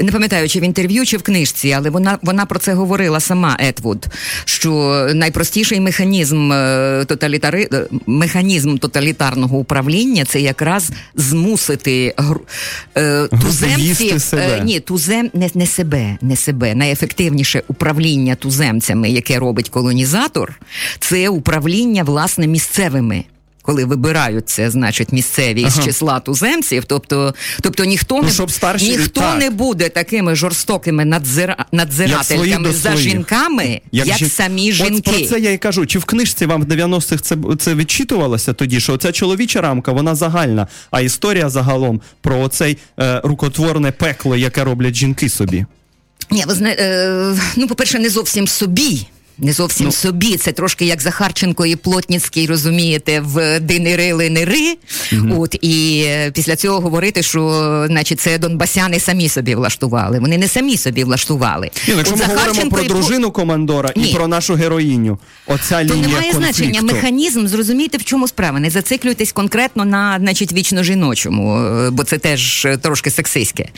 не 0.00 0.12
пам'ятаю, 0.12 0.48
чи 0.48 0.60
в 0.60 0.62
інтерв'ю, 0.62 1.06
чи 1.06 1.16
в 1.16 1.22
книжці, 1.22 1.72
але 1.72 1.90
вона 1.90 2.18
вона 2.22 2.46
про 2.46 2.58
це 2.58 2.74
говорила 2.74 3.20
сама 3.20 3.56
Етвуд. 3.60 4.06
Що 4.44 5.06
найпростіший 5.14 5.80
механізм 5.80 6.52
тоталітари 7.06 7.68
механізм 8.06 8.76
тоталітарного 8.76 9.58
управління 9.58 10.24
це 10.24 10.40
якраз 10.40 10.90
змусити 11.14 12.14
гру, 12.16 12.40
е, 12.96 13.28
туземців 13.42 14.22
себе. 14.22 14.58
Е, 14.58 14.64
ні, 14.64 14.80
тузем 14.80 15.30
не, 15.34 15.50
не 15.54 15.66
себе, 15.66 16.18
не 16.22 16.36
себе. 16.36 16.74
Найефективніше 16.74 17.62
управління 17.68 18.34
туземцями, 18.34 19.10
яке 19.10 19.38
робить 19.38 19.68
колонізатор, 19.68 20.60
це 20.98 21.28
управління 21.28 22.02
власне 22.02 22.46
місцевими 22.46 23.24
коли 23.68 23.84
вибираються, 23.84 24.70
значить, 24.70 25.12
місцеві 25.12 25.62
ага. 25.62 25.70
з 25.70 25.84
числа 25.84 26.20
туземців, 26.20 26.84
тобто, 26.84 27.34
тобто 27.60 27.84
ніхто 27.84 28.16
ну, 28.16 28.22
не 28.22 28.48
старші, 28.48 28.90
ніхто 28.90 29.20
так. 29.20 29.38
не 29.38 29.50
буде 29.50 29.88
такими 29.88 30.34
жорстокими 30.34 31.04
надзира, 31.04 31.66
надзирательками 31.72 32.72
за 32.72 32.96
жінками, 32.96 33.80
як, 33.92 34.06
як 34.06 34.18
жін... 34.18 34.30
самі 34.30 34.72
жінки. 34.72 34.94
От 34.96 35.04
про 35.04 35.26
це 35.26 35.40
я 35.40 35.52
і 35.52 35.58
кажу. 35.58 35.86
Чи 35.86 35.98
в 35.98 36.04
книжці 36.04 36.46
вам 36.46 36.62
в 36.62 36.66
90-х 36.66 37.22
це 37.22 37.36
це 37.58 37.74
відчитувалося 37.74 38.52
тоді? 38.52 38.80
Що 38.80 38.96
ця 38.96 39.12
чоловіча 39.12 39.60
рамка, 39.60 39.92
вона 39.92 40.14
загальна, 40.14 40.66
а 40.90 41.00
історія 41.00 41.48
загалом 41.48 42.00
про 42.20 42.40
оцей 42.40 42.78
е, 43.00 43.20
рукотворне 43.24 43.92
пекло, 43.92 44.36
яке 44.36 44.64
роблять 44.64 44.94
жінки 44.94 45.28
собі? 45.28 45.66
Ні, 46.30 46.44
ви 46.46 46.54
знаєте, 46.54 46.82
е, 46.82 47.34
ну, 47.56 47.68
по-перше, 47.68 47.98
не 47.98 48.10
зовсім 48.10 48.46
собі. 48.46 49.06
Не 49.38 49.52
зовсім 49.52 49.86
ну. 49.86 49.92
собі, 49.92 50.36
це 50.36 50.52
трошки 50.52 50.84
як 50.84 51.02
Захарченко 51.02 51.66
і 51.66 51.76
Плотніцький, 51.76 52.46
розумієте, 52.46 53.20
в 53.20 53.60
динери 53.60 54.30
нири 54.30 54.76
угу. 55.12 55.42
От 55.42 55.54
і 55.54 56.06
після 56.32 56.56
цього 56.56 56.80
говорити, 56.80 57.22
що 57.22 57.84
значить, 57.86 58.20
це 58.20 58.38
Донбасяни 58.38 59.00
самі 59.00 59.28
собі 59.28 59.54
влаштували. 59.54 60.18
Вони 60.18 60.38
не 60.38 60.48
самі 60.48 60.76
собі 60.76 61.04
влаштували. 61.04 61.70
Ні, 61.88 61.94
якщо 61.96 62.14
От 62.14 62.20
ми 62.20 62.34
говоримо 62.34 62.70
про 62.70 62.82
і... 62.82 62.88
дружину 62.88 63.30
командора 63.30 63.92
Ні. 63.96 64.10
і 64.10 64.14
про 64.14 64.28
нашу 64.28 64.54
героїню, 64.54 65.18
оця 65.46 65.84
лінія 65.84 65.94
То 65.94 66.00
немає 66.00 66.32
конфлікту. 66.32 66.62
значення. 66.62 66.82
Механізм 66.82 67.46
зрозумійте, 67.46 67.98
в 67.98 68.04
чому 68.04 68.28
справа. 68.28 68.60
Не 68.60 68.70
зациклюйтесь 68.70 69.32
конкретно 69.32 69.84
на 69.84 70.18
значить 70.20 70.52
вічно 70.52 70.82
жіночому, 70.82 71.70
бо 71.90 72.04
це 72.04 72.18
теж 72.18 72.66
трошки 72.82 73.10
сексистське. 73.10 73.68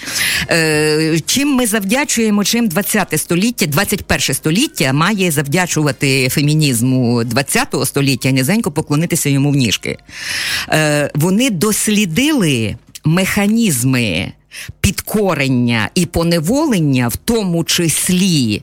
Е, 0.50 1.20
Чим 1.26 1.48
ми 1.48 1.66
завдячуємо, 1.66 2.44
чим 2.44 2.68
20 2.68 3.20
століття, 3.20 3.66
21 3.66 4.34
століття 4.34 4.92
має 4.92 5.30
завдячувати 5.30 5.49
завдячувати 5.50 6.28
фемінізму 6.28 7.22
ХХ 7.46 7.86
століття, 7.86 8.32
низенько 8.32 8.70
поклонитися 8.70 9.28
йому 9.28 9.50
в 9.50 9.54
ніжки. 9.56 9.96
Е, 10.68 11.10
Вони 11.14 11.50
дослідили 11.50 12.76
механізми 13.04 14.32
підкорення 14.80 15.90
і 15.94 16.06
поневолення, 16.06 17.08
в 17.08 17.16
тому 17.16 17.64
числі. 17.64 18.62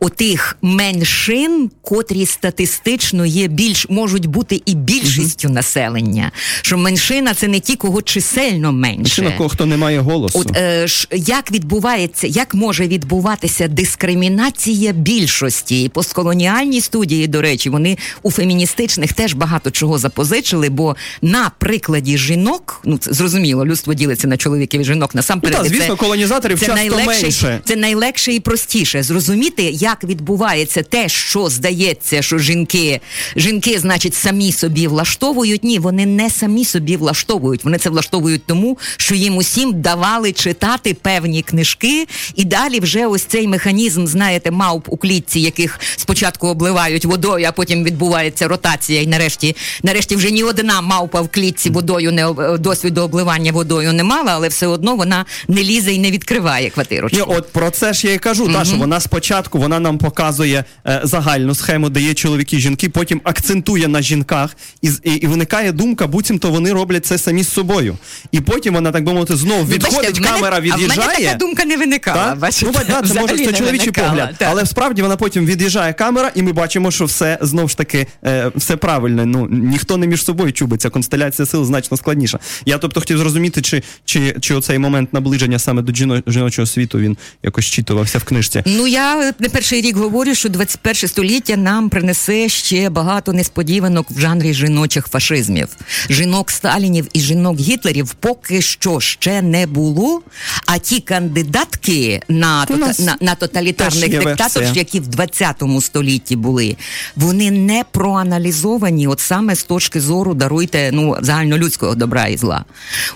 Отих 0.00 0.58
меншин, 0.62 1.70
котрі 1.82 2.26
статистично 2.26 3.26
є 3.26 3.48
більш 3.48 3.86
можуть 3.88 4.26
бути 4.26 4.62
і 4.66 4.74
більшістю 4.74 5.48
mm-hmm. 5.48 5.52
населення. 5.52 6.30
Що 6.62 6.78
меншина 6.78 7.34
це 7.34 7.48
не 7.48 7.60
ті, 7.60 7.76
кого 7.76 8.02
чисельно 8.02 8.72
менше. 8.72 8.98
Меншина, 8.98 9.32
кого 9.32 9.48
хто 9.48 9.66
не 9.66 9.76
має 9.76 10.00
голосу. 10.00 10.38
От 10.38 10.56
е, 10.56 10.86
ж, 10.86 11.08
як 11.12 11.52
відбувається, 11.52 12.26
як 12.26 12.54
може 12.54 12.86
відбуватися 12.86 13.68
дискримінація 13.68 14.92
більшості? 14.92 15.82
І 15.82 15.88
постколоніальні 15.88 16.80
студії, 16.80 17.26
до 17.26 17.42
речі, 17.42 17.70
вони 17.70 17.98
у 18.22 18.30
феміністичних 18.30 19.12
теж 19.12 19.34
багато 19.34 19.70
чого 19.70 19.98
запозичили, 19.98 20.68
бо 20.68 20.96
на 21.22 21.50
прикладі 21.58 22.18
жінок, 22.18 22.80
ну 22.84 22.98
це 22.98 23.12
зрозуміло, 23.12 23.66
людство 23.66 23.94
ділиться 23.94 24.28
на 24.28 24.36
чоловіків 24.36 24.80
і 24.80 24.84
жінок 24.84 25.14
насамперед. 25.14 25.58
Ну, 25.58 25.64
та, 25.64 25.68
звісно, 25.68 25.94
це, 25.94 25.96
колонізаторів 25.96 26.60
це 26.60 26.66
часто 26.66 26.80
найлегше, 26.80 27.22
менше. 27.22 27.60
Це 27.64 27.76
найлегше 27.76 28.32
і 28.32 28.40
простіше 28.40 29.02
зрозуміти 29.02 29.62
як 29.70 30.04
відбувається 30.04 30.82
те, 30.82 31.08
що 31.08 31.48
здається, 31.48 32.22
що 32.22 32.38
жінки, 32.38 33.00
жінки, 33.36 33.78
значить, 33.78 34.14
самі 34.14 34.52
собі 34.52 34.86
влаштовують. 34.86 35.64
Ні, 35.64 35.78
вони 35.78 36.06
не 36.06 36.30
самі 36.30 36.64
собі 36.64 36.96
влаштовують. 36.96 37.64
Вони 37.64 37.78
це 37.78 37.90
влаштовують 37.90 38.46
тому, 38.46 38.78
що 38.96 39.14
їм 39.14 39.36
усім 39.36 39.80
давали 39.80 40.32
читати 40.32 40.96
певні 41.02 41.42
книжки, 41.42 42.06
і 42.34 42.44
далі 42.44 42.80
вже 42.80 43.06
ось 43.06 43.22
цей 43.22 43.48
механізм, 43.48 44.06
знаєте, 44.06 44.50
мавп 44.50 44.84
у 44.88 44.96
клітці, 44.96 45.40
яких 45.40 45.80
спочатку 45.96 46.48
обливають 46.48 47.04
водою, 47.04 47.46
а 47.48 47.52
потім 47.52 47.84
відбувається 47.84 48.48
ротація. 48.48 49.02
І 49.02 49.06
нарешті, 49.06 49.56
нарешті, 49.82 50.16
вже 50.16 50.30
ні 50.30 50.42
одна 50.42 50.80
мавпа 50.80 51.20
в 51.20 51.28
клітці 51.28 51.70
водою 51.70 52.12
не 52.12 52.32
досвіду 52.58 53.02
обливання 53.02 53.52
водою 53.52 53.92
не 53.92 54.04
мала, 54.04 54.32
але 54.32 54.48
все 54.48 54.66
одно 54.66 54.96
вона 54.96 55.24
не 55.48 55.62
лізе 55.62 55.92
і 55.92 55.98
не 55.98 56.10
відкриває 56.10 56.70
квартиру. 56.70 57.08
Ні, 57.12 57.20
От 57.20 57.52
про 57.52 57.70
це 57.70 57.92
ж 57.92 58.06
я 58.06 58.12
і 58.12 58.18
кажу, 58.18 58.46
mm-hmm. 58.46 58.52
та 58.52 58.64
що 58.64 58.76
вона 58.76 59.00
спочатку 59.00 59.45
спочатку 59.46 59.58
вона 59.58 59.80
нам 59.80 59.98
показує 59.98 60.64
е, 60.86 61.00
загальну 61.04 61.54
схему, 61.54 61.90
де 61.90 62.00
є 62.00 62.14
чоловіки, 62.14 62.58
жінки, 62.58 62.88
потім 62.88 63.20
акцентує 63.24 63.88
на 63.88 64.02
жінках, 64.02 64.56
і, 64.82 64.90
і, 65.04 65.10
і 65.14 65.26
виникає 65.26 65.72
думка, 65.72 66.06
буцімто 66.06 66.50
вони 66.50 66.72
роблять 66.72 67.06
це 67.06 67.18
самі 67.18 67.42
з 67.42 67.48
собою. 67.52 67.98
І 68.32 68.40
потім 68.40 68.74
вона, 68.74 68.92
так 68.92 69.04
би 69.04 69.12
мовити, 69.12 69.36
знову 69.36 69.64
відходить, 69.64 70.20
мене- 70.20 70.28
камера 70.32 70.56
А 70.56 70.60
в 70.60 70.62
мене 70.64 70.76
від'їжджає. 70.76 71.24
така 71.26 71.34
думка 71.38 71.64
не 71.64 71.76
виникала. 71.76 72.34
Бачите, 72.34 72.66
Ну, 72.66 72.72
да, 72.88 73.02
це 73.08 73.14
може 73.20 73.38
це 73.38 73.52
чоловічий 73.52 73.70
виникала, 73.78 74.08
погляд. 74.08 74.34
так. 74.38 74.48
Але 74.50 74.66
справді 74.66 75.02
вона 75.02 75.16
потім 75.16 75.46
від'їжджає 75.46 75.92
камера, 75.92 76.30
і 76.34 76.42
ми 76.42 76.52
бачимо, 76.52 76.90
що 76.90 77.04
все 77.04 77.38
знову 77.40 77.68
ж 77.68 77.76
таки 77.76 78.06
е, 78.24 78.50
все 78.56 78.76
правильно. 78.76 79.26
Ну 79.26 79.48
ніхто 79.50 79.96
не 79.96 80.06
між 80.06 80.24
собою 80.24 80.52
чубиться. 80.52 80.90
Констеляція 80.90 81.46
сил 81.46 81.64
значно 81.64 81.96
складніша. 81.96 82.38
Я 82.66 82.78
тобто 82.78 83.00
хотів 83.00 83.18
зрозуміти, 83.18 83.62
чи, 83.62 83.82
чи, 84.04 84.36
чи 84.40 84.54
оцей 84.54 84.78
момент 84.78 85.12
наближення 85.12 85.58
саме 85.58 85.82
до 85.82 85.92
жіночого 86.26 86.66
світу 86.66 86.98
він 86.98 87.16
якось 87.42 87.64
читувався 87.66 88.18
в 88.18 88.24
книжці. 88.24 88.62
Ну 88.66 88.86
я 88.86 89.32
не 89.38 89.48
перший 89.48 89.80
рік 89.80 89.96
говорю, 89.96 90.34
що 90.34 90.48
21 90.48 91.08
століття 91.08 91.56
нам 91.56 91.88
принесе 91.88 92.48
ще 92.48 92.90
багато 92.90 93.32
несподіванок 93.32 94.10
в 94.10 94.20
жанрі 94.20 94.54
жіночих 94.54 95.06
фашизмів. 95.06 95.68
Жінок 96.10 96.50
Сталінів 96.50 97.08
і 97.12 97.20
жінок 97.20 97.58
Гітлерів 97.60 98.14
поки 98.20 98.62
що 98.62 99.00
ще 99.00 99.42
не 99.42 99.66
було. 99.66 100.22
А 100.66 100.78
ті 100.78 101.00
кандидатки 101.00 102.22
на, 102.28 102.66
тота- 102.70 103.04
на, 103.04 103.16
на 103.20 103.34
тоталітарних 103.34 104.10
диктаторів, 104.10 104.76
які 104.76 105.00
в 105.00 105.06
20 105.06 105.62
столітті 105.80 106.36
були, 106.36 106.76
вони 107.16 107.50
не 107.50 107.84
проаналізовані, 107.92 109.06
от 109.08 109.20
саме 109.20 109.54
з 109.54 109.64
точки 109.64 110.00
зору 110.00 110.34
даруйте 110.34 110.90
ну 110.92 111.16
загальнолюдського 111.20 111.94
добра 111.94 112.26
і 112.26 112.36
зла. 112.36 112.64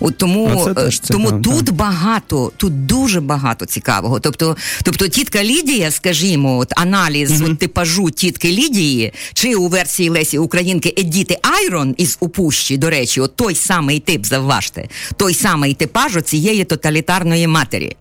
От 0.01 0.17
тому, 0.19 0.51
Ну, 0.55 0.65
це 0.65 0.75
теж 0.75 0.97
е, 0.97 1.01
тому 1.09 1.25
цікаво, 1.25 1.43
тут 1.43 1.67
так. 1.67 1.75
багато, 1.75 2.53
тут 2.57 2.87
дуже 2.87 3.21
багато 3.21 3.67
цікавого. 3.67 4.21
Тобто, 4.21 4.57
тобто 4.83 5.09
тітка 5.09 5.45
Лідія, 5.45 5.91
скажімо, 5.91 6.10
от 6.59 6.73
аналіз 6.77 7.43
от, 7.43 7.59
типажу 7.59 8.11
тітки 8.11 8.49
Лідії, 8.49 9.13
чи 9.35 9.55
у 9.55 9.69
версії 9.69 10.09
Лесі 10.09 10.39
Українки 10.39 10.95
Едіти 10.99 11.39
Айрон 11.43 11.95
із 11.99 12.17
Упущі, 12.21 12.77
до 12.77 12.91
речі, 12.91 13.21
от 13.21 13.37
той 13.37 13.55
самий 13.55 14.01
тип, 14.01 14.27
завважте, 14.27 14.89
той 15.17 15.35
самий 15.35 15.75
типаж 15.75 16.23
цієї 16.25 16.65
тоталітарної 16.65 17.47
матері. 17.47 17.97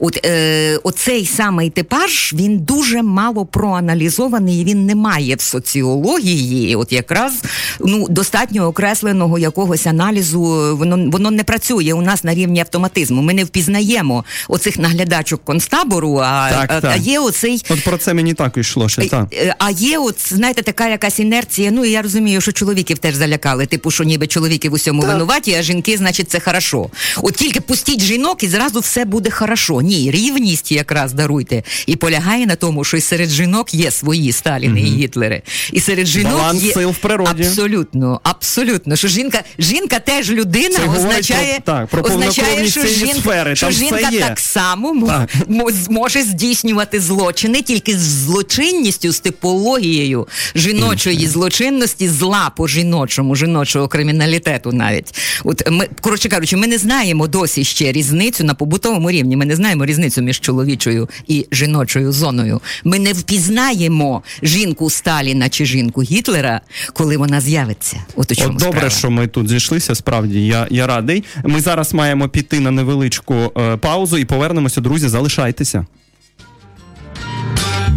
От 0.00 0.26
е, 0.26 0.76
оцей 0.82 1.26
самий 1.26 1.70
типаж 1.70 2.32
він 2.34 2.58
дуже 2.58 3.02
мало 3.02 3.46
проаналізований. 3.46 4.60
і 4.60 4.64
Він 4.64 4.86
не 4.86 4.94
має 4.94 5.34
в 5.34 5.40
соціології, 5.40 6.76
от 6.76 6.92
якраз 6.92 7.32
ну 7.80 8.06
достатньо 8.08 8.66
окресленого 8.66 9.38
якогось 9.38 9.86
аналізу. 9.86 10.76
Воно 10.76 11.10
воно 11.10 11.30
не 11.30 11.44
працює 11.44 11.92
у 11.92 12.02
нас 12.02 12.24
на 12.24 12.34
рівні 12.34 12.60
автоматизму. 12.60 13.22
Ми 13.22 13.34
не 13.34 13.44
впізнаємо 13.44 14.24
оцих 14.48 14.78
наглядачок 14.78 15.44
концтабору. 15.44 16.16
А, 16.24 16.50
Так, 16.50 16.70
а, 16.72 16.80
так. 16.80 16.92
а 16.94 16.96
є 16.96 17.18
оцей. 17.18 17.62
От 17.68 17.84
про 17.84 17.98
це 17.98 18.14
мені 18.14 18.34
так 18.34 18.56
йшло 18.56 18.88
ще. 18.88 19.08
Так. 19.08 19.26
Е, 19.32 19.54
А 19.58 19.70
є, 19.70 19.98
от 19.98 20.32
знаєте, 20.34 20.62
така 20.62 20.88
якась 20.88 21.18
інерція. 21.18 21.70
Ну 21.70 21.84
і 21.84 21.90
я 21.90 22.02
розумію, 22.02 22.40
що 22.40 22.52
чоловіків 22.52 22.98
теж 22.98 23.14
залякали. 23.14 23.66
Типу, 23.66 23.90
що 23.90 24.04
ніби 24.04 24.26
чоловіки 24.26 24.68
в 24.68 24.72
усьому 24.72 25.02
винуваті, 25.02 25.54
а 25.54 25.62
жінки, 25.62 25.96
значить, 25.96 26.30
це 26.30 26.40
хорошо. 26.40 26.86
От 27.22 27.34
тільки 27.34 27.60
пустіть 27.60 28.02
жінок, 28.02 28.42
і 28.42 28.48
зразу 28.48 28.80
все 28.80 29.04
буде 29.04 29.30
хорошо. 29.30 29.45
Ні, 29.82 30.10
рівність 30.10 30.72
якраз 30.72 31.12
даруйте. 31.12 31.62
І 31.86 31.96
полягає 31.96 32.46
на 32.46 32.56
тому, 32.56 32.84
що 32.84 32.96
і 32.96 33.00
серед 33.00 33.30
жінок 33.30 33.74
є 33.74 33.90
свої 33.90 34.32
Сталіни 34.32 34.80
і 34.80 34.84
Гітлери. 34.84 35.42
І 35.72 35.80
серед 35.80 36.06
жінок 36.06 36.32
Баланс 36.32 36.62
є 36.62 36.72
сил 36.72 36.90
в 36.90 36.96
природі. 36.98 37.30
абсолютно, 37.44 38.20
абсолютно. 38.22 38.96
Що 38.96 39.08
жінка, 39.08 39.42
жінка 39.58 39.98
теж 39.98 40.30
людина 40.30 40.78
Це 40.78 40.88
означає, 40.98 41.60
про- 41.64 41.74
так, 41.74 41.86
про 41.86 42.02
означає, 42.02 42.68
що 42.68 42.86
жінка, 42.86 43.14
сфери, 43.20 43.56
що 43.56 43.70
жінка 43.70 44.10
так 44.20 44.38
само 44.40 45.06
Так. 45.06 45.30
мо- 45.48 45.70
зможе 45.70 46.22
здійснювати 46.22 47.00
злочини 47.00 47.62
тільки 47.62 47.98
з 47.98 48.00
злочинністю, 48.02 49.12
з 49.12 49.20
типологією 49.20 50.28
жіночої 50.54 51.26
злочинності, 51.26 52.08
зла 52.08 52.52
по 52.56 52.68
жіночому, 52.68 53.36
жіночого 53.36 53.88
криміналітету 53.88 54.72
навіть. 54.72 55.14
От 55.44 55.70
ми, 55.70 55.88
коротше 56.00 56.28
кажучи, 56.28 56.56
ми 56.56 56.66
не 56.66 56.78
знаємо 56.78 57.26
досі 57.26 57.64
ще 57.64 57.92
різницю 57.92 58.44
на 58.44 58.54
побутовому 58.54 59.10
рівні. 59.10 59.35
Ми 59.36 59.46
не 59.46 59.56
знаємо 59.56 59.86
різницю 59.86 60.22
між 60.22 60.40
чоловічою 60.40 61.08
і 61.28 61.46
жіночою 61.52 62.12
зоною. 62.12 62.60
Ми 62.84 62.98
не 62.98 63.12
впізнаємо 63.12 64.22
жінку 64.42 64.90
Сталіна 64.90 65.48
чи 65.48 65.66
жінку 65.66 66.02
Гітлера, 66.02 66.60
коли 66.92 67.16
вона 67.16 67.40
з'явиться. 67.40 67.96
От 68.16 68.32
у 68.32 68.34
чому 68.34 68.50
От 68.50 68.56
добре, 68.56 68.72
справа. 68.78 68.90
що 68.90 69.10
ми 69.10 69.26
тут 69.26 69.48
зійшлися. 69.48 69.94
Справді 69.94 70.46
я, 70.46 70.66
я 70.70 70.86
радий. 70.86 71.24
Ми 71.44 71.60
зараз 71.60 71.94
маємо 71.94 72.28
піти 72.28 72.60
на 72.60 72.70
невеличку 72.70 73.34
е, 73.34 73.76
паузу 73.76 74.18
і 74.18 74.24
повернемося. 74.24 74.80
Друзі, 74.80 75.08
залишайтеся. 75.08 75.86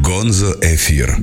Гонзо 0.03 0.55
Ефір. 0.63 1.17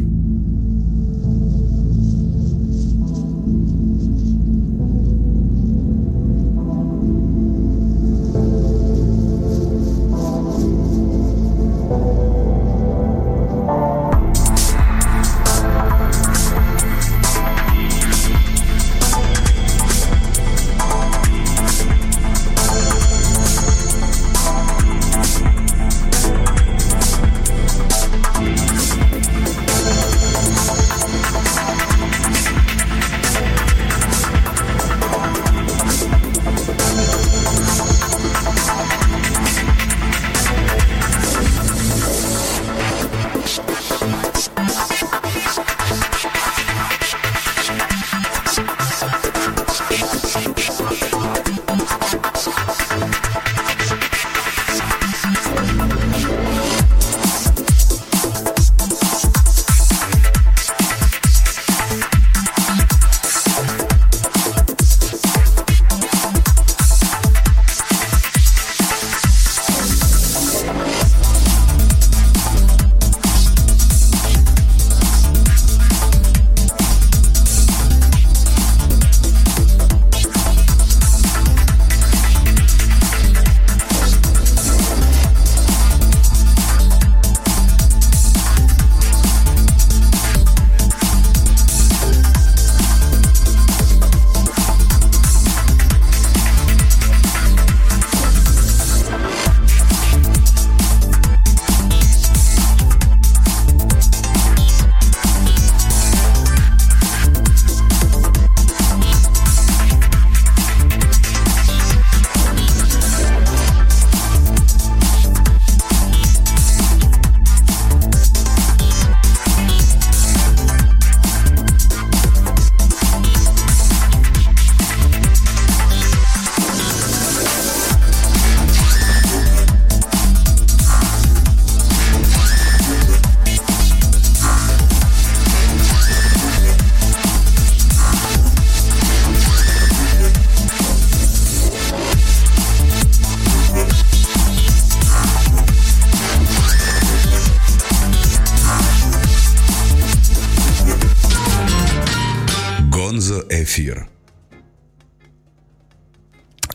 Мезоефір. 153.66 154.06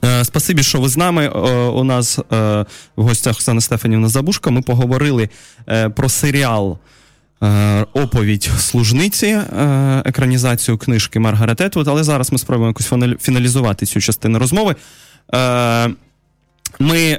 Е, 0.06 0.26
спасибі, 0.26 0.64
що 0.64 0.82
ви 0.82 0.90
з 0.90 0.98
нами. 0.98 1.26
Е, 1.26 1.30
у 1.70 1.84
нас 1.84 2.20
е, 2.20 2.24
в 2.96 3.04
гостях 3.04 3.36
Оксана 3.36 3.62
Стефанівна 3.62 4.08
Забушка. 4.08 4.52
Ми 4.52 4.62
поговорили 4.62 5.30
про 5.96 6.10
серіал 6.10 6.78
Оповідь 7.94 8.44
служниці, 8.60 9.40
екранізацію 10.06 10.78
книжки 10.78 11.20
Маргарет 11.20 11.62
Етвуд, 11.62 11.88
але 11.88 12.04
зараз 12.04 12.32
ми 12.32 12.38
спробуємо 12.38 12.68
якось 12.80 13.18
фіналізувати 13.22 13.86
цю 13.86 14.02
частину 14.02 14.40
розмови. 14.40 14.76
Ми 16.80 17.18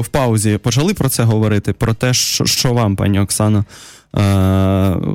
в 0.00 0.06
паузі 0.10 0.58
почали 0.58 0.94
про 0.94 1.08
це 1.08 1.22
говорити, 1.22 1.72
про 1.72 1.94
те, 1.94 2.14
що 2.14 2.72
вам, 2.72 2.96
пані 2.96 3.20
Оксано, 3.20 3.58
е, 3.58 3.64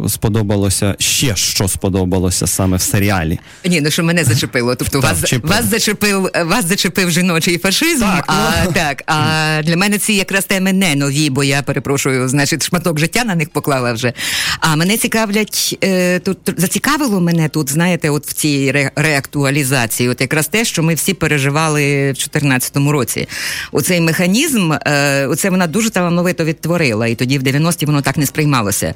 сподобалося 0.07 0.95
ще 0.99 1.35
що 1.35 1.67
сподобалося 1.67 2.47
саме 2.47 2.77
в 2.77 2.81
серіалі. 2.81 3.39
Ні, 3.65 3.81
ну 3.81 3.91
що 3.91 4.03
мене 4.03 4.23
зачепило. 4.23 4.75
Тобто 4.75 5.01
так, 5.01 5.11
вас 5.21 5.33
вас 5.43 5.65
зачепив 5.65 6.29
вас 6.45 6.65
зачепив 6.65 7.11
жіночий 7.11 7.57
фашизм. 7.57 8.01
Так, 8.01 8.23
а 8.27 8.65
ну. 8.65 8.71
так, 8.75 9.03
а 9.05 9.61
для 9.63 9.77
мене 9.77 9.97
ці 9.97 10.13
якраз 10.13 10.45
теми 10.45 10.73
не 10.73 10.95
нові, 10.95 11.29
бо 11.29 11.43
я 11.43 11.61
перепрошую, 11.61 12.29
значить, 12.29 12.67
шматок 12.67 12.99
життя 12.99 13.23
на 13.23 13.35
них 13.35 13.49
поклала 13.49 13.93
вже. 13.93 14.13
А 14.59 14.75
мене 14.75 14.97
цікавлять 14.97 15.77
е, 15.83 16.19
тут 16.19 16.37
зацікавило 16.57 17.21
мене 17.21 17.49
тут, 17.49 17.69
знаєте, 17.71 18.09
от 18.09 18.27
в 18.27 18.33
цій 18.33 18.71
ре, 18.71 18.91
реактуалізації, 18.95 20.09
от 20.09 20.21
якраз 20.21 20.47
те, 20.47 20.65
що 20.65 20.83
ми 20.83 20.93
всі 20.93 21.13
переживали 21.13 21.81
в 21.83 22.17
2014 22.17 22.77
році. 22.77 23.27
Оцей 23.71 24.01
механізм, 24.01 24.71
е, 24.71 25.27
оце 25.27 25.49
вона 25.49 25.67
дуже 25.67 25.89
талановито 25.89 26.45
відтворила, 26.45 27.07
і 27.07 27.15
тоді 27.15 27.39
в 27.39 27.43
90-ті 27.43 27.85
воно 27.85 28.01
так 28.01 28.17
не 28.17 28.25
сприймалося 28.25 28.86
це. 28.87 28.93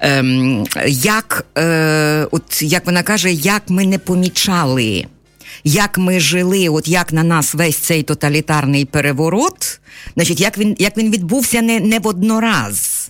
Ем, 0.00 0.64
Як 0.86 1.46
е, 1.58 2.26
от 2.30 2.62
як 2.62 2.86
вона 2.86 3.02
каже, 3.02 3.32
як 3.32 3.62
ми 3.68 3.86
не 3.86 3.98
помічали, 3.98 5.06
як 5.64 5.98
ми 5.98 6.20
жили, 6.20 6.68
от 6.68 6.88
як 6.88 7.12
на 7.12 7.22
нас 7.22 7.54
весь 7.54 7.76
цей 7.76 8.02
тоталітарний 8.02 8.84
переворот, 8.84 9.80
значить, 10.14 10.40
як 10.40 10.58
він 10.58 10.76
як 10.78 10.96
він 10.96 11.10
відбувся 11.10 11.62
не 11.62 11.80
не 11.80 11.98
в 11.98 12.06
однораз. 12.06 13.08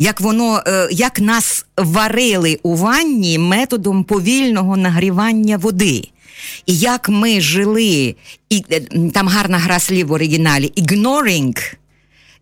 Як 0.00 0.20
воно, 0.20 0.62
е, 0.66 0.88
як 0.90 1.20
нас 1.20 1.66
варили 1.76 2.58
у 2.62 2.74
ванні 2.74 3.38
методом 3.38 4.04
повільного 4.04 4.76
нагрівання 4.76 5.56
води. 5.56 6.08
І 6.66 6.78
як 6.78 7.08
ми 7.08 7.40
жили, 7.40 8.14
і 8.50 8.64
е, 8.70 8.80
там 9.14 9.28
гарна 9.28 9.58
гра 9.58 9.78
слів 9.78 10.06
в 10.06 10.12
оригіналі 10.12 10.72
ignoring, 10.76 11.74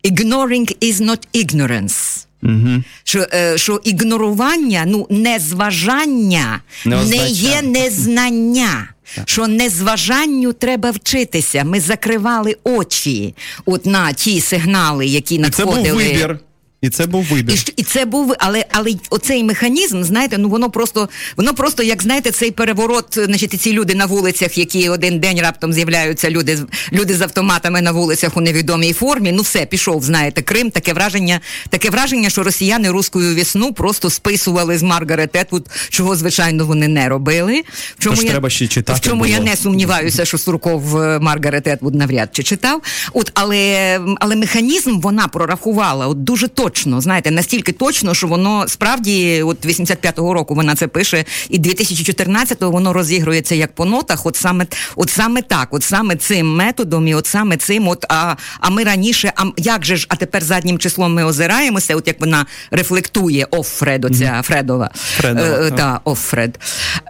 ignoring 0.03 0.77
is 0.81 1.01
not 1.01 1.27
ignorance. 1.33 2.26
Угу. 2.43 2.83
Що 3.03 3.25
е, 3.33 3.57
що 3.57 3.81
ігнорування, 3.83 4.83
ну 4.87 5.07
незважання 5.09 6.61
не, 6.85 7.05
не 7.05 7.29
є 7.29 7.61
незнання. 7.61 8.89
Що 9.25 9.47
незважанню 9.47 10.53
треба 10.53 10.91
вчитися. 10.91 11.63
Ми 11.63 11.79
закривали 11.79 12.55
очі 12.63 13.35
от 13.65 13.85
на 13.85 14.13
ті 14.13 14.41
сигнали, 14.41 15.05
які 15.05 15.39
надходили. 15.39 15.83
Це 15.83 15.91
був 15.91 15.97
вибір. 15.97 16.39
І 16.81 16.89
це 16.89 17.05
був 17.05 17.25
вибір. 17.25 17.55
І 17.55 17.73
і 17.75 17.83
це 17.83 18.05
був, 18.05 18.33
але 18.39 18.65
але 18.71 18.93
оцей 19.09 19.43
механізм, 19.43 20.03
знаєте, 20.03 20.37
ну 20.37 20.49
воно 20.49 20.69
просто, 20.69 21.09
воно 21.37 21.53
просто, 21.53 21.83
як 21.83 22.03
знаєте, 22.03 22.31
цей 22.31 22.51
переворот, 22.51 23.05
значить, 23.25 23.61
ці 23.61 23.73
люди 23.73 23.95
на 23.95 24.05
вулицях, 24.05 24.57
які 24.57 24.89
один 24.89 25.19
день 25.19 25.41
раптом 25.41 25.73
з'являються, 25.73 26.29
люди 26.29 26.59
люди 26.93 27.13
з 27.13 27.21
автоматами 27.21 27.81
на 27.81 27.91
вулицях 27.91 28.37
у 28.37 28.41
невідомій 28.41 28.93
формі. 28.93 29.31
Ну 29.31 29.41
все, 29.41 29.65
пішов, 29.65 30.03
знаєте, 30.03 30.41
Крим. 30.41 30.71
Таке 30.71 30.93
враження, 30.93 31.39
таке 31.69 31.89
враження, 31.89 32.29
що 32.29 32.43
росіяни 32.43 32.89
руською 32.89 33.35
весну 33.35 33.73
просто 33.73 34.09
списували 34.09 34.77
з 34.77 34.83
Маргарет 34.83 35.35
Етвуд, 35.35 35.69
чого 35.89 36.15
звичайно 36.15 36.65
вони 36.65 36.87
не 36.87 37.09
робили. 37.09 37.63
В 37.97 38.03
чому 38.03 38.15
Тож 38.15 38.25
я 38.25 38.31
треба 38.31 38.49
ще 38.49 38.67
читати. 38.67 38.99
В 38.99 39.01
чому 39.01 39.21
було. 39.21 39.31
я 39.31 39.39
не 39.39 39.55
сумніваюся, 39.55 40.25
що 40.25 40.37
Сурков 40.37 40.97
е, 40.97 41.19
Маргарет 41.19 41.67
Етвуд 41.67 41.95
навряд 41.95 42.29
чи 42.31 42.43
читав. 42.43 42.81
От, 43.13 43.31
але 43.33 43.99
але 44.19 44.35
механізм 44.35 44.99
вона 44.99 45.27
прорахувала 45.27 46.07
от 46.07 46.23
дуже 46.23 46.47
точно 46.47 46.66
точно, 46.69 47.01
знаєте, 47.01 47.31
настільки 47.31 47.71
точно, 47.71 48.13
що 48.13 48.27
воно 48.27 48.67
справді, 48.67 49.41
от 49.43 49.65
85-го 49.65 50.33
року 50.33 50.55
вона 50.55 50.75
це 50.75 50.87
пише, 50.87 51.25
і 51.49 51.59
2014-го 51.59 52.71
воно 52.71 52.93
розігрується 52.93 53.55
як 53.55 53.75
по 53.75 53.85
нотах. 53.85 54.25
От 54.25 54.35
саме 54.35 54.65
от 54.95 55.09
саме 55.09 55.41
так, 55.41 55.67
от 55.71 55.83
саме 55.83 56.15
цим 56.15 56.55
методом, 56.55 57.07
і 57.07 57.15
от 57.15 57.25
саме 57.25 57.57
цим, 57.57 57.87
от 57.87 58.05
а 58.09 58.35
а 58.59 58.69
ми 58.69 58.83
раніше, 58.83 59.33
а 59.35 59.43
як 59.57 59.85
же 59.85 59.95
ж, 59.95 60.05
а 60.09 60.15
тепер 60.15 60.43
заднім 60.43 60.79
числом 60.79 61.13
ми 61.13 61.23
озираємося, 61.23 61.95
от 61.95 62.07
як 62.07 62.19
вона 62.19 62.45
рефлектує 62.71 63.47
Оффред, 63.51 64.05
оця 64.05 64.25
mm-hmm. 64.25 64.41
Фредова, 64.41 64.91
Фредова, 64.93 65.67
е, 65.67 65.71
та, 65.71 66.01
Оффред. 66.03 66.59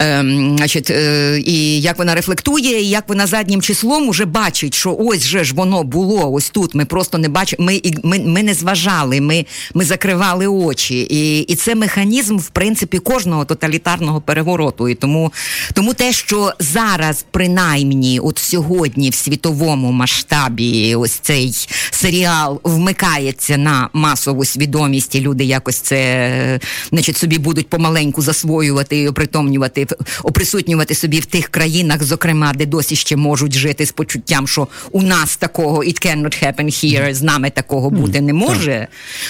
Е, 0.02 0.22
значить, 0.58 0.90
е, 0.90 1.40
і 1.46 1.82
як 1.82 1.98
вона 1.98 2.16
рефлектує, 2.16 2.82
і 2.82 2.90
як 2.90 3.10
вона 3.10 3.28
заднім 3.28 3.62
числом 3.62 4.10
уже 4.10 4.26
бачить, 4.26 4.74
що 4.74 4.96
ось 5.00 5.26
же 5.26 5.44
ж 5.44 5.56
воно 5.56 5.84
було 5.84 6.32
ось 6.32 6.50
тут. 6.50 6.76
Ми 6.76 6.86
просто 6.86 7.18
не 7.18 7.30
бачимо, 7.30 7.66
ми, 7.66 7.82
ми, 8.04 8.20
ми 8.20 8.44
не 8.44 8.54
зважали, 8.54 9.22
ми 9.22 9.46
ми 9.74 9.86
закривали 9.86 10.48
очі. 10.48 11.08
І 11.10 11.40
і 11.40 11.56
це 11.56 11.76
механізм, 11.76 12.38
в 12.38 12.50
принципі, 12.50 13.00
кожного 13.00 13.46
тоталітарного 13.46 14.22
перевороту. 14.22 14.90
І 14.90 14.96
тому 14.96 15.34
тому 15.74 15.94
те, 15.94 16.14
що 16.14 16.54
зараз, 16.60 17.26
принаймні, 17.32 18.20
от 18.20 18.38
сьогодні 18.38 19.10
в 19.10 19.16
світовому 19.16 19.92
масштабі, 19.92 20.96
ось 20.96 21.12
цей 21.12 21.68
серіал 21.92 22.62
вмикається 22.64 23.58
на 23.58 23.90
масову 23.94 24.46
свідомість, 24.46 25.16
і 25.16 25.22
люди 25.22 25.44
якось 25.44 25.76
це 25.76 26.60
значить, 26.90 27.18
собі 27.18 27.38
будуть 27.38 27.70
помаленьку 27.70 28.22
засвоювати 28.22 28.98
і 28.98 29.08
опритомнювати, 29.08 29.88
оприсутнювати 30.24 30.96
собі 30.96 31.20
в 31.20 31.26
тих 31.26 31.48
країнах, 31.48 32.04
зокрема, 32.04 32.54
де 32.54 32.66
досі 32.66 32.96
ще 32.96 33.16
можуть 33.16 33.54
жити 33.54 33.86
з 33.86 33.92
почуттям, 33.92 34.48
що 34.48 34.68
у 34.92 35.02
нас 35.02 35.38
такого 35.38 35.84
it 35.84 36.06
cannot 36.06 36.44
happen 36.44 36.66
here, 36.66 37.14
з 37.14 37.22
нами 37.22 37.50
такого 37.50 37.90
бути 37.90 38.22
не 38.22 38.34
може. 38.34 38.88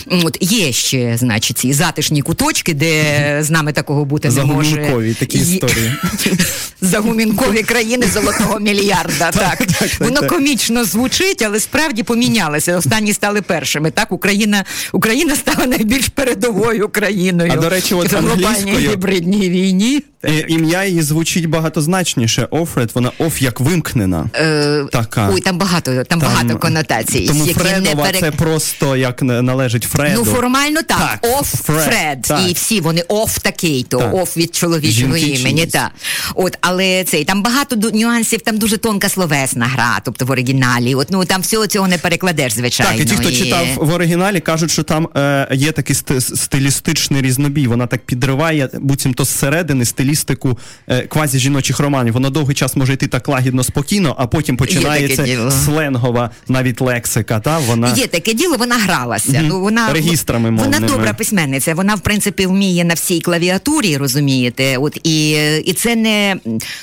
От 0.10 0.38
є 0.42 0.72
ще, 0.72 1.18
значить, 1.18 1.58
ці 1.58 1.74
затишні 1.74 2.22
куточки, 2.22 2.74
де 2.74 3.38
з 3.44 3.50
нами 3.50 3.74
такого 3.74 4.06
бути 4.06 4.30
не 4.30 4.46
може. 4.46 4.70
Загумінкові 4.70 5.14
такі 5.14 5.38
історії. 5.38 5.92
Загумінкові 6.82 7.64
країни 7.64 8.08
золотого 8.14 8.60
мільярда. 8.60 9.32
Так, 9.32 9.64
воно 10.00 10.28
комічно 10.28 10.84
звучить, 10.86 11.42
але 11.42 11.60
справді 11.60 12.04
помінялося. 12.04 12.78
Останні 12.78 13.14
стали 13.14 13.42
першими. 13.42 13.92
Так, 13.92 14.12
Україна 14.12 14.66
Україна 14.92 15.36
стала 15.36 15.68
найбільш 15.68 16.08
передовою 16.08 16.90
країною. 16.90 17.52
А 17.54 17.58
до 17.58 17.70
речі, 17.70 17.96
от 17.96 18.14
в 18.14 18.18
глобальній 18.18 18.78
гібридній 18.78 19.50
війні. 19.50 20.02
Ім'я 20.48 20.86
її 20.86 21.02
звучить 21.02 21.46
багатозначніше. 21.46 22.48
Офред, 22.52 22.92
вона 22.94 23.12
оф 23.18 23.42
як 23.42 23.60
вимкнена. 23.60 24.30
Е, 24.36 24.86
така. 24.92 25.30
Ой, 25.34 25.42
там 25.42 25.58
багато 25.58 25.96
там, 25.96 26.06
там 26.06 26.20
багато 26.20 26.58
конотацій. 26.58 27.28
Тому 27.28 27.46
які 27.46 27.60
Фредова 27.60 27.96
не 27.96 28.04
перек... 28.04 28.22
це 28.22 28.32
просто 28.32 28.96
як 28.96 29.22
належить 29.22 29.84
Фреду. 29.98 30.24
Ну 30.26 30.26
формально 30.26 30.82
так. 30.84 31.20
так. 31.22 31.40
Оф 31.40 31.56
Фред. 31.66 31.84
Фред. 31.84 32.22
Так. 32.22 32.50
І 32.50 32.54
всі 32.54 32.82
вони 32.82 33.04
оф 33.08 33.40
такий, 33.40 33.84
то 33.84 33.98
так. 33.98 34.14
оф 34.14 34.38
від 34.38 34.56
чоловічого 34.56 35.18
імені. 35.18 35.66
Так. 35.66 35.92
От, 36.36 36.58
але 36.62 37.04
цей 37.04 37.26
там 37.26 37.44
багато 37.44 37.76
нюансів, 37.94 38.42
там 38.42 38.58
дуже 38.58 38.78
тонка 38.78 39.10
словесна 39.10 39.66
гра, 39.66 40.02
тобто 40.04 40.26
в 40.26 40.32
оригіналі. 40.32 40.96
От 40.96 41.08
ну 41.12 41.26
там 41.26 41.42
всього 41.42 41.68
цього 41.68 41.88
не 41.88 41.98
перекладеш, 41.98 42.54
звичайно. 42.54 42.92
Так, 42.92 43.02
і 43.02 43.10
ті, 43.10 43.16
хто 43.16 43.30
і... 43.30 43.36
читав 43.36 43.68
в 43.76 43.94
оригіналі, 43.94 44.40
кажуть, 44.40 44.72
що 44.72 44.84
там 44.84 45.10
е, 45.16 45.48
є 45.52 45.72
такий 45.72 45.96
стилістичний 46.20 47.22
різнобій. 47.22 47.68
Вона 47.68 47.88
так 47.88 48.06
підриває, 48.06 48.70
буцімто 48.74 49.24
зсередини 49.24 49.86
стилістику 49.86 50.60
е, 50.88 51.02
квазі 51.02 51.40
жіночих 51.40 51.80
романів. 51.80 52.14
Воно 52.14 52.30
довгий 52.30 52.56
час 52.56 52.76
може 52.76 52.94
йти 52.94 53.08
так 53.08 53.28
лагідно, 53.28 53.64
спокійно, 53.64 54.16
а 54.20 54.28
потім 54.28 54.58
починається 54.58 55.52
сленгова 55.66 56.30
навіть 56.48 56.82
лексика. 56.82 57.40
Та 57.40 57.58
вона 57.58 57.94
є 57.96 58.08
таке 58.08 58.34
діло, 58.34 58.58
вона 58.58 58.76
гралася. 58.76 59.32
Mm-hmm. 59.32 59.48
Ну 59.48 59.62
вона 59.62 59.87
регістрами 59.94 60.52
мовними. 60.52 60.74
Вона 60.76 60.88
добра 60.88 61.14
письменниця. 61.14 61.76
Вона 61.76 61.96
в 61.96 62.00
принципі 62.00 62.46
вміє 62.46 62.84
на 62.84 62.94
всій 62.94 63.22
клавіатурі, 63.22 63.98
розумієте? 63.98 64.78
От 64.78 65.00
і 65.04 65.32
і 65.66 65.74
це 65.74 65.96
не 65.96 66.36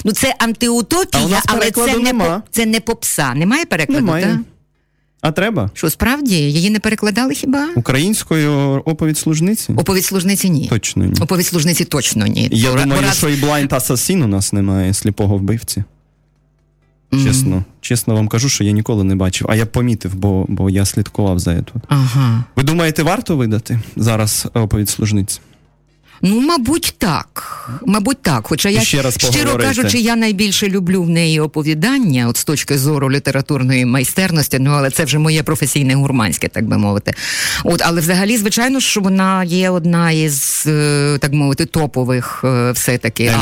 ну 0.04 0.12
це 0.12 0.34
антиутопія, 0.38 1.42
але 1.46 1.70
це 1.70 1.98
не 1.98 2.40
це 2.50 2.66
не 2.66 2.80
попса. 2.80 3.34
Немає 3.34 3.64
перекладу? 3.64 4.00
Немає. 4.00 4.24
Та? 4.24 4.38
А 5.24 5.32
треба? 5.32 5.70
Що 5.74 5.90
справді 5.90 6.36
її 6.36 6.70
не 6.70 6.80
перекладали 6.80 7.34
хіба? 7.34 7.68
Українською 7.74 8.82
оповідь 8.84 9.18
служниці? 9.18 9.72
Оповідь 9.76 10.04
служниці 10.04 10.50
ні. 10.50 10.66
Точно 10.70 11.04
ні. 11.04 11.14
Оповідь 11.20 11.46
служниці 11.46 11.84
точно 11.84 12.26
ні. 12.26 12.48
Я 12.52 12.70
Пора... 12.70 12.82
думаю, 12.82 13.12
що 13.12 13.28
і 13.28 13.34
Blind 13.34 13.68
Assassin 13.68 14.24
у 14.24 14.26
нас 14.26 14.52
немає 14.52 14.94
сліпого 14.94 15.36
вбивці. 15.36 15.84
Mm. 17.10 17.24
Чесно, 17.24 17.64
чесно 17.80 18.14
вам 18.14 18.28
кажу, 18.28 18.48
що 18.48 18.64
я 18.64 18.72
ніколи 18.72 19.04
не 19.04 19.16
бачив, 19.16 19.46
а 19.50 19.56
я 19.56 19.66
помітив, 19.66 20.14
бо 20.14 20.46
бо 20.48 20.70
я 20.70 20.84
слідкував 20.84 21.38
за 21.38 21.54
це. 21.54 21.72
Ага. 21.88 22.44
Ви 22.56 22.62
думаєте, 22.62 23.02
варто 23.02 23.36
видати 23.36 23.80
зараз 23.96 24.48
оповідь 24.54 24.88
служниці? 24.88 25.40
Ну, 26.26 26.40
мабуть, 26.40 26.94
так. 26.98 27.70
Мабуть, 27.86 28.22
так. 28.22 28.46
Хоча 28.46 28.68
я 28.68 28.80
ще 28.80 29.02
раз 29.02 29.18
щиро 29.18 29.56
кажучи, 29.56 29.98
я 29.98 30.16
найбільше 30.16 30.68
люблю 30.68 31.02
в 31.02 31.08
неї 31.08 31.40
оповідання, 31.40 32.28
от 32.28 32.36
з 32.36 32.44
точки 32.44 32.78
зору 32.78 33.10
літературної 33.10 33.84
майстерності, 33.84 34.58
ну 34.58 34.70
але 34.70 34.90
це 34.90 35.04
вже 35.04 35.18
моє 35.18 35.42
професійне 35.42 35.94
гурманське, 35.94 36.48
так 36.48 36.66
би 36.66 36.78
мовити. 36.78 37.14
От, 37.64 37.82
але 37.84 38.00
взагалі, 38.00 38.36
звичайно, 38.36 38.80
що 38.80 39.00
вона 39.00 39.44
є 39.44 39.70
одна 39.70 40.10
із 40.10 40.64
е, 40.66 41.18
так 41.20 41.32
мовити 41.32 41.66
топових 41.66 42.40
е, 42.44 42.72
все-таки 42.72 43.32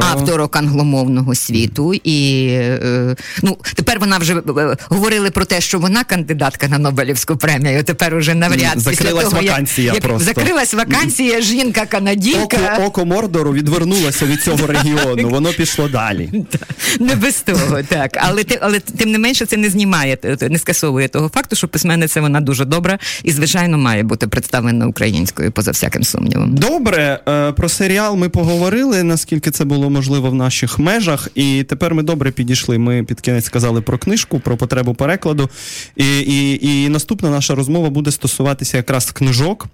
авторок 0.00 0.56
англомовного 0.56 1.34
світу. 1.34 1.94
І 1.94 2.46
е, 2.50 3.16
ну 3.42 3.56
тепер 3.74 3.98
вона 3.98 4.18
вже 4.18 4.42
говорили 4.88 5.30
про 5.30 5.44
те, 5.44 5.60
що 5.60 5.78
вона 5.78 6.04
кандидатка 6.04 6.68
на 6.68 6.78
Нобелівську 6.78 7.36
премію. 7.36 7.84
Тепер 7.84 8.14
уже 8.14 8.34
навряд 8.34 8.80
закрилась 8.80 9.24
того, 9.24 9.42
вакансія. 9.42 9.92
Як, 9.92 10.02
просто. 10.02 10.24
Закрилась 10.24 10.74
вакансія, 10.74 11.40
жінка 11.40 11.86
канадійка. 12.22 12.74
Око, 12.74 12.84
око 12.84 13.04
Мордору 13.04 13.52
відвернулося 13.52 14.26
від 14.26 14.42
цього 14.42 14.66
регіону. 14.66 15.28
Воно 15.28 15.52
пішло 15.52 15.88
далі. 15.88 16.44
Не 17.00 17.14
без 17.14 17.40
того, 17.40 17.82
так. 17.82 18.16
Але 18.20 18.44
але 18.60 18.80
тим 18.80 19.12
не 19.12 19.18
менше 19.18 19.46
це 19.46 19.56
не 19.56 19.70
знімає, 19.70 20.18
не 20.40 20.58
скасовує 20.58 21.08
того 21.08 21.28
факту, 21.28 21.56
що 21.56 21.68
письменниця 21.68 22.20
вона 22.20 22.40
дуже 22.40 22.64
добра 22.64 22.98
і, 23.24 23.32
звичайно, 23.32 23.78
має 23.78 24.02
бути 24.02 24.26
представлена 24.26 24.86
українською, 24.86 25.52
поза 25.52 25.70
всяким 25.70 26.04
сумнівом. 26.04 26.54
Добре, 26.54 27.20
е, 27.28 27.52
про 27.52 27.68
серіал 27.68 28.16
ми 28.16 28.28
поговорили, 28.28 29.02
наскільки 29.02 29.50
це 29.50 29.64
було 29.64 29.90
можливо 29.90 30.30
в 30.30 30.34
наших 30.34 30.78
межах. 30.78 31.28
І 31.34 31.62
тепер 31.62 31.94
ми 31.94 32.02
добре 32.02 32.30
підійшли. 32.30 32.78
Ми 32.78 33.04
під 33.04 33.20
кінець 33.20 33.44
сказали 33.44 33.80
про 33.80 33.98
книжку, 33.98 34.40
про 34.40 34.56
потребу 34.56 34.94
перекладу. 34.94 35.50
І, 35.96 36.20
і, 36.20 36.66
І 36.66 36.88
наступна 36.88 37.30
наша 37.30 37.54
розмова 37.54 37.90
буде 37.90 38.10
стосуватися 38.10 38.76
якраз 38.76 39.10
книжок, 39.10 39.66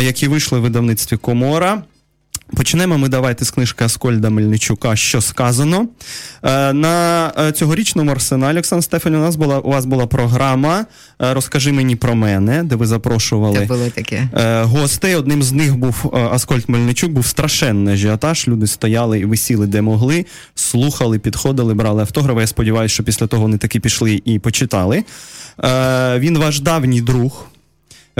які 0.00 0.28
вийшли 0.28 0.58
в 0.58 0.62
видавництві 0.62 1.16
Комора. 1.16 1.82
Почнемо 2.56 2.98
ми 2.98 3.08
давайте 3.08 3.44
з 3.44 3.50
книжки 3.50 3.84
Аскольда 3.84 4.30
Мельничука, 4.30 4.96
що 4.96 5.20
сказано. 5.20 5.88
Е, 6.42 6.72
на 6.72 7.32
е, 7.38 7.52
цьогорічному 7.52 8.10
арсеналі 8.10 8.52
Олександр 8.52 8.84
Стефані, 8.84 9.16
у 9.16 9.20
нас 9.20 9.36
була 9.36 9.58
у 9.58 9.70
вас 9.70 9.84
була 9.84 10.06
програма 10.06 10.86
Розкажи 11.18 11.72
мені 11.72 11.96
про 11.96 12.14
мене, 12.14 12.62
де 12.64 12.76
ви 12.76 12.86
запрошували 12.86 13.60
було 13.60 13.88
таке. 13.90 14.28
гостей. 14.62 15.14
Одним 15.14 15.42
з 15.42 15.52
них 15.52 15.76
був 15.76 16.16
Аскольд 16.32 16.64
Мельничук, 16.68 17.12
був 17.12 17.26
страшенний 17.26 17.94
ажіотаж. 17.94 18.48
Люди 18.48 18.66
стояли 18.66 19.18
і 19.18 19.24
висіли, 19.24 19.66
де 19.66 19.82
могли, 19.82 20.26
слухали, 20.54 21.18
підходили, 21.18 21.74
брали 21.74 22.00
автографи. 22.00 22.40
Я 22.40 22.46
сподіваюся, 22.46 22.94
що 22.94 23.04
після 23.04 23.26
того 23.26 23.42
вони 23.42 23.58
таки 23.58 23.80
пішли 23.80 24.22
і 24.24 24.38
почитали. 24.38 25.04
Він 26.18 26.38
ваш 26.38 26.60
давній 26.60 27.00
друг. 27.00 27.46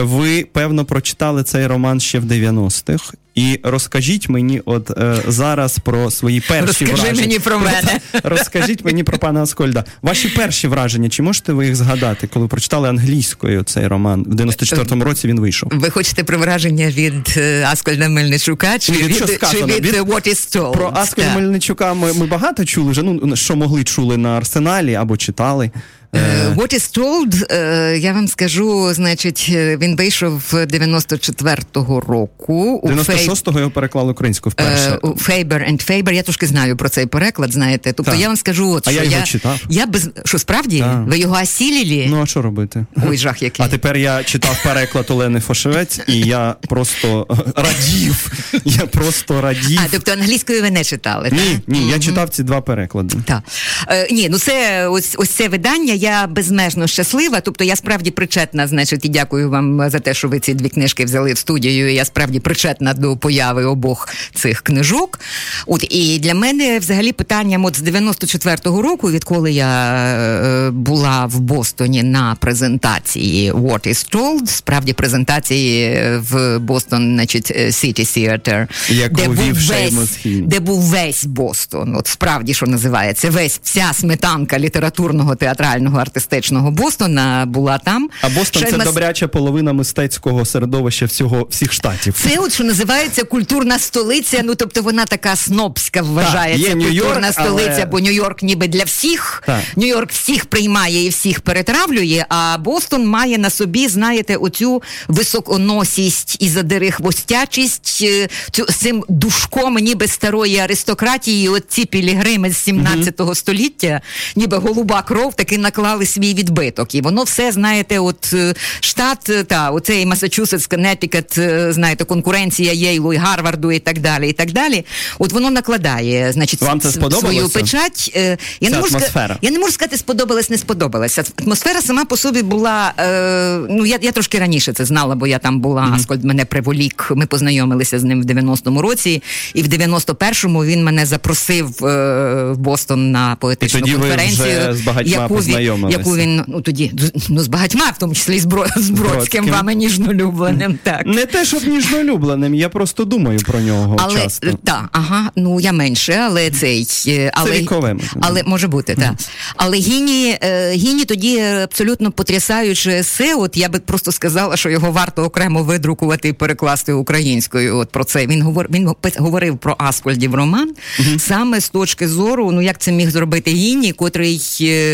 Ви 0.02 0.44
певно 0.52 0.84
прочитали 0.84 1.42
цей 1.42 1.66
роман 1.66 2.00
ще 2.00 2.18
в 2.18 2.24
90-х. 2.24 3.14
І 3.34 3.60
розкажіть 3.62 4.28
мені, 4.28 4.62
от 4.64 4.90
е, 4.90 5.16
зараз 5.28 5.78
про 5.78 6.10
свої 6.10 6.40
перші 6.40 6.66
Розкажи 6.66 6.84
враження. 6.84 7.10
Розкажи 7.10 7.28
мені 7.28 7.38
про 7.38 7.58
мене. 7.60 8.00
Розкажіть 8.22 8.84
мені 8.84 9.02
про 9.02 9.18
пана 9.18 9.42
Аскольда. 9.42 9.84
Ваші 10.02 10.28
перші 10.28 10.68
враження, 10.68 11.08
чи 11.08 11.22
можете 11.22 11.52
ви 11.52 11.66
їх 11.66 11.76
згадати, 11.76 12.26
коли 12.26 12.48
прочитали 12.48 12.88
англійською 12.88 13.62
цей 13.62 13.86
роман? 13.86 14.24
В 14.28 14.34
94-му 14.34 15.04
році 15.04 15.28
він 15.28 15.40
вийшов. 15.40 15.70
Ви 15.72 15.90
хочете 15.90 16.24
про 16.24 16.38
враження 16.38 16.86
від 16.86 17.34
е, 17.36 17.64
Аскольда 17.72 18.08
Мельничука? 18.08 18.78
Чи 18.78 18.92
від, 18.92 19.06
від, 19.06 19.16
що 19.16 19.26
чи 19.26 19.64
від, 19.64 19.86
від 19.86 19.94
What 19.94 20.28
is 20.28 20.56
Told? 20.56 20.72
Про 20.72 20.92
Аскольда 20.94 21.34
Мельничука 21.34 21.94
ми, 21.94 22.12
ми 22.12 22.26
багато 22.26 22.64
чули 22.64 22.90
вже. 22.90 23.02
Ну 23.02 23.36
що 23.36 23.56
могли 23.56 23.84
чули 23.84 24.16
на 24.16 24.36
арсеналі 24.36 24.94
або 24.94 25.16
читали. 25.16 25.70
Uh, 26.12 26.54
What 26.54 26.72
is 26.74 26.98
told, 26.98 27.50
uh, 27.50 27.98
я 27.98 28.12
вам 28.12 28.28
скажу, 28.28 28.94
значить, 28.94 29.48
він 29.50 29.96
вийшов 29.96 30.42
94-го 30.52 32.00
року. 32.00 32.80
96-го 32.84 33.58
його 33.58 33.70
переклали 33.70 34.12
українською 34.12 34.50
вперше. 34.50 34.98
Faber 35.02 35.70
and 35.72 35.90
Faber, 35.90 36.12
я 36.12 36.22
трошки 36.22 36.46
знаю 36.46 36.76
про 36.76 36.88
цей 36.88 37.06
переклад, 37.06 37.52
знаєте. 37.52 37.92
Тобто 37.92 38.12
так. 38.12 38.20
я 38.20 38.26
вам 38.26 38.36
скажу, 38.36 38.70
от, 38.70 38.88
а 38.88 38.90
що 38.90 39.02
я 39.02 39.10
його 39.10 39.22
читав. 39.22 39.60
Я 39.68 39.86
без 39.86 40.10
що 40.24 40.38
справді? 40.38 40.78
Так. 40.78 41.04
Ви 41.06 41.18
його 41.18 41.36
осілілі? 41.42 42.06
Ну 42.10 42.22
а 42.22 42.26
що 42.26 42.42
робити? 42.42 42.86
Ой, 43.08 43.18
жах 43.18 43.42
який. 43.42 43.66
А 43.66 43.68
тепер 43.68 43.96
я 43.96 44.24
читав 44.24 44.62
переклад 44.64 45.06
Олени 45.08 45.40
Фошевець, 45.40 46.00
і 46.06 46.20
я 46.20 46.54
просто 46.68 47.26
радів. 47.56 48.32
Я 48.64 48.86
просто 48.86 49.40
радів. 49.40 49.80
А 49.84 49.88
тобто 49.90 50.12
англійською 50.12 50.62
ви 50.62 50.70
не 50.70 50.84
читали? 50.84 51.28
Ні, 51.32 51.38
так? 51.38 51.62
ні, 51.66 51.90
я 51.90 51.98
читав 51.98 52.28
ці 52.28 52.42
два 52.42 52.60
переклади. 52.60 53.16
Так. 53.24 53.42
Е, 53.88 54.08
ні, 54.12 54.28
ну 54.28 54.38
це 54.38 54.88
ось 54.88 55.14
ось 55.18 55.30
це 55.30 55.48
видання. 55.48 55.94
Я 55.98 56.26
безмежно 56.26 56.86
щаслива. 56.86 57.40
Тобто 57.40 57.64
я 57.64 57.76
справді 57.76 58.10
причетна, 58.10 58.66
значить, 58.66 59.04
і 59.04 59.08
дякую 59.08 59.50
вам 59.50 59.90
за 59.90 59.98
те, 59.98 60.14
що 60.14 60.28
ви 60.28 60.40
ці 60.40 60.54
дві 60.54 60.68
книжки 60.68 61.04
взяли 61.04 61.32
в 61.32 61.38
студію. 61.38 61.92
Я 61.92 62.04
справді 62.04 62.40
причетна 62.40 62.94
до 62.94 63.16
появи 63.16 63.64
обох 63.64 64.08
цих 64.34 64.60
книжок. 64.60 65.20
От 65.66 65.86
і 65.90 66.18
для 66.18 66.34
мене 66.34 66.78
взагалі 66.78 67.12
питанням 67.12 67.64
от 67.64 67.76
з 67.76 67.82
94-го 67.82 68.82
року, 68.82 69.10
відколи 69.10 69.52
я 69.52 69.94
е, 69.94 70.70
була 70.70 71.26
в 71.26 71.40
Бостоні 71.40 72.02
на 72.02 72.34
презентації 72.34 73.52
What 73.52 73.88
is 73.88 74.14
Told, 74.14 74.46
справді 74.46 74.92
презентації 74.92 75.98
в 76.18 76.58
Бостон, 76.58 77.14
значить, 77.14 77.50
City 77.56 78.00
Theater, 78.00 78.68
Як 78.88 79.12
де 79.12 79.28
був 79.28 79.52
весь, 79.52 80.18
де 80.24 80.60
був 80.60 80.82
весь 80.82 81.24
Бостон. 81.24 81.96
От 81.96 82.06
справді 82.06 82.54
що 82.54 82.66
називається, 82.66 83.30
весь 83.30 83.60
вся 83.62 83.90
сметанка 83.92 84.58
літературного 84.58 85.36
театрального 85.36 85.87
артистичного 85.96 86.70
Бостона 86.70 87.46
була 87.46 87.78
там. 87.78 88.10
А 88.22 88.28
Бостон 88.28 88.62
Ще 88.62 88.72
це 88.72 88.78
добряча 88.78 89.28
половина 89.28 89.72
мистецького 89.72 90.44
середовища 90.44 91.06
всього 91.06 91.46
всіх 91.50 91.72
штатів. 91.72 92.14
Це 92.28 92.38
от 92.38 92.52
що 92.52 92.64
називається 92.64 93.24
культурна 93.24 93.78
столиця. 93.78 94.40
Ну 94.44 94.54
тобто 94.54 94.82
вона 94.82 95.04
така 95.04 95.36
снобська 95.36 96.02
вважається 96.02 96.68
так, 96.68 96.78
є 96.78 97.00
культурна 97.00 97.32
але... 97.36 97.46
столиця, 97.46 97.86
бо 97.86 97.98
Нью-Йорк 97.98 98.44
ніби 98.44 98.68
для 98.68 98.84
всіх. 98.84 99.42
Нью-Йорк 99.76 100.12
всіх 100.12 100.46
приймає 100.46 101.04
і 101.04 101.08
всіх 101.08 101.40
перетравлює. 101.40 102.24
А 102.28 102.58
Бостон 102.58 103.06
має 103.06 103.38
на 103.38 103.50
собі, 103.50 103.88
знаєте, 103.88 104.36
оцю 104.36 104.82
високоносість 105.08 106.36
і 106.40 106.48
задерихвостячість, 106.48 107.98
е, 108.02 108.28
цю 108.50 108.64
цим 108.64 109.04
душком, 109.08 109.74
ніби 109.74 110.06
старої 110.06 110.58
аристократії. 110.58 111.48
От 111.48 111.64
ці 111.68 111.84
пілігрими 111.84 112.50
з 112.50 112.56
17 112.56 113.16
mm-hmm. 113.16 113.34
століття, 113.34 114.00
ніби 114.36 114.56
голуба 114.56 115.02
кров, 115.02 115.34
таки 115.34 115.58
наклали 115.78 116.06
свій 116.06 116.34
відбиток. 116.34 116.94
І 116.94 117.00
воно 117.00 117.22
все, 117.22 117.52
знаєте, 117.52 117.98
от 117.98 118.30
е, 118.32 118.54
штат, 118.80 119.30
е, 119.30 119.44
та 119.44 119.70
оцей 119.70 120.06
Масачусетс, 120.06 120.66
Коннектикет, 120.66 121.38
знаєте, 121.74 122.04
конкуренція 122.04 122.72
Єйлу 122.72 123.12
і 123.12 123.16
Гарварду 123.16 123.72
і 123.72 123.78
так 123.78 123.98
далі. 123.98 124.28
і 124.28 124.32
так 124.32 124.52
далі. 124.52 124.84
От 125.18 125.32
воно 125.32 125.50
накладає, 125.50 126.32
значить, 126.32 126.62
Вам 126.62 126.80
це 126.80 126.90
свою 126.90 127.48
печать. 127.48 128.12
Я 128.60 128.70
не, 128.70 128.78
можу 128.78 128.96
атмосфера. 128.96 129.38
я 129.42 129.50
не 129.50 129.58
можу 129.58 129.72
сказати, 129.72 129.96
сподобалась, 129.96 130.50
не 130.50 130.58
сподобалася. 130.58 131.24
Атмосфера 131.46 131.82
сама 131.82 132.04
по 132.04 132.16
собі 132.16 132.42
була. 132.42 132.92
Е, 132.98 133.58
ну 133.70 133.86
я 133.86 133.98
я 134.02 134.12
трошки 134.12 134.38
раніше 134.38 134.72
це 134.72 134.84
знала, 134.84 135.14
бо 135.14 135.26
я 135.26 135.38
там 135.38 135.60
була. 135.60 135.82
Mm-hmm. 135.82 135.94
Аскольд 135.94 136.24
мене 136.24 136.44
приволік. 136.44 137.12
Ми 137.14 137.26
познайомилися 137.26 137.98
з 137.98 138.04
ним 138.04 138.22
в 138.22 138.24
90-му 138.24 138.82
році, 138.82 139.22
і 139.54 139.62
в 139.62 139.66
91-му 139.66 140.64
він 140.64 140.84
мене 140.84 141.06
запросив 141.06 141.86
е, 141.86 142.52
в 142.52 142.58
Бостон 142.58 143.10
на 143.10 143.36
поетичну 143.40 143.78
і 143.78 143.82
тоді 143.82 143.94
конференцію. 143.94 144.46
Ви 144.46 144.70
вже 144.70 144.74
з 144.74 145.10
яку 145.10 145.42
яку 145.90 146.16
він 146.16 146.42
ну 146.46 146.60
тоді 146.60 146.92
ну 147.28 147.40
з 147.40 147.48
багатьма, 147.48 147.90
в 147.90 147.98
тому 147.98 148.14
числі 148.14 148.40
з, 148.40 148.44
Бро, 148.44 148.66
з 148.76 148.90
Бродським, 148.90 149.46
вами 149.46 149.74
ніжнолюбленим. 149.74 150.78
Так 150.82 151.06
не 151.06 151.26
те, 151.26 151.44
щоб 151.44 151.64
ніжнолюбленим. 151.64 152.54
Я 152.54 152.68
просто 152.68 153.04
думаю 153.04 153.38
про 153.38 153.60
нього. 153.60 153.96
Але 153.98 154.20
часто. 154.20 154.52
так, 154.64 154.88
ага, 154.92 155.30
ну 155.36 155.60
я 155.60 155.72
менше, 155.72 156.12
але 156.26 156.50
цей 156.50 156.86
але, 157.32 157.50
це 157.50 157.60
вікове, 157.60 157.96
але 158.20 158.42
може 158.42 158.68
бути 158.68 158.94
так. 158.94 159.14
Але 159.56 159.76
Гіні 159.76 160.38
Гіні 160.72 161.04
тоді 161.04 161.40
абсолютно 161.40 162.12
потрясаюче 162.12 162.90
есе. 162.90 163.34
От 163.34 163.56
я 163.56 163.68
би 163.68 163.78
просто 163.78 164.12
сказала, 164.12 164.56
що 164.56 164.70
його 164.70 164.92
варто 164.92 165.24
окремо 165.24 165.62
видрукувати 165.62 166.28
і 166.28 166.32
перекласти 166.32 166.92
українською. 166.92 167.76
От 167.76 167.90
про 167.90 168.04
це 168.04 168.26
він 168.26 168.42
говорив. 168.42 168.70
Він 168.72 168.94
говорив 169.18 169.58
про 169.58 169.76
Аскольдів 169.78 170.34
роман 170.34 170.74
саме 171.18 171.60
з 171.60 171.68
точки 171.68 172.08
зору, 172.08 172.52
ну 172.52 172.62
як 172.62 172.78
це 172.78 172.92
міг 172.92 173.10
зробити 173.10 173.50
Гіні, 173.50 173.92
котрий 173.92 174.36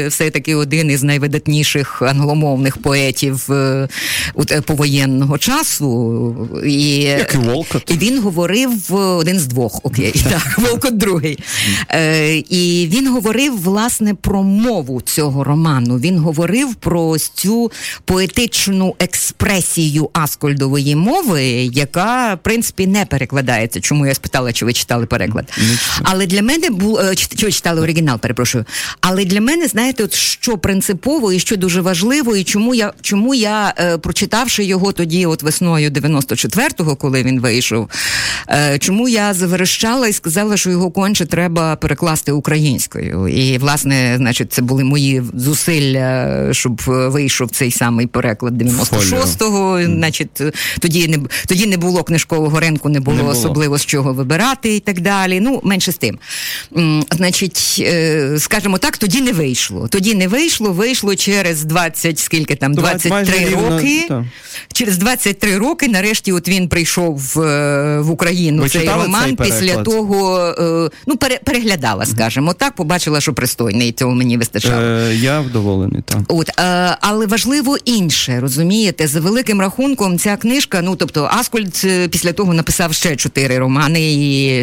все 0.08 0.30
таки 0.30 0.54
один 0.64 0.90
із 0.90 1.02
найвидатніших 1.02 2.02
англомовних 2.02 2.78
поетів 2.78 3.48
повоєнного 4.66 5.38
часу. 5.38 6.48
І, 6.66 6.88
як 6.98 7.34
і 7.34 7.38
Волкот. 7.38 7.90
І 7.90 7.94
він 7.94 8.20
говорив 8.22 8.94
один 8.94 9.38
з 9.40 9.46
двох. 9.46 9.80
Окей, 9.82 10.24
так, 10.30 10.58
Волкот 10.58 10.96
другий. 10.96 11.38
Е, 11.90 12.36
І 12.36 12.88
він 12.92 13.08
говорив 13.08 13.62
власне 13.62 14.14
про 14.14 14.42
мову 14.42 15.00
цього 15.00 15.44
роману. 15.44 15.98
Він 15.98 16.18
говорив 16.18 16.74
про 16.74 17.18
цю 17.18 17.72
поетичну 18.04 18.96
експресію 18.98 20.10
Аскольдової 20.12 20.96
мови, 20.96 21.44
яка 21.72 22.34
в 22.34 22.38
принципі 22.42 22.86
не 22.86 23.04
перекладається. 23.06 23.80
Чому 23.80 24.06
я 24.06 24.14
спитала, 24.14 24.52
чи 24.52 24.64
ви 24.64 24.72
читали 24.72 25.06
переклад? 25.06 25.52
Але 26.02 26.26
для 26.26 26.42
мене 26.42 26.70
був 26.70 27.00
чи 27.16 27.52
читали 27.52 27.80
оригінал, 27.80 28.18
перепрошую. 28.18 28.64
Але 29.00 29.24
для 29.24 29.40
мене, 29.40 29.68
знаєте, 29.68 30.04
от 30.04 30.14
що 30.14 30.53
що 30.54 30.58
принципово 30.58 31.32
і 31.32 31.38
що 31.38 31.56
дуже 31.56 31.80
важливо, 31.80 32.36
і 32.36 32.44
чому 32.44 32.74
я 32.74 32.92
чому 33.02 33.34
я 33.34 33.74
е, 33.78 33.98
прочитавши 33.98 34.64
його 34.64 34.92
тоді, 34.92 35.26
от 35.26 35.42
весною 35.42 35.90
94-го, 35.90 36.96
коли 36.96 37.22
він 37.22 37.40
вийшов, 37.40 37.88
е, 38.48 38.78
чому 38.78 39.08
я 39.08 39.34
заверещала 39.34 40.08
і 40.08 40.12
сказала, 40.12 40.56
що 40.56 40.70
його 40.70 40.90
конче 40.90 41.26
треба 41.26 41.76
перекласти 41.76 42.32
українською. 42.32 43.28
І 43.28 43.58
власне, 43.58 44.14
значить, 44.16 44.52
це 44.52 44.62
були 44.62 44.84
мої 44.84 45.22
зусилля, 45.34 46.48
щоб 46.52 46.82
вийшов 46.86 47.50
цей 47.50 47.70
самий 47.70 48.06
переклад 48.06 48.62
96-го. 48.62 49.82
Значить, 49.84 50.42
тоді 50.78 51.08
не 51.08 51.18
тоді 51.46 51.66
не 51.66 51.76
було 51.76 52.02
книжкового 52.02 52.60
ринку, 52.60 52.88
не 52.88 53.00
було, 53.00 53.16
не 53.16 53.22
було 53.22 53.32
особливо 53.32 53.78
з 53.78 53.86
чого 53.86 54.12
вибирати 54.12 54.76
і 54.76 54.80
так 54.80 55.00
далі. 55.00 55.40
Ну 55.40 55.60
менше 55.64 55.92
з 55.92 55.96
тим. 55.96 56.18
Значить, 57.10 57.76
е, 57.80 58.36
скажімо 58.38 58.78
так, 58.78 58.96
тоді 58.96 59.20
не 59.20 59.32
вийшло. 59.32 59.88
Тоді 59.88 60.14
не 60.14 60.28
вийшло, 60.28 60.43
вийшло 60.60 61.16
через 61.16 61.64
20, 61.64 62.18
скільки 62.18 62.56
там, 62.56 62.74
23 62.74 63.48
роки. 63.54 63.86
Рівно, 63.86 64.26
через 64.72 64.98
23 64.98 65.58
роки, 65.58 65.88
нарешті, 65.88 66.32
от 66.32 66.48
він 66.48 66.68
прийшов 66.68 67.18
в, 67.18 67.40
е, 67.40 68.00
в 68.00 68.10
Україну. 68.10 68.62
Ви 68.62 68.68
цей 68.68 68.88
роман 68.88 69.24
цей 69.24 69.36
після 69.36 69.82
того, 69.82 70.38
е, 70.58 70.90
ну, 71.06 71.16
пере, 71.16 71.40
переглядала, 71.44 72.06
скажімо 72.06 72.52
так, 72.52 72.74
побачила, 72.74 73.20
що 73.20 73.34
пристойний, 73.34 73.92
цього 73.92 74.14
мені 74.14 74.36
вистачало. 74.36 74.82
Е, 74.82 75.14
Я 75.14 75.40
вдоволений, 75.40 76.02
так. 76.04 76.20
От, 76.28 76.48
е, 76.48 76.96
але 77.00 77.26
важливо 77.26 77.76
інше, 77.84 78.38
розумієте, 78.40 79.06
за 79.06 79.20
великим 79.20 79.60
рахунком, 79.60 80.18
ця 80.18 80.36
книжка, 80.36 80.82
ну 80.82 80.96
тобто, 80.96 81.30
Аскольд 81.32 81.80
е, 81.84 82.08
після 82.08 82.32
того 82.32 82.54
написав 82.54 82.94
ще 82.94 83.16
чотири 83.16 83.58
романи, 83.58 84.12
і, 84.12 84.62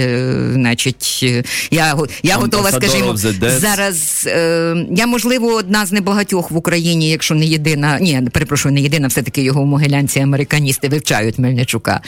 значить, 0.54 1.26
я 1.72 1.96
я 2.24 2.36
готова, 2.36 2.72
скажімо, 2.72 3.16
зараз. 3.60 4.28
Е, 4.28 4.76
я, 4.92 5.08
можливо, 5.08 5.61
одна 5.62 5.86
з 5.86 5.91
небагатьох 5.91 6.51
в 6.51 6.57
Україні, 6.57 7.09
якщо 7.09 7.36
не 7.36 7.45
єдина, 7.45 7.99
ні, 7.99 8.22
перепрошую, 8.32 8.74
не 8.74 8.82
єдина, 8.82 9.07
все-таки 9.07 9.41
його 9.43 9.62
в 9.62 9.66
Могилянці 9.66 10.20
американісти 10.20 10.89
вивчають 10.89 11.39
Мельничука. 11.39 12.01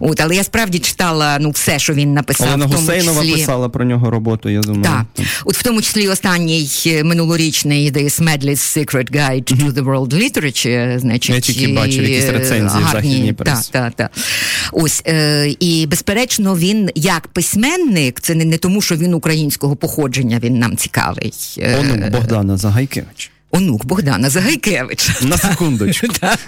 От, 0.00 0.20
Але 0.20 0.36
я 0.36 0.44
справді 0.44 0.78
читала 0.78 1.38
ну, 1.40 1.50
все, 1.50 1.78
що 1.78 1.94
він 1.94 2.14
написав. 2.14 2.48
Олена 2.48 2.66
в 2.66 2.70
тому 2.70 2.80
Гусейнова 2.80 3.22
числі... 3.22 3.32
писала 3.32 3.68
про 3.68 3.84
нього 3.84 4.10
роботу, 4.10 4.48
я 4.48 4.60
думаю. 4.60 4.82
Так. 4.82 5.26
От 5.44 5.56
в 5.56 5.62
тому 5.62 5.82
числі 5.82 6.08
останній 6.08 6.68
е, 6.86 7.04
минулорічний 7.04 7.92
The 7.92 8.04
Smedley's 8.04 8.78
Secret 8.78 9.16
Guide 9.16 9.54
to 9.54 9.72
the 9.72 9.84
World 9.84 10.14
Literature, 10.14 10.98
значить, 10.98 11.34
я 11.34 11.40
тільки 11.40 11.72
бачив 11.72 12.02
якісь 12.02 12.24
е, 12.24 12.32
рецензії 12.32 12.84
гарні, 12.84 12.88
в 12.88 12.92
західній 12.92 13.32
пресі. 13.32 13.70
Так, 13.72 13.94
так, 13.94 14.10
так. 14.12 14.24
Ось, 14.72 15.02
е, 15.06 15.48
і, 15.60 15.86
безперечно, 15.86 16.56
він 16.56 16.90
як 16.94 17.26
письменник, 17.26 18.20
це 18.20 18.34
не, 18.34 18.44
не 18.44 18.58
тому, 18.58 18.82
що 18.82 18.96
він 18.96 19.14
українського 19.14 19.76
походження, 19.76 20.40
він 20.42 20.58
нам 20.58 20.76
цікавий. 20.76 21.32
Онук 21.80 22.10
Богдана 22.10 22.56
Загайкевич. 22.96 23.35
Онук 23.56 23.86
Богдана 23.86 24.30
Загайкевича. 24.30 25.12
На 25.22 25.36
секундочку. 25.36 26.06
так. 26.20 26.38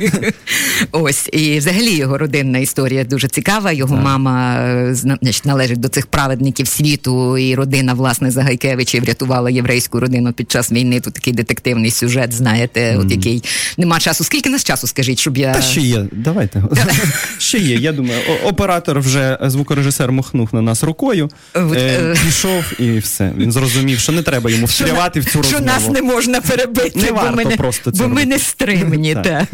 Ось, 0.92 1.28
і 1.32 1.58
взагалі 1.58 1.96
його 1.96 2.18
родинна 2.18 2.58
історія 2.58 3.04
дуже 3.04 3.28
цікава. 3.28 3.72
Його 3.72 3.94
так. 3.94 4.04
мама 4.04 4.58
значить, 4.94 5.46
належить 5.46 5.80
до 5.80 5.88
цих 5.88 6.06
праведників 6.06 6.66
світу, 6.66 7.38
і 7.38 7.54
родина, 7.54 7.94
власне, 7.94 8.30
Загайкевичів 8.30 9.02
врятувала 9.02 9.50
єврейську 9.50 10.00
родину 10.00 10.32
під 10.32 10.50
час 10.50 10.72
війни. 10.72 11.00
Тут 11.00 11.14
такий 11.14 11.32
детективний 11.32 11.90
сюжет, 11.90 12.32
знаєте, 12.32 12.80
mm. 12.80 13.00
от 13.00 13.10
який 13.10 13.44
нема 13.76 13.98
часу. 14.00 14.24
Скільки 14.24 14.50
нас 14.50 14.64
часу, 14.64 14.86
скажіть, 14.86 15.18
щоб 15.18 15.36
я. 15.36 15.54
Та 15.54 15.62
ще 15.62 15.80
є, 15.80 16.04
давайте. 16.12 16.62
ще 17.38 17.58
є. 17.58 17.76
Я 17.76 17.92
думаю, 17.92 18.20
оператор 18.44 19.00
вже 19.00 19.38
звукорежисер 19.42 20.12
махнув 20.12 20.48
на 20.52 20.62
нас 20.62 20.82
рукою, 20.82 21.30
е, 21.54 21.60
е, 21.60 22.16
пішов 22.26 22.72
і 22.78 22.98
все. 22.98 23.32
Він 23.38 23.52
зрозумів, 23.52 23.98
що 23.98 24.12
не 24.12 24.22
треба 24.22 24.50
йому 24.50 24.66
встрявати 24.66 25.20
в 25.20 25.24
цю 25.24 25.38
розмову. 25.38 25.64
Що 25.64 25.72
нас 25.72 25.88
не 25.88 26.02
можна 26.02 26.40
перебити 26.40 26.97
не 27.02 27.10
бо 27.12 27.16
варто 27.16 27.36
ми 27.36 27.44
не, 27.44 27.56
просто 27.56 27.90
бо 27.94 28.08
ми 28.08 28.26
не 28.26 28.38
стримні, 28.38 29.14
так. 29.24 29.48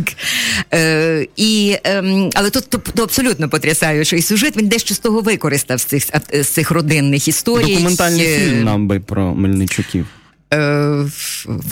Е, 0.74 1.26
і, 1.36 1.76
е, 1.86 2.30
Але 2.34 2.50
тут 2.50 2.68
то, 2.68 2.78
то 2.78 3.02
абсолютно 3.02 3.48
потрясаючий 3.48 4.22
сюжет. 4.22 4.56
Він 4.56 4.68
дещо 4.68 4.94
з 4.94 4.98
того 4.98 5.20
використав 5.20 5.80
з 5.80 5.84
цих 5.84 6.04
з 6.32 6.46
цих 6.46 6.70
родинних 6.70 7.28
історій. 7.28 7.72
Документальний 7.72 8.26
е, 8.26 8.38
фільм 8.38 8.64
нам 8.64 8.88
би 8.88 9.00
про 9.00 9.34
Мельничуків. 9.34 10.06
Е, 10.54 11.04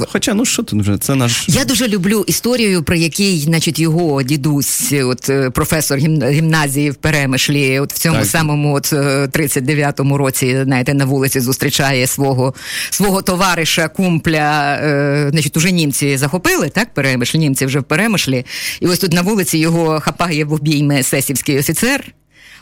Хоча, 0.09 0.35
ну 0.35 0.45
що 0.45 0.63
тут 0.63 0.81
вже 0.81 0.99
це 0.99 1.15
наш. 1.15 1.45
Я 1.49 1.65
дуже 1.65 1.89
люблю 1.89 2.25
історію, 2.27 2.83
про 2.83 2.97
який, 2.97 3.39
значить, 3.39 3.79
його 3.79 4.23
дідусь, 4.23 4.93
от 4.93 5.31
е, 5.31 5.51
професор 5.51 5.99
гімназії 5.99 6.91
в 6.91 6.95
Перемишлі, 6.95 7.81
от 7.81 7.93
в 7.93 7.99
цьому 7.99 8.17
так. 8.17 8.27
самому 8.27 8.75
от 8.75 8.93
39-му 8.93 10.15
е, 10.15 10.19
році, 10.19 10.63
знаєте, 10.65 10.95
на 10.95 11.05
вулиці 11.05 11.41
зустрічає 11.41 12.07
свого 12.07 12.55
свого 12.91 13.23
товариша, 13.23 13.89
кумпля. 13.89 14.79
Е, 14.83 15.29
значить, 15.31 15.57
уже 15.57 15.71
німці 15.71 16.17
захопили, 16.17 16.69
так, 16.69 16.95
Перемишль, 16.95 17.39
німці 17.39 17.67
вже 17.67 17.81
в 17.81 17.85
Перемишлі. 17.85 18.47
І 18.81 18.87
ось 18.87 18.99
тут 18.99 19.13
на 19.13 19.23
вулиці 19.23 19.59
його 19.59 20.01
хапає 20.01 20.45
в 20.45 20.53
обійми 20.53 20.95
есесівський 20.99 21.59
офіцер. 21.59 22.15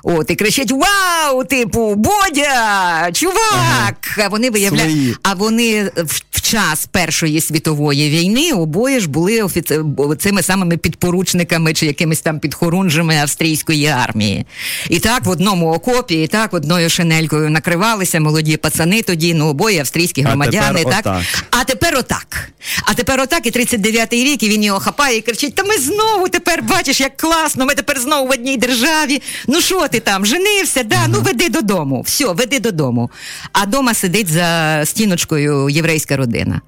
От 0.03 0.31
і 0.31 0.35
кричать: 0.35 0.73
Вау! 0.73 1.45
Типу, 1.45 1.95
Бодя! 1.95 3.11
Чувак! 3.13 3.37
Ага. 3.53 3.93
А 4.19 4.29
вони 4.29 4.51
виявляють, 4.51 5.19
а 5.23 5.35
вони 5.35 5.85
в, 5.97 6.21
в 6.31 6.41
час 6.41 6.87
Першої 6.87 7.41
світової 7.41 8.11
війни 8.11 8.53
обоє 8.53 9.01
ж 9.01 9.09
були 9.09 9.43
офіцер 9.43 9.85
цими 10.19 10.43
самими 10.43 10.77
підпоручниками 10.77 11.75
чи 11.75 11.87
якимись 11.87 12.21
там 12.21 12.39
підхорунжами 12.39 13.17
австрійської 13.17 13.87
армії. 13.87 14.47
І 14.89 14.99
так 14.99 15.25
в 15.25 15.29
одному 15.29 15.73
окопі, 15.73 16.23
і 16.23 16.27
так 16.27 16.55
одною 16.55 16.91
шинелькою 16.91 17.51
накривалися 17.51 18.21
молоді 18.21 18.57
пацани 18.57 19.03
тоді, 19.03 19.35
ну 19.35 19.47
обоє 19.49 19.81
австрійські 19.81 20.23
громадяни. 20.23 20.85
А 20.87 20.91
так? 20.91 21.01
Отак. 21.01 21.25
А 21.51 21.65
тепер 21.65 21.97
отак. 21.99 22.51
А 22.85 22.95
тепер 22.95 23.21
отак, 23.21 23.47
і 23.47 23.51
39-й 23.51 24.25
рік, 24.25 24.43
і 24.43 24.49
він 24.49 24.63
його 24.63 24.81
хапає 24.81 25.17
і 25.17 25.21
кричить: 25.21 25.55
Та 25.55 25.65
ми 25.65 25.79
знову 25.79 26.29
тепер 26.29 26.63
бачиш, 26.63 27.01
як 27.01 27.17
класно, 27.17 27.67
ми 27.67 27.75
тепер 27.75 28.01
знову 28.01 28.29
в 28.29 28.31
одній 28.31 28.57
державі. 28.57 29.23
Ну 29.47 29.61
що 29.61 29.89
ти 29.91 30.01
там, 30.01 30.27
женився? 30.27 30.83
Да, 30.83 31.09
ну 31.09 31.21
веди 31.21 31.49
додому. 31.49 32.03
Все, 32.03 32.33
веди 32.33 32.61
додому. 32.61 33.11
А 33.53 33.67
дома 33.67 33.95
сидить 33.95 34.29
за 34.29 34.81
стіночкою 34.85 35.69
єврейська 35.69 36.17
родина. 36.17 36.61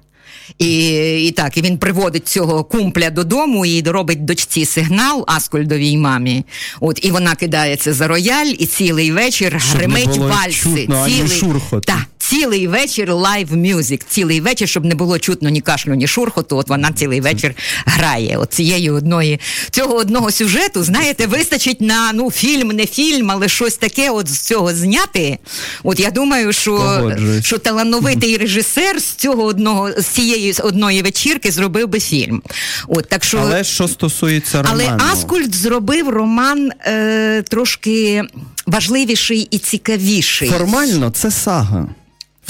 І 0.59 0.89
і 1.27 1.31
так, 1.31 1.57
і 1.57 1.61
він 1.61 1.77
приводить 1.77 2.27
цього 2.27 2.63
кумпля 2.63 3.09
додому 3.09 3.65
і 3.65 3.81
робить 3.81 4.25
дочці 4.25 4.65
сигнал 4.65 5.23
Аскольдовій 5.27 5.97
мамі. 5.97 6.45
От 6.79 7.05
і 7.05 7.11
вона 7.11 7.35
кидається 7.35 7.93
за 7.93 8.07
рояль, 8.07 8.53
і 8.59 8.65
цілий 8.65 9.11
вечір 9.11 9.61
Щоб 9.61 9.77
гримить 9.77 10.07
не 10.07 10.13
було 10.13 10.27
вальси. 10.27 10.53
Чутно, 10.53 11.05
цілий, 11.07 11.61
та, 11.85 12.05
цілий 12.33 12.67
вечір 12.67 13.13
live 13.13 13.57
music. 13.57 14.01
Цілий 14.09 14.41
вечір, 14.41 14.69
щоб 14.69 14.85
не 14.85 14.95
було 14.95 15.19
чутно 15.19 15.49
ні 15.49 15.61
кашлю, 15.61 15.93
ні 15.93 16.07
шурхоту. 16.07 16.57
От 16.57 16.69
вона 16.69 16.91
цілий 16.91 17.21
вечір 17.21 17.55
грає. 17.85 18.37
От 18.37 18.53
цієї 18.53 18.89
одної 18.89 19.39
цього 19.71 19.95
одного 19.95 20.31
сюжету, 20.31 20.83
знаєте, 20.83 21.27
вистачить 21.27 21.81
на 21.81 22.13
ну 22.13 22.31
фільм, 22.31 22.67
не 22.67 22.85
фільм, 22.85 23.31
але 23.31 23.47
щось 23.47 23.77
таке, 23.77 24.09
от 24.09 24.29
з 24.29 24.39
цього 24.39 24.73
зняти. 24.73 25.37
От 25.83 25.99
я 25.99 26.11
думаю, 26.11 26.53
що 26.53 27.11
що 27.43 27.57
талановитий 27.57 28.37
режисер 28.37 29.01
з 29.01 29.05
цього 29.05 29.43
одного 29.43 29.91
з 29.91 30.05
цієї 30.05 30.53
одної 30.63 31.01
вечірки 31.01 31.51
зробив 31.51 31.87
би 31.87 31.99
фільм. 31.99 32.41
От 32.87 33.09
так 33.09 33.23
що, 33.23 33.37
але 33.37 33.63
що 33.63 33.87
стосується 33.87 34.63
роману? 34.63 34.83
але 34.89 35.11
Аскульт 35.11 35.55
зробив 35.55 36.09
роман 36.09 36.71
е, 36.85 37.41
трошки 37.41 38.23
важливіший 38.65 39.47
і 39.51 39.57
цікавіший. 39.57 40.49
Формально 40.49 41.09
це 41.09 41.31
сага. 41.31 41.87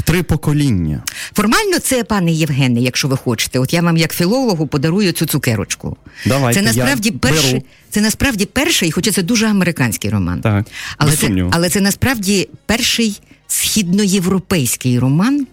Три 0.04 0.24
покоління. 0.24 1.04
Формально 1.34 1.80
це, 1.80 2.04
пане 2.04 2.32
Євгене, 2.32 2.82
якщо 2.82 3.08
ви 3.08 3.18
хочете. 3.18 3.60
От 3.60 3.74
я 3.74 3.82
вам, 3.82 3.98
як 3.98 4.14
філологу, 4.14 4.68
подарую 4.68 5.12
цю 5.12 5.26
цукерочку. 5.26 5.98
Давайте, 6.26 6.60
Це 6.60 6.66
насправді 6.66 7.10
я 7.10 7.20
перший, 7.20 7.52
беру. 7.54 7.64
це 7.90 8.02
насправді 8.02 8.46
перший, 8.46 8.92
хоча 8.92 9.12
це 9.12 9.22
дуже 9.24 9.48
американський 9.48 10.10
роман. 10.10 10.42
Так, 10.42 10.66
але 10.98 11.12
це, 11.16 11.30
але 11.52 11.70
це 11.70 11.82
насправді 11.82 12.50
перший 12.66 13.20
східноєвропейський 13.48 15.00
роман 15.00 15.48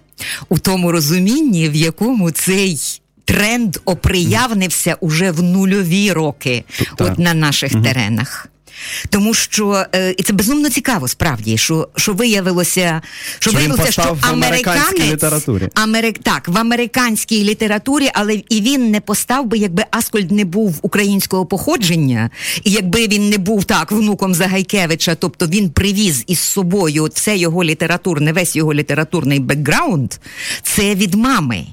у 0.49 0.59
тому 0.59 0.93
розумінні, 0.93 1.69
в 1.69 1.75
якому 1.75 2.31
цей. 2.31 2.79
Тренд 3.25 3.77
оприявнився 3.85 4.97
уже 5.01 5.31
в 5.31 5.43
нульові 5.43 6.13
роки, 6.13 6.65
Так. 6.97 7.01
от 7.01 7.19
на 7.19 7.35
наших 7.35 7.73
теренах. 7.83 8.49
Тому 9.11 9.35
що 9.35 9.85
е, 9.95 10.15
і 10.19 10.23
це 10.23 10.33
безумно 10.33 10.71
цікаво, 10.71 11.09
справді, 11.09 11.59
що, 11.59 11.89
що 11.97 12.13
виявилося, 12.13 13.03
що, 13.39 13.51
Що 13.51 13.59
виявилося, 13.59 13.93
що 13.93 14.19
американець 14.21 15.01
літературі. 15.01 15.69
Америк, 15.75 16.19
так, 16.19 16.49
в 16.49 16.59
американській 16.59 17.45
літературі, 17.45 18.11
але 18.15 18.35
і 18.35 18.61
він 18.61 18.91
не 18.91 19.01
постав 19.01 19.47
би, 19.47 19.59
якби 19.59 19.85
Аскольд 19.91 20.31
не 20.31 20.45
був 20.45 20.79
українського 20.83 21.47
походження, 21.47 22.31
і 22.65 22.71
якби 22.71 23.07
він 23.07 23.29
не 23.29 23.39
був 23.39 23.65
так 23.65 23.93
внуком 23.93 24.35
Загайкевича, 24.35 25.15
тобто 25.15 25.47
він 25.47 25.71
привіз 25.71 26.25
із 26.27 26.39
собою 26.39 27.09
все 27.15 27.37
його 27.37 27.65
літературне, 27.65 28.33
весь 28.33 28.57
його 28.57 28.75
літературний 28.75 29.41
бекграунд, 29.41 30.13
це 30.63 30.95
від 30.95 31.15
мами. 31.15 31.67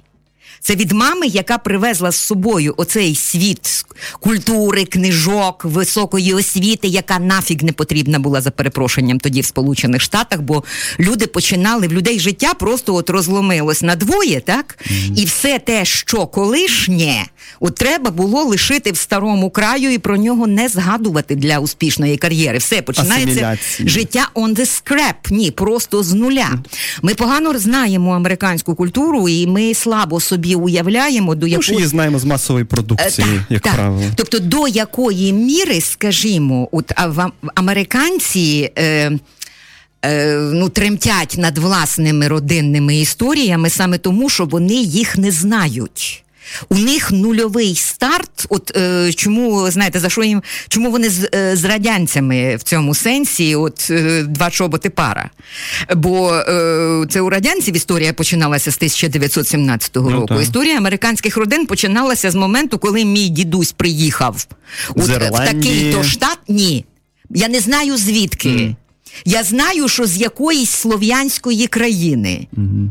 Це 0.68 0.76
від 0.76 0.92
мами, 0.92 1.28
яка 1.28 1.58
привезла 1.58 2.12
з 2.12 2.16
собою 2.16 2.74
оцей 2.78 3.16
світ 3.16 3.86
культури, 4.20 4.86
книжок, 4.86 5.66
високої 5.66 6.34
освіти, 6.34 6.88
яка 6.88 7.20
нафіг 7.20 7.64
не 7.64 7.72
потрібна 7.72 8.20
була 8.20 8.42
за 8.42 8.52
перепрошенням 8.52 9.20
тоді 9.20 9.42
в 9.42 9.46
Сполучених 9.46 10.02
Штатах, 10.02 10.42
бо 10.42 10.64
люди 11.00 11.28
починали 11.28 11.88
в 11.88 11.94
людей 11.94 12.20
життя 12.20 12.54
просто 12.54 12.96
от 12.96 13.10
розломилось 13.10 13.82
на 13.82 13.96
двоє, 13.96 14.42
так? 14.42 14.78
Mm-hmm. 14.82 15.22
І 15.22 15.26
все 15.26 15.60
те, 15.60 15.86
що 15.86 16.28
колишнє, 16.28 17.26
от 17.60 17.76
треба 17.76 18.12
було 18.12 18.44
лишити 18.44 18.92
в 18.92 18.98
старому 18.98 19.50
краю 19.50 19.94
і 19.94 19.98
про 19.98 20.18
нього 20.18 20.48
не 20.48 20.70
згадувати 20.70 21.36
для 21.36 21.60
успішної 21.60 22.18
кар'єри. 22.18 22.58
Все 22.58 22.82
починається 22.82 23.58
життя 23.80 24.30
on 24.36 24.56
the 24.56 24.66
scrap. 24.66 25.14
Ні, 25.30 25.52
просто 25.52 26.04
з 26.04 26.14
нуля. 26.14 26.50
Ми 27.02 27.14
погано 27.14 27.60
знаємо 27.60 28.12
американську 28.12 28.76
культуру, 28.76 29.30
і 29.30 29.48
ми 29.48 29.74
слабо 29.74 30.20
собі 30.20 30.56
уявляємо, 30.56 31.36
до 31.36 31.48
якої... 31.48 31.70
Ну, 31.72 31.78
її 31.78 31.88
знаємо 31.88 32.20
з 32.20 32.26
масової 32.26 32.66
продукції, 32.66 33.28
так, 33.28 33.46
як 33.50 33.62
так. 33.62 33.76
правило. 33.76 34.04
Тобто, 34.16 34.40
до 34.40 34.68
якої 34.68 35.34
міри, 35.34 35.82
скажімо, 35.82 36.70
от 36.72 36.92
американці. 37.56 38.72
Е, 38.78 39.12
Ну, 40.54 40.70
тремтять 40.70 41.36
над 41.38 41.58
власними 41.58 42.28
родинними 42.28 42.98
історіями 42.98 43.70
саме 43.70 43.98
тому, 43.98 44.30
що 44.30 44.46
вони 44.46 44.74
їх 44.74 45.18
не 45.18 45.32
знають. 45.32 46.24
У 46.70 46.78
них 46.78 47.12
нульовий 47.12 47.76
старт. 47.76 48.46
От 48.50 48.78
е, 48.78 49.14
чому 49.14 49.72
знаєте, 49.72 50.00
за 50.00 50.10
що 50.10 50.24
їм 50.24 50.44
чому 50.68 50.92
вони 50.92 51.10
з, 51.10 51.30
е, 51.36 51.56
з 51.56 51.64
радянцями 51.66 52.56
в 52.56 52.64
цьому 52.64 52.96
сенсі? 52.96 53.56
От 53.56 53.88
е, 53.90 54.24
два 54.24 54.50
чоботи 54.50 54.90
пара? 54.90 55.30
Бо 55.96 56.34
е, 56.34 57.06
це 57.10 57.22
у 57.22 57.30
радянців 57.30 57.76
історія 57.76 58.14
починалася 58.14 58.72
з 58.72 58.76
1917 58.76 59.92
ну, 59.96 60.10
року. 60.10 60.28
Так. 60.28 60.42
Історія 60.42 60.78
американських 60.78 61.38
родин 61.38 61.66
починалася 61.66 62.32
з 62.32 62.36
моменту, 62.36 62.78
коли 62.78 63.06
мій 63.06 63.30
дідусь 63.30 63.72
приїхав 63.72 64.48
От, 64.90 65.08
в 65.08 65.46
такий 65.46 65.94
то 65.94 66.04
штат. 66.04 66.38
Ні, 66.48 66.86
я 67.30 67.48
не 67.48 67.60
знаю 67.60 67.98
звідки. 67.98 68.50
Mm. 68.50 68.76
Я 69.26 69.44
знаю, 69.44 69.88
що 69.88 70.06
з 70.06 70.18
якоїсь 70.18 70.70
слов'янської 70.70 71.68
країни. 71.68 72.48
Mm-hmm. 72.58 72.88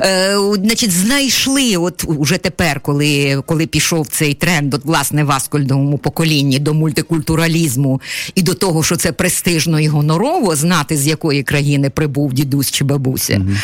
Е, 0.00 0.36
значить, 0.54 0.92
знайшли, 0.92 1.76
от 1.76 2.04
уже 2.06 2.38
тепер, 2.38 2.80
коли 2.80 3.42
коли 3.46 3.66
пішов 3.66 4.06
цей 4.06 4.34
тренд, 4.34 4.74
от 4.74 4.84
власне 4.84 5.24
в 5.24 5.30
аскольдовому 5.30 5.98
поколінні 5.98 6.58
до 6.58 6.74
мультикультуралізму 6.74 8.00
і 8.34 8.42
до 8.42 8.54
того, 8.54 8.82
що 8.82 8.96
це 8.96 9.12
престижно 9.12 9.80
і 9.80 9.88
гонорово 9.88 10.56
знати, 10.56 10.96
з 10.96 11.06
якої 11.06 11.42
країни 11.42 11.90
прибув 11.90 12.32
дідусь 12.32 12.70
чи 12.70 12.84
бабуся. 12.84 13.32
Mm-hmm. 13.32 13.56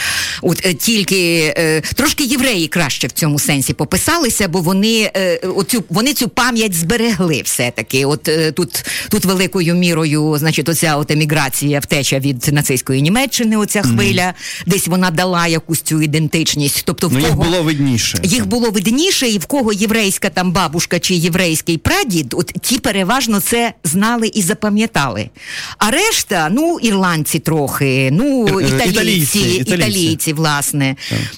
От 0.43 0.67
е, 0.67 0.75
тільки 0.75 1.55
е, 1.57 1.81
трошки 1.81 2.25
євреї 2.25 2.69
краще 2.69 3.07
в 3.07 3.13
цьому 3.13 3.39
сенсі 3.39 3.73
пописалися, 3.73 4.49
бо 4.49 4.61
вони 4.61 5.11
оцю 5.57 5.85
вони 5.89 6.15
цю 6.15 6.29
пам'ять 6.29 6.75
зберегли 6.75 7.43
все-таки. 7.45 8.05
От 8.05 8.31
тут 8.55 8.85
тут 9.09 9.25
великою 9.25 9.75
мірою, 9.75 10.37
значить, 10.39 10.69
оця 10.69 10.97
от 10.97 11.11
еміграція, 11.11 11.81
втеча 11.81 12.19
від 12.19 12.49
нацистської 12.53 13.03
Німеччини, 13.03 13.57
оця 13.57 13.83
хвиля, 13.83 14.23
mm-hmm. 14.23 14.69
десь 14.69 14.89
вона 14.89 15.11
дала 15.11 15.47
якусь 15.47 15.81
цю 15.81 16.03
ідентичність. 16.15 16.83
Тобто 16.85 17.09
в 17.09 17.13
ну, 17.13 17.19
кого 17.21 17.29
їх 17.29 17.51
було 17.51 17.63
видніше. 17.63 18.19
Їх 18.23 18.47
було 18.47 18.71
видніше, 18.71 19.29
і 19.29 19.39
в 19.39 19.47
кого 19.47 19.73
єврейська 19.73 20.29
там 20.29 20.53
бабушка 20.53 20.99
чи 20.99 21.15
єврейський 21.15 21.79
прадід, 21.79 22.35
от 22.39 22.53
ті 22.63 22.79
переважно 22.79 23.41
це 23.41 23.73
знали 23.85 24.29
і 24.35 24.43
запам'ятали. 24.43 25.31
А 25.79 25.91
решта, 25.91 26.49
ну, 26.53 26.79
ірландці 26.83 27.39
трохи, 27.39 28.09
ну, 28.13 28.47
Е, 28.61 28.67
італійці, 28.67 28.89
італійці, 28.91 29.39
італійці. 29.39 29.75
італійці, 29.75 30.33
власне. 30.33 30.97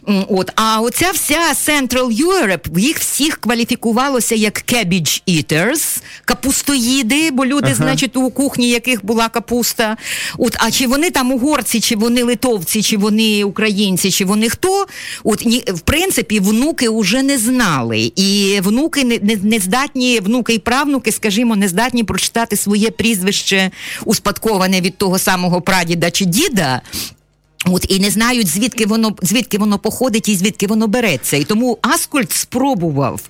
М, 0.09 0.25
От, 0.29 0.51
а 0.57 0.81
оця 0.81 1.11
вся 1.11 1.41
Central 1.67 2.21
Europe, 2.27 2.79
їх 2.79 2.99
всіх 2.99 3.37
кваліфікувалося 3.37 4.35
як 4.35 4.65
cabbage 4.73 5.23
eaters, 5.29 5.99
капустоїди, 6.25 7.31
бо 7.31 7.47
люди, 7.47 7.67
Ага. 7.67 7.75
значить, 7.75 8.17
у 8.17 8.31
кухні 8.31 8.69
яких 8.71 9.05
була 9.05 9.29
капуста. 9.29 9.97
От, 10.39 10.57
а 10.59 10.71
чи 10.71 10.87
вони 10.87 11.11
там 11.11 11.33
угорці, 11.33 11.81
чи 11.81 11.97
вони 11.97 12.23
литовці, 12.23 12.83
чи 12.83 12.97
вони 12.97 13.45
українці, 13.45 14.11
чи 14.11 14.25
вони 14.25 14.49
хто? 14.53 14.87
От 15.25 15.47
ні, 15.47 15.65
в 15.69 15.81
принципі, 15.81 16.41
внуки 16.41 16.89
вже 16.89 17.23
не 17.23 17.39
знали. 17.39 18.13
І 18.17 18.61
внуки 18.63 19.05
не, 19.05 19.19
не, 19.23 19.37
не 19.37 19.59
здатні, 19.59 20.21
внуки 20.21 20.55
і 20.55 20.59
правнуки, 20.59 21.13
скажімо, 21.13 21.57
не 21.57 21.69
здатні 21.69 22.05
прочитати 22.05 22.57
своє 22.57 22.91
прізвище, 22.91 23.71
успадковане 24.05 24.81
від 24.81 24.97
того 24.97 25.19
самого 25.19 25.61
прадіда 25.61 26.11
чи 26.11 26.25
діда. 26.25 26.83
От 27.67 27.87
і 27.89 28.01
не 28.01 28.11
знають, 28.11 28.49
звідки 28.49 28.87
воно 28.87 29.17
звідки 29.23 29.59
воно 29.59 29.79
походить 29.79 30.29
і 30.29 30.37
звідки 30.37 30.67
воно 30.67 30.87
береться. 30.87 31.37
І 31.37 31.45
тому 31.45 31.79
Аскольд 31.83 32.33
спробував, 32.33 33.21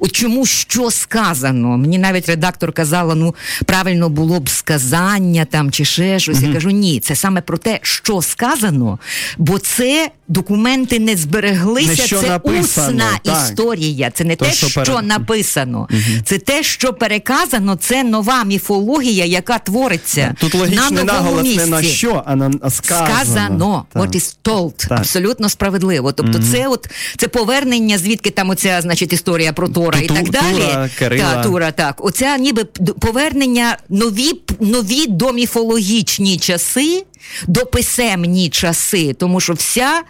от 0.00 0.12
чому 0.12 0.46
що 0.46 0.90
сказано. 0.90 1.76
Мені 1.76 1.98
навіть 1.98 2.28
редактор 2.28 2.72
казала: 2.72 3.14
ну 3.14 3.34
правильно 3.66 4.08
було 4.08 4.40
б 4.40 4.48
сказання 4.48 5.44
там 5.44 5.70
чи 5.70 5.84
ще 5.84 6.18
щось. 6.18 6.38
Mm-hmm. 6.38 6.48
Я 6.48 6.54
кажу, 6.54 6.70
ні, 6.70 7.00
це 7.00 7.16
саме 7.16 7.40
про 7.40 7.58
те, 7.58 7.78
що 7.82 8.22
сказано, 8.22 8.98
бо 9.38 9.58
це 9.58 10.10
документи 10.28 10.98
не 10.98 11.16
збереглися. 11.16 12.16
Не 12.16 12.22
це 12.22 12.28
написано, 12.28 12.88
усна 12.88 13.18
так. 13.22 13.50
історія. 13.50 14.10
Це 14.10 14.24
не 14.24 14.36
То, 14.36 14.44
те, 14.44 14.52
що 14.52 14.68
що, 14.68 14.84
перед- 14.84 15.06
написано, 15.06 15.88
це 16.24 16.38
те, 16.38 16.62
що 16.62 16.92
переказано. 16.92 17.76
Це 17.76 18.04
нова 18.04 18.44
міфологія, 18.44 19.24
яка 19.24 19.58
твориться 19.58 20.34
Тут 20.38 20.54
на 20.54 20.60
логічний 20.60 20.90
новому 20.90 21.04
наголос 21.04 21.42
місці 21.42 21.58
не 21.58 21.66
на 21.66 21.82
що, 21.82 22.22
а 22.26 22.36
на 22.36 22.70
сказано. 22.70 23.24
сказано. 23.24 23.81
Так. 23.92 24.02
What 24.02 24.16
is 24.16 24.36
told. 24.44 24.88
Так. 24.88 24.98
Абсолютно 24.98 25.48
справедливо. 25.48 26.12
Тобто, 26.12 26.38
це 26.38 26.68
от 26.68 26.88
це 27.16 27.28
повернення, 27.28 27.98
звідки 27.98 28.30
там 28.30 28.50
оця, 28.50 28.80
значить, 28.80 29.12
історія 29.12 29.52
про 29.52 29.68
Тора 29.68 29.98
і 29.98 30.06
Ту- 30.06 30.14
так 30.14 30.30
далі. 30.30 30.54
Тура, 30.54 30.90
Кирила. 30.98 31.34
Та, 31.34 31.42
Тура, 31.42 31.72
так. 31.72 32.04
Оця 32.04 32.38
ніби 32.38 32.64
повернення 33.00 33.76
нові, 33.88 34.32
нові 34.60 35.06
доміфологічні 35.06 36.38
часи, 36.38 37.04
дописемні 37.46 38.48
часи, 38.48 39.12
тому 39.12 39.40
що 39.40 39.52
вся. 39.52 40.02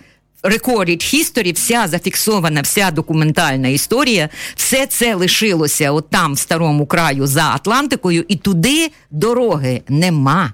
Recorded 0.42 1.14
history, 1.14 1.54
вся 1.54 1.88
зафіксована, 1.88 2.60
вся 2.60 2.90
документальна 2.90 3.68
історія, 3.68 4.28
все 4.56 4.86
це 4.86 5.14
лишилося 5.14 5.92
от 5.92 6.10
там, 6.10 6.34
в 6.34 6.38
старому 6.38 6.86
краю 6.86 7.26
за 7.26 7.42
Атлантикою, 7.42 8.24
і 8.28 8.36
туди 8.36 8.90
дороги 9.10 9.82
нема. 9.88 10.52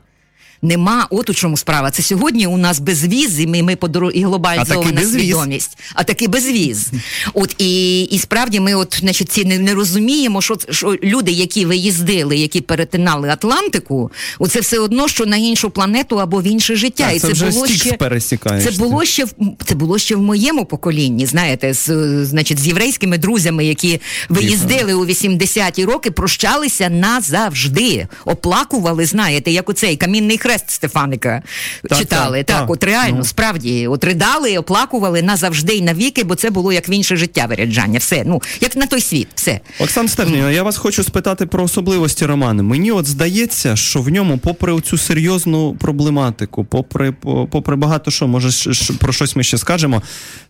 Нема, 0.62 1.06
от 1.10 1.30
у 1.30 1.34
чому 1.34 1.56
справа. 1.56 1.90
Це 1.90 2.02
сьогодні 2.02 2.46
у 2.46 2.56
нас 2.56 2.78
безвіз, 2.78 3.40
і 3.40 3.46
ми, 3.46 3.62
ми 3.62 3.76
подоро... 3.76 4.10
і 4.10 4.24
глобалізована 4.24 5.02
свідомість. 5.02 5.78
А 5.94 6.04
таки 6.04 6.28
безвіз. 6.28 6.90
От 7.34 7.54
і, 7.58 8.02
і 8.02 8.18
справді 8.18 8.60
ми, 8.60 8.74
от, 8.74 8.96
значить, 9.00 9.32
ці 9.32 9.44
не, 9.44 9.58
не 9.58 9.74
розуміємо, 9.74 10.42
що, 10.42 10.56
що 10.70 10.96
люди, 11.04 11.32
які 11.32 11.64
виїздили, 11.64 12.36
які 12.36 12.60
перетинали 12.60 13.28
Атлантику, 13.28 14.10
оце 14.38 14.60
все 14.60 14.78
одно, 14.78 15.08
що 15.08 15.26
на 15.26 15.36
іншу 15.36 15.70
планету 15.70 16.20
або 16.20 16.40
в 16.40 16.44
інше 16.44 16.76
життя. 16.76 17.06
Так, 17.06 17.16
і 17.16 17.18
це 17.18 17.32
вже 17.32 17.52
Стікс 17.52 17.92
пересікаєш 17.98 18.64
Це 18.64 18.70
було 18.70 19.04
ще 19.04 19.26
це 19.64 19.74
було 19.74 19.98
ще 19.98 20.16
в 20.16 20.22
моєму 20.22 20.64
поколінні. 20.64 21.26
Знаєте, 21.26 21.74
з 21.74 21.88
значить, 22.24 22.58
з 22.58 22.66
єврейськими 22.66 23.18
друзями, 23.18 23.64
які 23.64 24.00
виїздили 24.28 24.94
у 24.94 25.06
80-ті 25.06 25.84
роки, 25.84 26.10
прощалися 26.10 26.88
назавжди, 26.88 28.06
оплакували. 28.24 29.06
Знаєте, 29.06 29.50
як 29.50 29.68
оцей 29.68 29.96
камінний 29.96 30.38
хрест 30.48 30.70
Стефаника 30.70 31.42
Так, 31.88 31.98
читали. 31.98 32.38
так, 32.38 32.46
Так, 32.46 32.56
так. 32.60 32.70
от 32.70 32.84
реально, 32.84 33.18
Ну. 33.18 33.24
справді, 33.24 33.86
от 33.86 34.04
ридали, 34.04 34.58
оплакували 34.58 35.22
назавжди 35.22 35.74
і 35.74 35.82
навіки, 35.82 36.24
бо 36.24 36.34
це 36.34 36.50
було 36.50 36.72
як 36.72 36.88
в 36.88 36.90
інше 36.90 37.16
життя 37.16 37.46
виряджання. 37.46 37.98
Все, 37.98 38.22
ну 38.26 38.42
як 38.60 38.76
на 38.76 38.86
той 38.86 39.00
світ, 39.00 39.28
все. 39.34 39.60
Оксана 39.80 40.08
Стефанівна, 40.08 40.50
я 40.50 40.62
вас 40.62 40.76
хочу 40.76 41.04
спитати 41.04 41.46
про 41.46 41.64
особливості 41.64 42.26
роману. 42.26 42.62
Мені 42.62 42.90
от 42.92 43.06
здається, 43.06 43.76
що 43.76 44.02
в 44.02 44.08
ньому, 44.08 44.38
попри 44.38 44.80
цю 44.80 44.98
серйозну 44.98 45.74
проблематику, 45.74 46.64
попри, 46.64 47.12
попри 47.50 47.76
багато 47.76 48.10
що, 48.10 48.28
може, 48.28 48.72
про 48.98 49.12
щось 49.12 49.36
ми 49.36 49.42
ще 49.42 49.58
скажемо, 49.58 50.02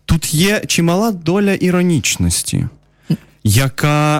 тут 0.04 0.34
є 0.34 0.62
чимала 0.66 1.10
доля 1.12 1.54
іронічності, 1.54 2.66
яка, 3.44 4.18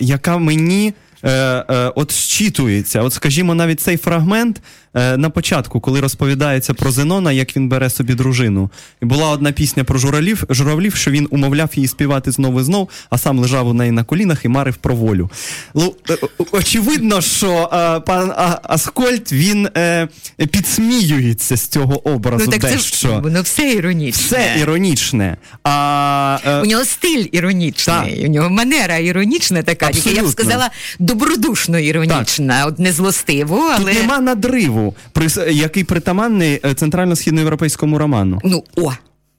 е, 0.00 0.04
яка 0.04 0.38
мені. 0.38 0.94
Е, 1.24 1.30
е, 1.30 1.92
от 1.94 2.12
щитується, 2.12 3.02
от 3.02 3.12
скажімо, 3.12 3.54
навіть 3.54 3.80
цей 3.80 3.96
фрагмент 3.96 4.60
на 4.94 5.30
початку, 5.30 5.80
коли 5.80 6.00
розповідається 6.00 6.74
про 6.74 6.90
Зенона, 6.90 7.32
як 7.32 7.56
він 7.56 7.68
бере 7.68 7.90
собі 7.90 8.14
дружину. 8.14 8.70
І 9.02 9.04
була 9.04 9.30
одна 9.30 9.52
пісня 9.52 9.84
про 9.84 9.98
журавлів, 9.98 10.44
журавлів, 10.50 10.94
що 10.94 11.10
він 11.10 11.28
умовляв 11.30 11.70
її 11.74 11.88
співати 11.88 12.30
знову 12.30 12.60
і 12.60 12.64
знов, 12.64 12.88
а 13.10 13.18
сам 13.18 13.38
лежав 13.38 13.68
у 13.68 13.74
неї 13.74 13.90
на 13.90 14.04
колінах 14.04 14.44
і 14.44 14.48
марив 14.48 14.76
про 14.76 14.94
волю. 14.94 15.30
Ну, 15.74 15.94
е, 16.10 16.12
е, 16.12 16.44
очевидно, 16.52 17.20
що 17.20 17.70
е, 17.72 18.00
пан 18.00 18.32
Аскольд 18.62 19.32
він 19.32 19.68
е, 19.76 20.08
підсміюється 20.50 21.56
з 21.56 21.66
цього 21.66 22.08
образу 22.08 22.44
ну 22.44 22.50
так 22.50 22.60
це 22.60 22.78
ж 22.78 23.08
воно 23.08 23.42
все 23.42 23.72
іронічне. 23.72 24.22
Все 24.22 24.56
іронічне. 24.60 25.36
А, 25.64 26.38
е, 26.46 26.60
У 26.60 26.66
нього 26.66 26.84
стиль 26.84 27.26
іронічний, 27.32 27.96
Так. 28.16 28.24
у 28.24 28.26
нього 28.26 28.50
манера 28.50 28.96
іронічна 28.96 29.62
така, 29.62 29.90
тільки 29.90 30.10
я 30.10 30.22
б 30.22 30.28
сказала 30.28 30.70
добродушно 30.98 31.78
іронічна, 31.78 32.64
от 32.66 32.78
не 32.78 32.92
злостиво, 32.92 33.72
але 33.76 33.92
Тут 33.92 34.02
нема 34.02 34.18
надриву, 34.18 34.81
прис- 35.14 35.50
який 35.50 35.84
притаманний 35.84 36.60
е, 36.64 36.74
центрально-східноєвропейському 36.74 37.98
роману. 37.98 38.40
ну 38.44 38.64
о. 38.76 38.92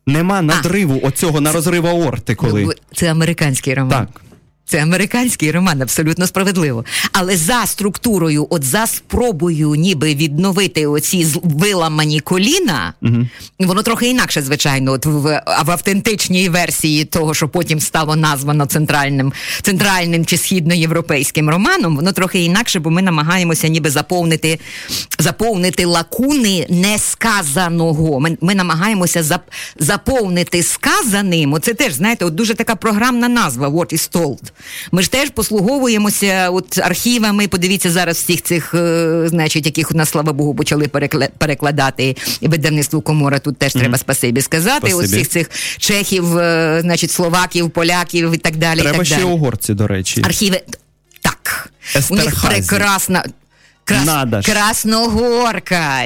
Нема 0.08 0.42
надриву 0.42 1.00
оцього 1.04 1.42
на 1.42 1.52
розрив 1.52 1.88
аорти, 1.88 2.36
коли. 2.36 2.68
Це 2.96 3.12
американський 3.12 3.74
роман. 3.74 3.90
Так. 4.08 4.22
Це 4.66 4.82
американський 4.84 5.52
роман, 5.52 5.82
абсолютно 5.82 6.28
справедливо. 6.28 6.86
Але 7.12 7.38
за 7.38 7.66
структурою, 7.66 8.48
от 8.50 8.64
за 8.64 8.88
спробою, 8.88 9.76
ніби 9.76 10.16
відновити 10.16 10.88
оці 10.88 11.28
виламані 11.44 12.20
коліна, 12.20 12.94
угу. 13.02 13.28
воно 13.60 13.84
трохи 13.84 14.08
інакше, 14.08 14.42
звичайно, 14.42 14.92
от 14.92 15.06
в, 15.06 15.44
в 15.66 15.72
автентичній 15.72 16.50
версії 16.50 17.06
того, 17.06 17.34
що 17.34 17.50
потім 17.50 17.80
стало 17.80 18.16
названо 18.16 18.66
центральним 18.66 19.34
центральним 19.62 20.26
чи 20.26 20.38
східноєвропейським 20.38 21.50
романом, 21.50 21.96
воно 21.96 22.12
трохи 22.12 22.40
інакше, 22.40 22.80
бо 22.80 22.90
ми 22.90 23.02
намагаємося 23.02 23.68
ніби 23.68 23.90
заповнити 23.90 24.60
заповнити 25.20 25.86
лакуни 25.86 26.68
несказаного. 26.70 28.20
Ми 28.20 28.38
ми 28.42 28.56
намагаємося 28.56 29.24
зап, 29.24 29.42
заповнити 29.80 30.64
сказаним. 30.64 31.54
Оце 31.54 31.74
теж, 31.74 31.94
знаєте, 31.94 32.26
от 32.26 32.36
дуже 32.36 32.54
така 32.54 32.76
програмна 32.76 33.28
назва 33.28 33.68
What 33.68 33.94
is 33.94 34.12
told. 34.16 34.53
Ми 34.92 35.02
ж 35.02 35.12
теж 35.12 35.30
послуговуємося 35.30 36.50
от 36.50 36.78
архівами. 36.78 37.48
Подивіться 37.48 37.92
зараз 37.92 38.18
всіх 38.18 38.42
цих, 38.42 38.74
е, 38.74 39.24
значить, 39.26 39.66
яких 39.66 39.92
у 39.92 39.94
нас, 39.94 40.10
слава 40.10 40.34
Богу, 40.34 40.56
почали 40.56 40.88
перекладати 41.38 42.16
і 42.42 42.48
видавництво 42.48 43.02
комора. 43.02 43.40
Тут 43.40 43.58
теж 43.58 43.76
mm-hmm. 43.76 43.80
треба 43.80 43.98
спасибі 43.98 44.42
сказати. 44.42 44.90
Спасибі. 44.90 45.04
От 45.04 45.06
всіх 45.06 45.30
цих 45.30 45.50
чехів, 45.78 46.38
е, 46.38 46.80
значить, 46.82 47.12
словаків, 47.12 47.70
поляків 47.70 48.32
і 48.34 48.38
так 48.38 48.56
далі. 48.56 48.80
Треба 48.80 48.96
і 48.96 48.98
так 48.98 49.06
ще 49.06 49.16
далі. 49.16 49.26
угорці, 49.26 49.74
до 49.74 49.88
речі. 49.88 50.22
Архіви. 50.26 50.62
Так, 51.22 51.72
Естерхазі. 51.96 52.14
у 52.14 52.16
них 52.16 52.42
прекрасна. 52.42 53.26
Крас... 53.86 54.06
Надо 54.06 54.42
ж. 54.42 54.52
Красногорка. 54.52 56.04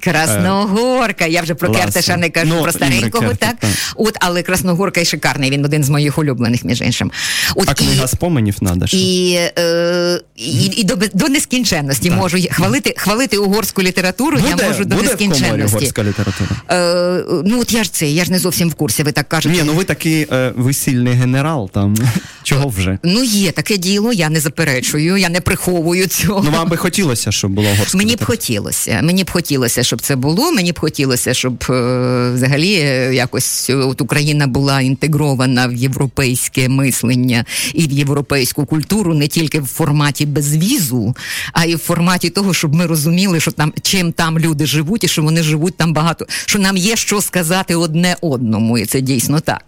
Красногорка. 0.00 1.26
Я 1.26 1.42
вже 1.42 1.54
про 1.54 1.72
Кертеша 1.72 2.16
не 2.16 2.30
кажу, 2.30 2.46
Ну, 2.56 2.62
про 2.62 2.72
старенького, 2.72 3.24
Імре 3.24 3.36
так? 3.36 3.56
так? 3.60 3.70
От, 3.96 4.16
але 4.20 4.42
Красногорка 4.42 5.00
і 5.00 5.04
шикарний, 5.04 5.50
він 5.50 5.64
один 5.64 5.84
з 5.84 5.88
моїх 5.90 6.18
улюблених, 6.18 6.64
між 6.64 6.80
іншим. 6.80 7.10
От, 7.54 7.68
А 7.68 7.74
книга 7.74 8.06
споменів 8.08 8.56
надо 8.60 8.86
ж. 8.86 8.96
і, 8.96 9.34
е, 9.58 10.20
і, 10.38 10.64
і 10.76 10.84
до, 10.84 10.96
до 11.14 11.28
нескінченності 11.28 12.10
можу 12.10 12.38
хвалити, 12.50 12.94
хвалити 12.96 13.38
угорську 13.38 13.82
літературу, 13.82 14.38
я 14.48 14.50
Буде, 14.50 14.68
можу 14.68 14.84
до 14.84 14.96
буде 14.96 15.08
в 15.08 15.10
нескінченності. 15.10 15.76
угорська 15.76 16.04
література? 16.04 16.50
Е, 16.70 17.42
ну 17.44 17.60
от 17.60 17.72
я 17.72 17.84
ж 17.84 17.92
це, 17.92 18.08
я 18.08 18.24
ж 18.24 18.32
не 18.32 18.38
зовсім 18.38 18.70
в 18.70 18.74
курсі, 18.74 19.02
ви 19.02 19.12
так 19.12 19.28
кажете. 19.28 19.56
Ні, 19.56 19.62
ну 19.66 19.72
ви 19.72 19.84
такий 19.84 20.26
е, 20.32 20.52
весільний 20.56 21.14
генерал 21.14 21.70
там. 21.70 21.96
Чого 22.42 22.68
вже? 22.68 22.98
Ну, 23.02 23.24
є 23.24 23.50
таке 23.50 23.76
діло, 23.76 24.12
я 24.12 24.28
не 24.28 24.40
заперечую, 24.40 25.16
я 25.16 25.28
не 25.28 25.40
приховую 25.40 26.06
цього. 26.06 26.42
Ну 26.44 26.50
вам 26.50 26.68
би 26.68 26.76
хотілося, 26.76 27.32
щоб 27.32 27.50
була 27.50 27.72
угорська 27.72 27.98
Мені 27.98 28.16
б 28.16 28.24
хотілося. 28.24 29.00
Мені 29.02 29.24
б 29.24 29.30
хотілося, 29.30 29.82
щоб 29.82 30.00
це 30.00 30.16
було. 30.16 30.52
Мені 30.52 30.72
б 30.72 30.80
хотілося, 30.80 31.34
щоб 31.34 31.64
е, 31.70 32.30
взагалі 32.34 32.74
е, 32.74 33.14
якось 33.14 33.70
е, 33.70 33.74
от 33.74 34.00
Україна 34.00 34.46
була 34.46 34.80
інтегрована 34.80 35.66
в 35.66 35.74
європейське 35.74 36.68
мислення 36.68 37.44
і 37.74 37.88
в 37.88 37.92
європейську 37.92 38.66
культуру 38.66 39.14
не 39.14 39.28
тільки 39.28 39.60
в 39.60 39.66
форматі 39.66 40.26
безвізу, 40.28 41.16
а 41.52 41.64
й 41.64 41.74
в 41.74 41.78
форматі 41.78 42.30
того, 42.30 42.54
щоб 42.54 42.74
ми 42.74 42.86
розуміли, 42.86 43.40
що 43.40 43.50
там 43.50 43.72
чим 43.82 44.12
там 44.12 44.38
люди 44.38 44.66
живуть, 44.66 45.04
і 45.04 45.08
що 45.08 45.22
вони 45.22 45.42
живуть 45.42 45.76
там 45.76 45.92
багато, 45.92 46.26
що 46.46 46.58
нам 46.58 46.76
є 46.76 46.96
що 46.96 47.20
сказати 47.20 47.74
одне 47.74 48.16
одному, 48.20 48.78
і 48.78 48.86
це 48.86 49.00
дійсно 49.00 49.40
так. 49.40 49.64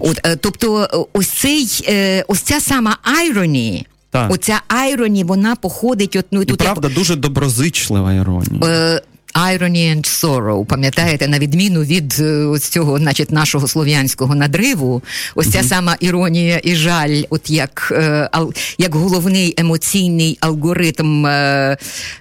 От, 0.00 0.20
е, 0.26 0.36
тобто, 0.36 0.82
е, 0.82 1.06
ось 1.12 1.28
цей, 1.28 1.84
е, 1.88 2.24
ось 2.28 2.40
ця 2.40 2.60
сама 2.60 2.98
айроні. 3.02 3.86
Так. 4.10 4.30
Оця 4.32 4.60
айроні, 4.68 5.24
вона 5.24 5.56
походить 5.56 6.16
от 6.16 6.26
ну 6.30 6.40
і 6.40 6.44
І 6.44 6.46
тут 6.46 6.58
правда 6.58 6.88
дуже 6.88 7.16
доброзичлива 7.16 8.12
іронія. 8.12 8.66
Е, 8.66 9.02
Irony 9.34 9.96
and 9.96 10.06
sorrow, 10.22 10.64
пам'ятаєте, 10.64 11.28
на 11.28 11.38
відміну 11.38 11.82
від 11.82 12.16
е, 12.20 12.44
ось 12.44 12.68
цього, 12.68 12.98
значить, 12.98 13.30
нашого 13.30 13.68
слов'янського 13.68 14.34
надриву, 14.34 15.02
ось 15.34 15.50
ця 15.50 15.62
сама 15.62 15.96
іронія 16.00 16.60
і 16.64 16.74
жаль, 16.74 17.22
от 17.30 17.50
як, 17.50 17.92
е, 17.96 18.30
як 18.78 18.94
головний 18.94 19.54
емоційний 19.56 20.38
алгоритм 20.40 21.26
е, 21.26 21.76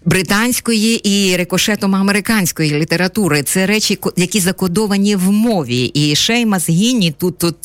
британської 0.05 1.10
і 1.10 1.38
рикошетом 1.38 1.95
американської 1.95 2.72
літератури. 2.72 3.43
Це 3.43 3.66
речі, 3.66 3.99
які 4.16 4.39
закодовані 4.39 5.16
в 5.16 5.32
мові. 5.32 5.84
І 5.86 6.16
Шеймас 6.16 6.70
Гінні 6.70 7.12
тут, 7.18 7.38
тут 7.38 7.57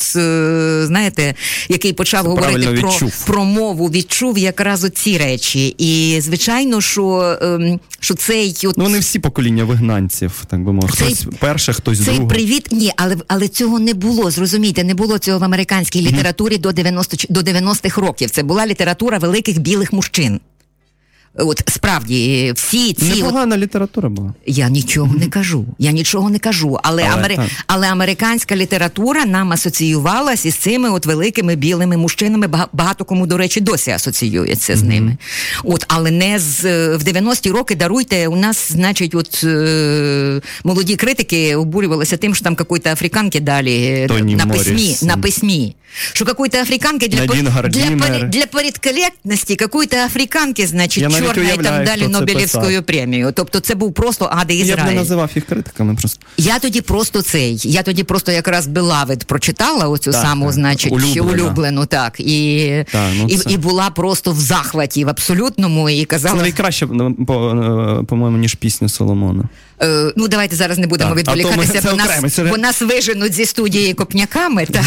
знаєте, 0.85 1.35
який 1.69 1.93
почав 1.93 2.23
Це 2.23 2.29
говорити 2.29 2.79
про, 2.79 2.89
відчув. 2.89 3.25
про 3.25 3.45
мову, 3.45 3.87
відчув 3.87 4.37
якраз 4.37 4.83
оці 4.83 5.17
речі. 5.17 5.75
І 5.77 6.21
звичайно, 6.21 6.81
що, 6.81 7.37
ем, 7.41 7.79
що 7.99 8.13
цей 8.13 8.55
от 8.63 8.77
Ну 8.77 8.83
вони 8.83 8.99
всі 8.99 9.19
покоління 9.35 9.63
вигнанців, 9.63 10.43
так 10.47 10.63
би 10.63 10.73
мовити. 10.73 10.93
Цей- 10.97 11.07
Хтось 11.15 11.27
перше, 11.39 11.73
хтось 11.73 12.05
Цей 12.05 12.15
друге. 12.15 12.29
привіт, 12.29 12.67
ні, 12.71 12.91
але 12.95 13.17
але 13.27 13.47
цього 13.47 13.79
не 13.79 13.93
було. 13.93 14.31
Зрозумійте, 14.31 14.83
не 14.83 14.93
було 14.93 15.17
цього 15.17 15.39
в 15.39 15.43
американській 15.43 16.01
літературі 16.01 16.57
до 16.57 16.71
90 16.71 17.17
ч- 17.17 17.27
до 17.29 17.39
90-х 17.41 18.01
років. 18.01 18.29
Це 18.29 18.43
була 18.43 18.67
література 18.67 19.17
великих 19.17 19.59
білих 19.59 19.93
мужчин. 19.93 20.39
От 21.37 21.63
справді 21.67 22.51
всі 22.55 22.93
ці 22.93 23.23
от, 23.23 23.57
література 23.57 24.09
була. 24.09 24.33
я 24.45 24.69
нічого 24.69 25.15
не 25.15 25.27
кажу. 25.27 25.65
Я 25.79 25.91
нічого 25.91 26.29
не 26.29 26.39
кажу. 26.39 26.79
Але, 26.83 27.03
Але 27.03 27.13
амери... 27.13 27.37
але 27.67 27.87
американська 27.87 28.55
література 28.55 29.25
нам 29.25 29.51
асоціювалася 29.51 30.47
із 30.47 30.55
цими 30.55 30.89
от 30.89 31.05
великими 31.05 31.55
білими 31.55 31.97
мужчинами. 31.97 32.47
Багато 32.73 33.05
кому, 33.05 33.27
до 33.27 33.37
речі, 33.37 33.61
досі 33.61 33.91
асоціюється 33.91 34.75
з 34.75 34.83
ними. 34.83 35.17
От, 35.63 35.85
але 35.87 36.11
не 36.11 36.39
з 36.39 36.63
в 36.95 37.03
90-ті 37.03 37.51
роки 37.51 37.75
даруйте. 37.75 38.27
У 38.27 38.35
нас, 38.35 38.71
значить, 38.71 39.15
от 39.15 39.43
е... 39.43 40.41
молоді 40.63 40.95
критики 40.95 41.55
обурювалися 41.55 42.17
тим, 42.17 42.35
що 42.35 42.43
там 42.43 42.55
какої-то 42.55 42.89
африканки 42.89 43.39
далі 43.39 43.75
е, 43.75 44.07
Тоні 44.07 44.35
на 44.35 44.45
письмі, 44.45 44.95
на 45.01 45.17
письмі. 45.17 45.75
Що 46.13 46.25
какой-то 46.25 46.57
африканки 46.57 47.07
для, 47.07 47.19
Надін 47.19 47.45
для, 47.45 48.19
для 48.19 48.45
порядколектності, 48.45 49.55
какой-то 49.55 49.97
африканки, 49.97 50.67
значить, 50.67 51.03
Я 51.03 51.09
навіть 51.27 51.59
і 51.59 51.63
там 51.63 51.85
далі 51.85 52.07
Нобелівською 52.07 52.83
премією. 52.83 53.31
Тобто 53.35 53.59
це 53.59 53.75
був 53.75 53.93
просто 53.93 54.29
Ади 54.31 54.55
Я 54.55 54.75
б 54.75 54.85
не 54.85 54.91
називав 54.91 55.29
їх 55.35 55.45
критиками 55.45 55.95
просто. 55.95 56.25
Я 56.37 56.59
тоді 56.59 56.81
просто 56.81 57.21
цей. 57.21 57.61
Я 57.63 57.83
тоді 57.83 58.03
просто 58.03 58.31
якраз 58.31 58.67
Белавид 58.67 59.23
прочитала 59.23 59.87
оцю 59.87 60.11
Так, 60.11 60.21
саму, 60.21 60.45
так. 60.45 60.53
значить, 60.53 60.91
Улюблена. 60.91 61.43
улюблену, 61.43 61.85
так. 61.85 62.19
І, 62.19 62.85
Так, 62.91 63.09
ну 63.17 63.27
і, 63.27 63.39
і 63.53 63.57
була 63.57 63.89
просто 63.89 64.31
в 64.31 64.39
захваті 64.39 65.05
в 65.05 65.09
абсолютному 65.09 65.89
і 65.89 66.05
казала. 66.05 66.43
Це 66.43 66.51
краще, 66.51 66.87
по, 67.27 67.49
е, 68.01 68.03
по-моєму, 68.05 68.37
ніж 68.37 68.55
пісня 68.55 68.89
Соломона. 68.89 69.43
Е, 69.81 70.13
ну, 70.15 70.27
давайте 70.27 70.55
зараз 70.55 70.77
не 70.77 70.87
будемо 70.87 71.09
Так, 71.09 71.19
відволікатися, 71.19 71.81
бо 71.91 71.97
нас, 71.97 72.39
бо 72.49 72.57
нас 72.57 72.81
виженуть 72.81 73.33
зі 73.33 73.45
студії 73.45 73.93
копняками. 73.93 74.65
Так. 74.75 74.85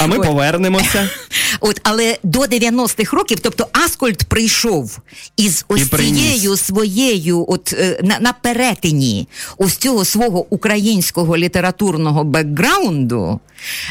А 0.00 0.06
ми 0.06 0.16
От. 0.16 0.26
повернемося. 0.26 1.08
От, 1.60 1.80
але 1.82 2.18
до 2.22 2.40
90-х 2.40 3.16
років, 3.16 3.40
тобто 3.40 3.66
Аскольд 3.72 4.24
прийшов 4.24 4.98
із 5.36 5.64
ось 5.68 5.88
цією 5.88 6.56
своєю, 6.56 7.44
от 7.48 7.74
е, 7.78 8.00
на, 8.02 8.18
на 8.20 8.32
перетині 8.32 9.28
ось 9.56 9.76
цього 9.76 10.04
свого 10.04 10.46
українського 10.50 11.36
літературного 11.36 12.24
бекграунду. 12.24 13.40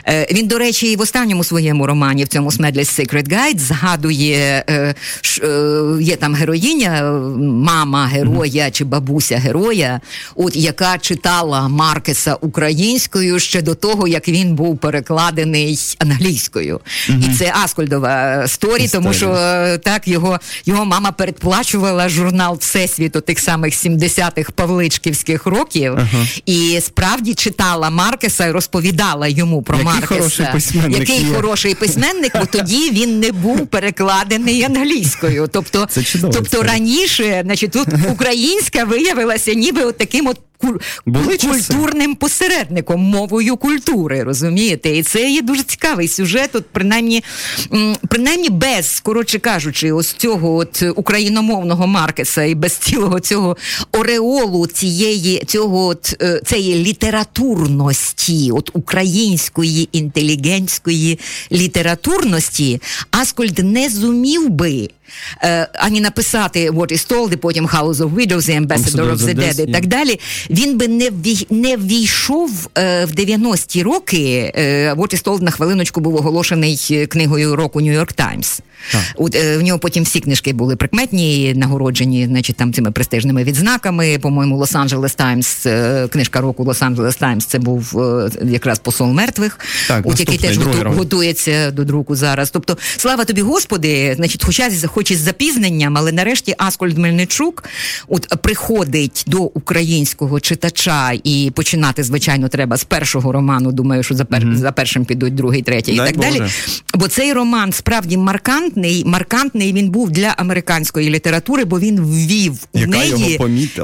Е, 0.08 0.28
він, 0.32 0.48
до 0.48 0.58
речі, 0.58 0.92
і 0.92 0.96
в 0.96 1.02
останньому 1.02 1.44
своєму 1.44 1.88
романі, 1.88 2.24
в 2.24 2.28
цьому 2.28 2.50
Smedless 2.50 3.00
Secret 3.00 3.30
Guide, 3.30 3.58
згадує, 3.58 4.64
е, 4.70 4.96
ш, 5.22 5.42
е, 5.44 6.04
є 6.04 6.16
там 6.16 6.36
героїня, 6.36 7.12
мама 7.40 8.06
героя 8.06 8.72
чи 8.72 8.84
бабуся 8.84 9.38
героя, 9.38 10.02
от 10.36 10.56
яка 10.56 10.98
читала 10.98 11.68
Маркеса 11.68 12.36
українською 12.42 13.40
ще 13.40 13.62
до 13.62 13.76
того, 13.76 14.08
як 14.08 14.28
він 14.28 14.56
був 14.56 14.78
перекладений 14.78 15.80
англійською. 16.00 16.80
І 17.10 17.38
це 17.38 17.54
Аскольдова 17.64 18.48
сторі, 18.48 18.88
тому 18.88 19.14
що 19.14 19.30
е, 19.30 19.78
так 19.78 20.08
його, 20.08 20.40
його 20.66 20.86
мама 20.86 21.12
передплачувала 21.12 22.10
журнал 22.10 22.58
Всесвіту 22.62 23.22
тих 23.22 23.40
самих 23.40 23.74
70-х 23.74 24.52
павличківських 24.56 25.46
років, 25.46 25.98
і 26.46 26.80
справді 26.82 27.34
читала 27.34 27.90
Маркеса 27.90 28.46
і 28.46 28.52
розповідала 28.52 29.28
йому 29.28 29.62
про 29.62 29.78
Який 29.78 29.94
Маркеса. 29.94 30.16
хороший 30.16 30.46
письменник 30.54 31.00
Який 31.00 31.26
є. 31.26 31.36
хороший 31.36 31.76
письменник, 31.76 32.32
бо 32.40 32.46
тоді 32.46 32.92
він 32.92 33.20
не 33.20 33.32
був 33.32 33.68
перекладений 33.68 34.64
англійською. 34.64 35.50
Тобто, 35.52 35.88
Це 35.92 36.04
чудова 36.04 36.34
тобто 36.34 36.48
історія. 36.58 36.74
раніше, 36.74 37.42
значить, 37.46 37.72
тут 37.72 37.88
українська 38.12 38.84
виявилася 38.84 39.54
ніби 39.54 39.84
от 39.84 39.98
таким 40.00 40.28
от 40.28 40.40
Були 41.06 41.38
часи. 41.38 41.48
культурним 41.48 42.16
посередником, 42.16 43.02
мовою 43.02 43.58
культури, 43.58 44.24
розумієте? 44.24 44.98
І 44.98 45.04
це 45.04 45.32
є 45.32 45.42
дуже 45.42 45.64
цікавий 45.64 46.08
сюжет, 46.08 46.50
от 46.54 46.66
принаймні, 46.72 47.24
принаймні 48.10 48.50
без, 48.50 49.00
коротше 49.00 49.40
кажучи, 49.40 49.92
ось 49.92 50.14
цього 50.14 50.56
от 50.56 50.84
україномовного 50.96 51.88
Маркеса 51.88 52.44
і 52.44 52.56
без 52.56 52.74
цілого 52.74 53.20
цього 53.20 53.58
ореолу 53.92 54.68
цієї, 54.68 55.44
цього 55.48 55.86
от, 55.88 56.16
е, 56.22 56.42
цієї 56.46 56.84
літературності, 56.84 58.52
от 58.52 58.70
української 58.74 59.90
інтелігентської 59.92 61.20
літературності, 61.52 62.82
Аскольд 63.12 63.60
не 63.60 63.90
зумів 63.90 64.50
би 64.50 64.90
ані 65.74 66.02
написати 66.02 66.72
What 66.72 66.92
is 66.92 67.12
told, 67.12 67.34
і 67.34 67.36
потім 67.36 67.68
House 67.68 67.94
of 67.94 68.14
Widows 68.16 68.52
і 68.52 68.60
Ambassador 68.60 69.12
of 69.12 69.18
the 69.18 69.36
Dead 69.36 69.70
і 69.70 69.72
так 69.72 69.86
далі, 69.86 70.20
він 70.50 70.78
би 70.78 70.88
не 70.88 71.12
не 71.50 71.78
ввійшов 71.78 72.52
в 72.76 73.10
90-ті 73.16 73.84
роки. 73.84 74.54
What 74.98 75.14
is 75.14 75.24
told 75.24 75.42
на 75.42 75.52
хвилиночку 75.52 76.02
був 76.02 76.16
оголошений 76.16 77.08
книгою 77.10 77.56
року 77.56 77.82
New 77.82 78.00
York 78.00 78.16
Times. 78.16 78.62
От, 79.16 79.36
е, 79.36 79.58
В 79.58 79.62
нього 79.62 79.80
потім 79.80 80.04
всі 80.04 80.20
книжки 80.20 80.54
були 80.54 80.76
прикметні, 80.76 81.54
нагороджені, 81.54 82.26
значить, 82.26 82.56
там 82.56 82.74
цими 82.74 82.92
престижними 82.92 83.44
відзнаками. 83.44 84.20
По-моєму, 84.22 84.58
Лос-Анджелес 84.58 85.16
Таймс, 85.16 85.66
е, 85.66 86.08
книжка 86.08 86.42
року 86.42 86.64
Лос-Анджелес 86.64 87.20
Таймс, 87.20 87.46
це 87.46 87.60
був 87.60 88.00
е, 88.00 88.30
якраз 88.44 88.80
посол 88.80 89.08
мертвих, 89.08 89.60
так, 89.88 90.08
от, 90.08 90.20
який 90.20 90.38
теж 90.38 90.58
готується 90.86 91.72
до 91.72 91.84
друку 91.84 92.16
зараз. 92.16 92.50
Тобто, 92.50 92.78
слава 92.98 93.26
тобі, 93.26 93.42
Господи, 93.42 94.14
значить, 94.16 94.44
хоча 94.44 94.70
хоч 95.00 95.12
із 95.12 95.20
запізненням, 95.20 95.98
але 95.98 96.12
нарешті 96.12 96.56
Аскольд 96.58 96.98
Мельничук 96.98 97.64
от 98.08 98.28
приходить 98.42 99.24
до 99.28 99.40
українського 99.40 100.40
читача 100.40 101.12
і 101.24 101.52
починати, 101.56 102.04
звичайно, 102.04 102.48
треба 102.48 102.78
з 102.78 102.84
першого 102.84 103.32
роману. 103.32 103.72
Думаю, 103.72 104.04
що 104.04 104.16
за 104.16 104.26
пер... 104.26 104.44
mm-hmm. 104.44 104.56
за 104.56 104.72
першим 104.72 105.06
підуть 105.06 105.36
другий, 105.36 105.62
третій 105.62 105.96
Дай 105.96 106.10
і 106.10 106.12
так 106.12 106.18
Боже. 106.18 106.40
далі. 106.40 106.52
Бо 106.94 107.08
цей 107.08 107.34
роман 107.34 107.74
справді 107.74 108.18
маркантний, 108.18 109.04
маркантний 109.06 109.74
він 109.74 109.90
був 109.90 110.12
для 110.12 110.28
американської 110.38 111.10
літератури, 111.10 111.66
бо 111.66 111.80
він 111.80 112.02
ввів 112.02 112.54
у 112.74 112.80
неї 112.80 113.40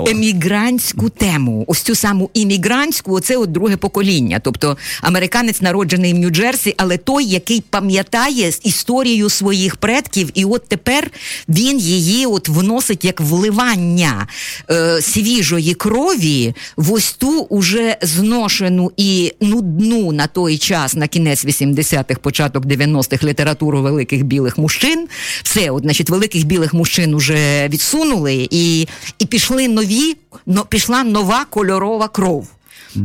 емігрантську 0.07 1.09
тему. 1.09 1.65
Ось 1.67 1.81
цю 1.81 1.95
саму 1.95 2.29
іммігрантську, 2.33 3.13
оце 3.13 3.37
от 3.37 3.51
друге 3.51 3.77
покоління. 3.77 4.39
Тобто 4.43 4.77
американець 5.01 5.61
народжений 5.61 6.13
в 6.13 6.17
Нью-Джерсі, 6.17 6.73
але 6.77 6.97
той, 6.97 7.25
який 7.25 7.63
пам'ятає 7.69 8.51
історію 8.63 9.29
своїх 9.29 9.75
предків, 9.75 10.29
і 10.33 10.45
от 10.45 10.67
тепер 10.67 11.04
він 11.49 11.79
її 11.79 12.25
от 12.25 12.49
вносить 12.49 13.05
як 13.05 13.21
вливання 13.21 14.27
е, 14.69 15.01
свіжої 15.01 15.73
крові 15.73 16.53
в 16.77 16.93
ось 16.93 17.13
ту 17.13 17.41
уже 17.41 17.97
зношену 18.01 18.91
і 18.97 19.33
нудну 19.41 20.11
на 20.11 20.27
той 20.27 20.57
час, 20.57 20.95
на 20.95 21.07
кінець 21.07 21.45
80-х, 21.45 22.19
початок 22.21 22.65
90-х 22.65 23.25
літературу 23.25 23.81
великих 23.81 24.23
білих 24.23 24.57
мужчин. 24.57 25.07
Все, 25.43 25.71
от, 25.71 25.83
значить, 25.83 26.09
великих 26.09 26.43
білих 26.43 26.73
мужчин 26.73 27.13
уже 27.13 27.67
відсунули, 27.69 28.47
і 28.51 28.87
і 29.19 29.25
пішли 29.25 29.67
нові, 29.67 30.15
но, 30.45 30.65
пішла 30.65 31.03
нова 31.03 31.45
кольорова 31.45 32.07
кров. 32.07 32.54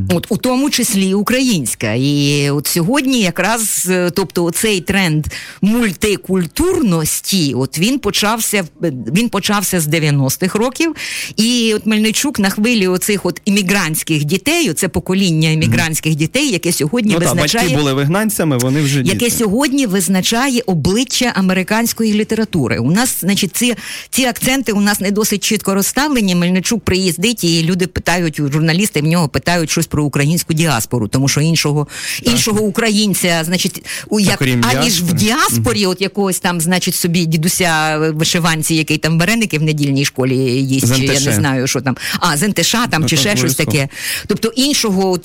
От 0.08 0.26
у 0.28 0.36
тому 0.36 0.70
числі 0.70 1.14
українська. 1.14 1.94
І 1.94 2.50
от 2.50 2.66
сьогодні 2.66 3.20
якраз 3.20 3.88
е, 3.90 4.10
тобто 4.10 4.50
цей 4.50 4.80
тренд 4.80 5.26
мультикультурності, 5.60 7.54
от 7.54 7.78
він 7.78 7.98
почався 7.98 8.64
він 9.12 9.28
почався 9.28 9.80
з 9.80 9.88
90-х 9.88 10.58
років. 10.58 10.94
І 11.36 11.72
от 11.76 11.86
Мельничук 11.86 12.38
на 12.38 12.50
хвилі 12.50 12.88
оцих 12.88 13.26
от 13.26 13.40
іммігрантських 13.44 14.24
дітей, 14.24 14.72
це 14.72 14.88
покоління 14.88 15.50
іммігрантських 15.50 16.14
дітей, 16.14 16.50
яке 16.50 16.72
сьогодні 16.72 17.12
ну, 17.12 17.18
визначає 17.18 17.64
батьки 17.64 17.78
були 17.78 17.92
вигнанцями, 17.92 18.58
вони 18.58 18.80
вже 18.80 18.98
яке 18.98 19.14
діти. 19.14 19.30
сьогодні 19.30 19.86
визначає 19.86 20.62
обличчя 20.66 21.32
американської 21.34 22.14
літератури. 22.14 22.78
У 22.78 22.90
нас, 22.90 23.20
значить, 23.20 23.56
ці 23.56 23.74
ці 24.10 24.24
акценти 24.24 24.72
у 24.72 24.80
нас 24.80 25.00
не 25.00 25.10
досить 25.10 25.44
чітко 25.44 25.74
розставлені. 25.74 26.34
Мельничук 26.34 26.84
приїздить, 26.84 27.44
і 27.44 27.64
люди 27.64 27.86
питають, 27.86 28.36
журналісти 28.36 29.00
в 29.00 29.04
нього 29.04 29.28
питають 29.28 29.70
щось 29.80 29.86
про 29.86 30.04
українську 30.04 30.54
діаспору, 30.54 31.08
тому 31.08 31.28
що 31.28 31.40
іншого 31.40 31.88
іншого 32.22 32.60
українця, 32.60 33.42
значить, 33.44 33.84
у 34.08 34.20
як 34.20 34.42
аніж 34.42 35.02
в 35.02 35.12
діаспорі, 35.12 35.86
от 35.86 36.00
якогось 36.00 36.40
там, 36.40 36.60
значить, 36.60 36.94
собі 36.94 37.26
дідуся 37.26 37.98
вишиванці, 38.14 38.74
який 38.74 38.98
там 38.98 39.18
вареники 39.18 39.58
в 39.58 39.62
недільній 39.62 40.04
школі 40.04 40.36
їсть, 40.36 40.96
чи 40.96 41.04
я 41.04 41.20
не 41.20 41.32
знаю, 41.32 41.66
що 41.66 41.80
там, 41.80 41.96
а 42.20 42.36
зентеша 42.36 42.86
там 42.86 43.02
ну, 43.02 43.08
чи 43.08 43.16
ще 43.16 43.36
щось 43.36 43.54
таке. 43.54 43.88
Тобто 44.26 44.48
іншого 44.48 45.18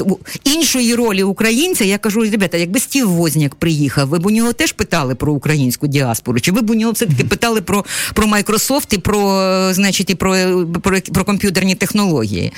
іншої 0.43 0.95
ролі 0.95 1.23
українця, 1.23 1.85
я 1.85 1.97
кажу, 1.97 2.21
ребята, 2.21 2.57
якби 2.57 2.79
Стів 2.79 3.09
Возняк 3.09 3.55
приїхав, 3.55 4.07
ви 4.07 4.19
б 4.19 4.25
у 4.25 4.31
нього 4.31 4.53
теж 4.53 4.71
питали 4.71 5.15
про 5.15 5.33
українську 5.33 5.87
діаспору, 5.87 6.39
чи 6.39 6.51
ви 6.51 6.61
б 6.61 6.69
у 6.69 6.75
нього 6.75 6.91
все 6.91 7.05
таки 7.05 7.23
питали 7.23 7.61
про 7.61 7.85
про 8.13 8.27
Майкрософт 8.27 8.93
і 8.93 8.97
про 8.97 9.73
значить 9.73 10.09
і 10.09 10.15
про, 10.15 10.35
про, 10.83 11.01
про 11.01 11.25
комп'ютерні 11.25 11.75
технології? 11.75 12.51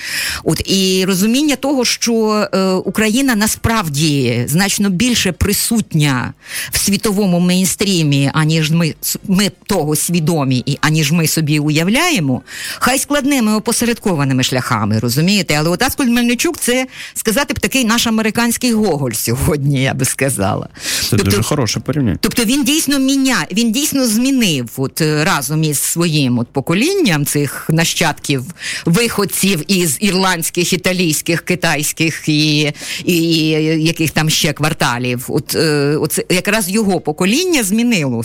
От 0.43 0.61
і 0.65 1.05
розуміння 1.05 1.55
того, 1.55 1.85
що 1.87 2.47
е, 2.53 2.71
Україна 2.71 3.35
насправді 3.35 4.43
значно 4.47 4.89
більше 4.89 5.31
присутня 5.31 6.33
в 6.71 6.77
світовому 6.77 7.39
мейнстрімі, 7.39 8.31
аніж 8.33 8.71
ми 8.71 8.93
ми 9.27 9.51
того 9.65 9.95
свідомі, 9.95 10.63
і 10.65 10.77
аніж 10.81 11.11
ми 11.11 11.27
собі 11.27 11.59
уявляємо, 11.59 12.41
хай 12.79 12.99
складними 12.99 13.55
опосередкованими 13.55 14.43
шляхами, 14.43 14.99
розумієте? 14.99 15.55
Але 15.59 15.69
от 15.69 15.81
Аскольд 15.81 16.09
Мельничук 16.09 16.57
це 16.57 16.87
сказати 17.13 17.53
б 17.53 17.59
такий 17.59 17.85
наш 17.85 18.07
американський 18.07 18.73
Гоголь 18.73 19.11
сьогодні, 19.11 19.83
я 19.83 19.93
би 19.93 20.05
сказала. 20.05 20.69
Це 21.01 21.09
тобто, 21.09 21.25
дуже 21.25 21.43
хороше 21.43 21.79
порівняння. 21.79 22.17
Тобто 22.21 22.43
він 22.43 22.63
дійсно 22.63 22.99
міня, 22.99 23.45
він 23.51 23.71
дійсно 23.71 24.07
змінив 24.07 24.69
от 24.77 25.01
разом 25.01 25.63
із 25.63 25.79
своїм 25.79 26.39
от 26.39 26.47
поколінням 26.47 27.25
цих 27.25 27.65
нащадків, 27.69 28.43
виходців 28.85 29.71
із 29.71 29.97
ірландських, 30.01 30.73
італійських, 30.73 31.41
китайських 31.41 31.66
єврейських 31.67 32.29
і 32.29 32.73
і, 33.05 33.13
і 33.13 33.51
яких 33.83 34.11
там 34.11 34.29
ще 34.29 34.53
кварталів. 34.53 35.25
От 35.29 35.55
е, 35.55 35.97
от 36.01 36.19
якраз 36.29 36.69
його 36.69 36.99
покоління 36.99 37.63
змінило 37.63 38.23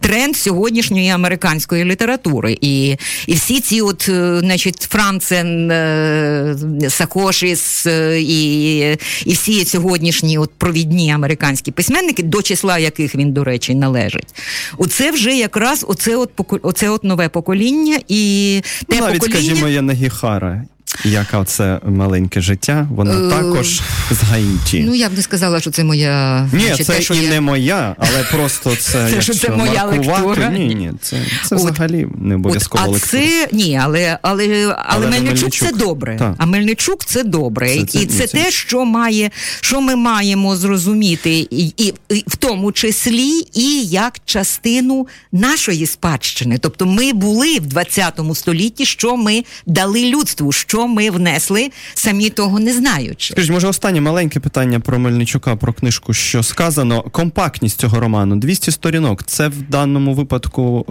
тренд 0.00 0.36
сьогоднішньої 0.36 1.10
американської 1.10 1.84
літератури. 1.84 2.58
І 2.60 2.96
і 3.26 3.34
всі 3.34 3.60
ці, 3.60 3.80
от, 3.80 4.08
е, 4.08 4.40
значить, 4.40 4.82
Францен, 4.82 5.70
е, 5.70 6.56
Сакошіс 6.88 7.86
і 8.18 8.78
і 9.24 9.32
всі 9.32 9.64
сьогоднішні 9.64 10.38
от 10.38 10.50
провідні 10.58 11.10
американські 11.12 11.70
письменники, 11.70 12.22
до 12.22 12.42
числа 12.42 12.78
яких 12.78 13.14
він, 13.14 13.32
до 13.32 13.44
речі, 13.44 13.74
належить. 13.74 14.34
Оце 14.78 15.10
вже 15.10 15.36
якраз 15.36 15.84
оце 15.88 16.16
от 16.16 16.30
оце 16.62 16.90
от 16.90 17.04
нове 17.04 17.28
покоління 17.28 17.98
і 18.08 18.62
те 18.88 19.00
Навіть, 19.00 19.20
покоління... 19.20 19.40
скажімо, 19.40 19.68
Янагіхара 19.68 20.64
яка 21.04 21.44
це 21.44 21.80
маленьке 21.84 22.40
життя, 22.40 22.88
вона 22.90 23.26
е, 23.26 23.30
також 23.30 23.80
з 24.10 24.22
Гаїті. 24.22 24.84
Ну 24.86 24.94
я 24.94 25.08
б 25.08 25.12
не 25.16 25.22
сказала, 25.22 25.60
що 25.60 25.70
це 25.70 25.84
моя 25.84 26.48
Ні, 26.52 26.72
це 26.76 26.84
те, 26.84 27.02
що 27.02 27.14
і 27.14 27.18
я... 27.18 27.30
не 27.30 27.40
моя, 27.40 27.96
але 27.98 28.24
просто 28.32 28.76
це, 28.80 29.10
це, 29.10 29.20
що 29.22 29.34
це 29.34 29.48
моя 29.50 29.84
лектура. 29.84 30.48
Ні, 30.48 30.74
ні, 30.74 30.92
це 31.00 31.16
це 31.44 31.56
взагалі 31.56 32.06
не 32.18 32.34
обов'язково 32.34 32.84
от, 32.84 32.92
лектура. 32.92 33.22
Це 33.22 33.48
ні, 33.52 33.80
але 33.82 34.18
але, 34.22 34.46
але, 34.46 34.76
але 34.86 35.06
Мельничук, 35.06 35.50
це 35.50 35.72
добре. 35.72 36.34
А 36.38 36.46
Мельничук 36.46 37.04
це 37.04 37.24
добре. 37.24 37.68
Це, 37.68 37.86
це, 37.86 37.98
і 37.98 38.06
це, 38.06 38.26
те, 38.26 38.50
що 38.50 38.84
має, 38.84 39.30
що 39.60 39.80
ми 39.80 39.96
маємо 39.96 40.56
зрозуміти, 40.56 41.30
і, 41.50 41.66
і, 41.76 41.94
і 42.08 42.24
в 42.26 42.36
тому 42.36 42.72
числі 42.72 43.42
і 43.54 43.82
як 43.84 44.18
частину 44.24 45.06
нашої 45.32 45.86
спадщини. 45.86 46.58
Тобто 46.58 46.86
ми 46.86 47.12
були 47.12 47.58
в 47.58 47.66
20 47.66 48.20
столітті, 48.34 48.86
що 48.86 49.16
ми 49.16 49.44
дали 49.66 50.10
людству. 50.10 50.52
що 50.52 50.85
ми 50.86 51.10
внесли, 51.10 51.70
самі 51.94 52.30
того 52.30 52.60
не 52.60 52.72
знаючи. 52.72 53.34
Скажіть, 53.34 53.52
може, 53.52 53.66
останнє 53.66 54.00
маленьке 54.00 54.40
питання 54.40 54.80
про 54.80 54.98
Мельничука, 54.98 55.56
про 55.56 55.72
книжку, 55.72 56.12
що 56.12 56.42
сказано. 56.42 57.02
Компактність 57.02 57.80
цього 57.80 58.00
роману 58.00 58.36
200 58.36 58.70
сторінок. 58.72 59.24
Це 59.24 59.48
в 59.48 59.62
даному 59.62 60.14
випадку 60.14 60.86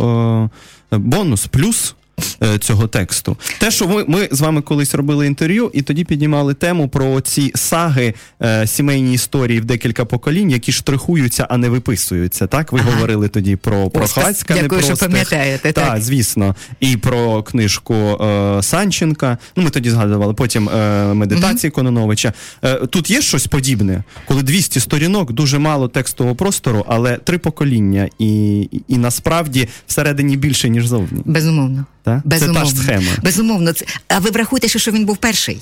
е, 0.91 0.97
бонус, 0.97 1.47
плюс. 1.47 1.95
Е, 2.43 2.57
цього 2.57 2.87
тексту. 2.87 3.37
Те, 3.59 3.71
що 3.71 3.87
ми 3.87 4.05
ми 4.07 4.29
з 4.31 4.41
вами 4.41 4.61
колись 4.61 4.95
робили 4.95 5.27
інтерв'ю, 5.27 5.71
і 5.73 5.81
тоді 5.81 6.03
піднімали 6.03 6.53
тему 6.53 6.89
про 6.89 7.21
ці 7.21 7.51
саги, 7.55 8.13
е, 8.41 8.67
сімейні 8.67 9.13
історії 9.13 9.59
в 9.59 9.65
декілька 9.65 10.05
поколінь, 10.05 10.51
які 10.51 10.71
штрихуються, 10.71 11.47
а 11.49 11.57
не 11.57 11.69
виписуються. 11.69 12.47
Так, 12.47 12.71
ви 12.71 12.79
ага. 12.79 12.91
говорили 12.91 13.27
тоді 13.27 13.55
про 13.55 13.89
Прохацька, 13.89 14.55
не 14.55 14.61
Дякую, 14.61 14.81
що 14.81 14.97
пам'ятаєте. 14.97 15.71
Так, 15.71 15.87
так, 15.87 16.01
звісно, 16.01 16.55
і 16.79 16.97
про 16.97 17.43
книжку 17.43 17.93
е, 17.93 18.63
Санченка. 18.63 19.37
Ну, 19.55 19.63
ми 19.63 19.69
тоді 19.69 19.89
згадували 19.89 20.33
потім 20.33 20.69
е, 20.69 21.13
медитації 21.13 21.69
угу. 21.69 21.75
Кононовича. 21.75 22.33
Е, 22.63 22.75
тут 22.75 23.09
є 23.09 23.21
щось 23.21 23.47
подібне, 23.47 24.03
коли 24.27 24.43
200 24.43 24.79
сторінок, 24.79 25.31
дуже 25.31 25.59
мало 25.59 25.87
текстового 25.87 26.35
простору, 26.35 26.85
але 26.87 27.17
три 27.17 27.37
покоління, 27.37 28.09
і, 28.19 28.59
і, 28.59 28.83
і 28.87 28.97
насправді 28.97 29.67
всередині 29.87 30.37
більше 30.37 30.69
ніж 30.69 30.87
зовні. 30.87 31.21
Безумовно. 31.25 31.85
Так? 32.05 32.21
Безумовно. 32.25 32.65
Це 32.65 32.71
та 32.71 32.77
ж 32.77 32.83
схема. 32.83 33.11
Безумовно. 33.23 33.73
А 34.07 34.19
ви 34.19 34.29
врахуєте, 34.29 34.67
що 34.67 34.91
він 34.91 35.05
був 35.05 35.17
перший? 35.17 35.61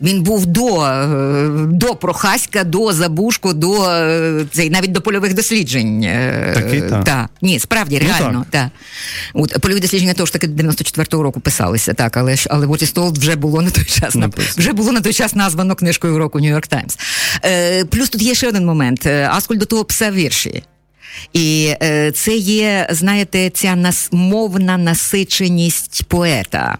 Він 0.00 0.22
був 0.22 0.46
до 0.46 0.84
е, 0.84 1.48
до 1.66 1.94
Прохаська, 1.94 2.64
до 2.64 2.92
Забушко, 2.92 3.52
до 3.52 3.90
е, 3.90 4.44
цей 4.52 4.70
навіть 4.70 4.92
до 4.92 5.00
польових 5.00 5.34
досліджень. 5.34 6.02
Е, 6.04 6.52
Такий, 6.54 6.80
та. 6.80 7.02
та. 7.02 7.28
Ні, 7.42 7.58
справді, 7.58 8.00
ну, 8.02 8.08
реально. 8.08 8.46
Так. 8.50 8.50
Та. 8.50 8.70
От, 9.34 9.60
Польові 9.60 9.80
дослідження 9.80 10.14
того 10.14 10.26
ж 10.26 10.32
таки 10.32 10.46
94-го 10.46 11.22
року 11.22 11.40
писалися, 11.40 11.94
так, 11.94 12.16
але 12.16 12.36
але 12.50 12.66
What 12.66 12.82
is 12.82 13.18
вже 13.18 13.36
було 13.36 13.62
на 13.62 13.70
той 13.70 13.84
час 13.84 14.14
Написано. 14.14 14.54
вже 14.58 14.72
було 14.72 14.92
на 14.92 15.00
той 15.00 15.12
час 15.12 15.34
названо 15.34 15.74
книжкою 15.74 16.18
року 16.18 16.40
Нью-Йорк 16.40 16.66
Таймс. 16.66 16.98
Плюс 17.90 18.08
тут 18.08 18.22
є 18.22 18.34
ще 18.34 18.48
один 18.48 18.64
момент. 18.66 19.06
Аскольд 19.06 19.58
до 19.58 19.66
того 19.66 19.84
писав 19.84 20.14
вірші. 20.14 20.62
І 21.32 21.74
е, 21.82 22.12
це 22.12 22.36
є, 22.36 22.86
знаєте, 22.90 23.50
ця 23.50 23.76
мовна 24.12 24.78
насиченість 24.78 26.04
поета. 26.08 26.78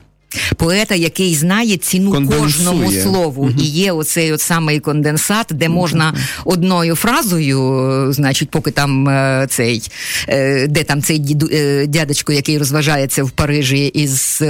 Поета, 0.56 0.94
який 0.94 1.34
знає 1.34 1.76
ціну 1.76 2.12
Конденсує. 2.12 2.42
кожному 2.42 2.92
слову, 2.92 3.46
uh-huh. 3.46 3.60
і 3.60 3.64
є 3.64 3.92
оцей 3.92 4.32
от 4.32 4.40
самий 4.40 4.80
конденсат, 4.80 5.46
де 5.50 5.68
можна 5.68 6.12
uh-huh. 6.12 6.42
одною 6.44 6.96
фразою, 6.96 8.12
значить, 8.12 8.50
поки 8.50 8.70
там 8.70 9.08
е, 9.08 9.46
цей, 9.50 9.82
е, 10.28 10.66
де 10.66 10.84
там 10.84 11.02
цей 11.02 11.36
е, 11.52 11.86
дядечко, 11.86 12.32
який 12.32 12.58
розважається 12.58 13.24
в 13.24 13.30
Парижі 13.30 13.86
із 13.86 14.42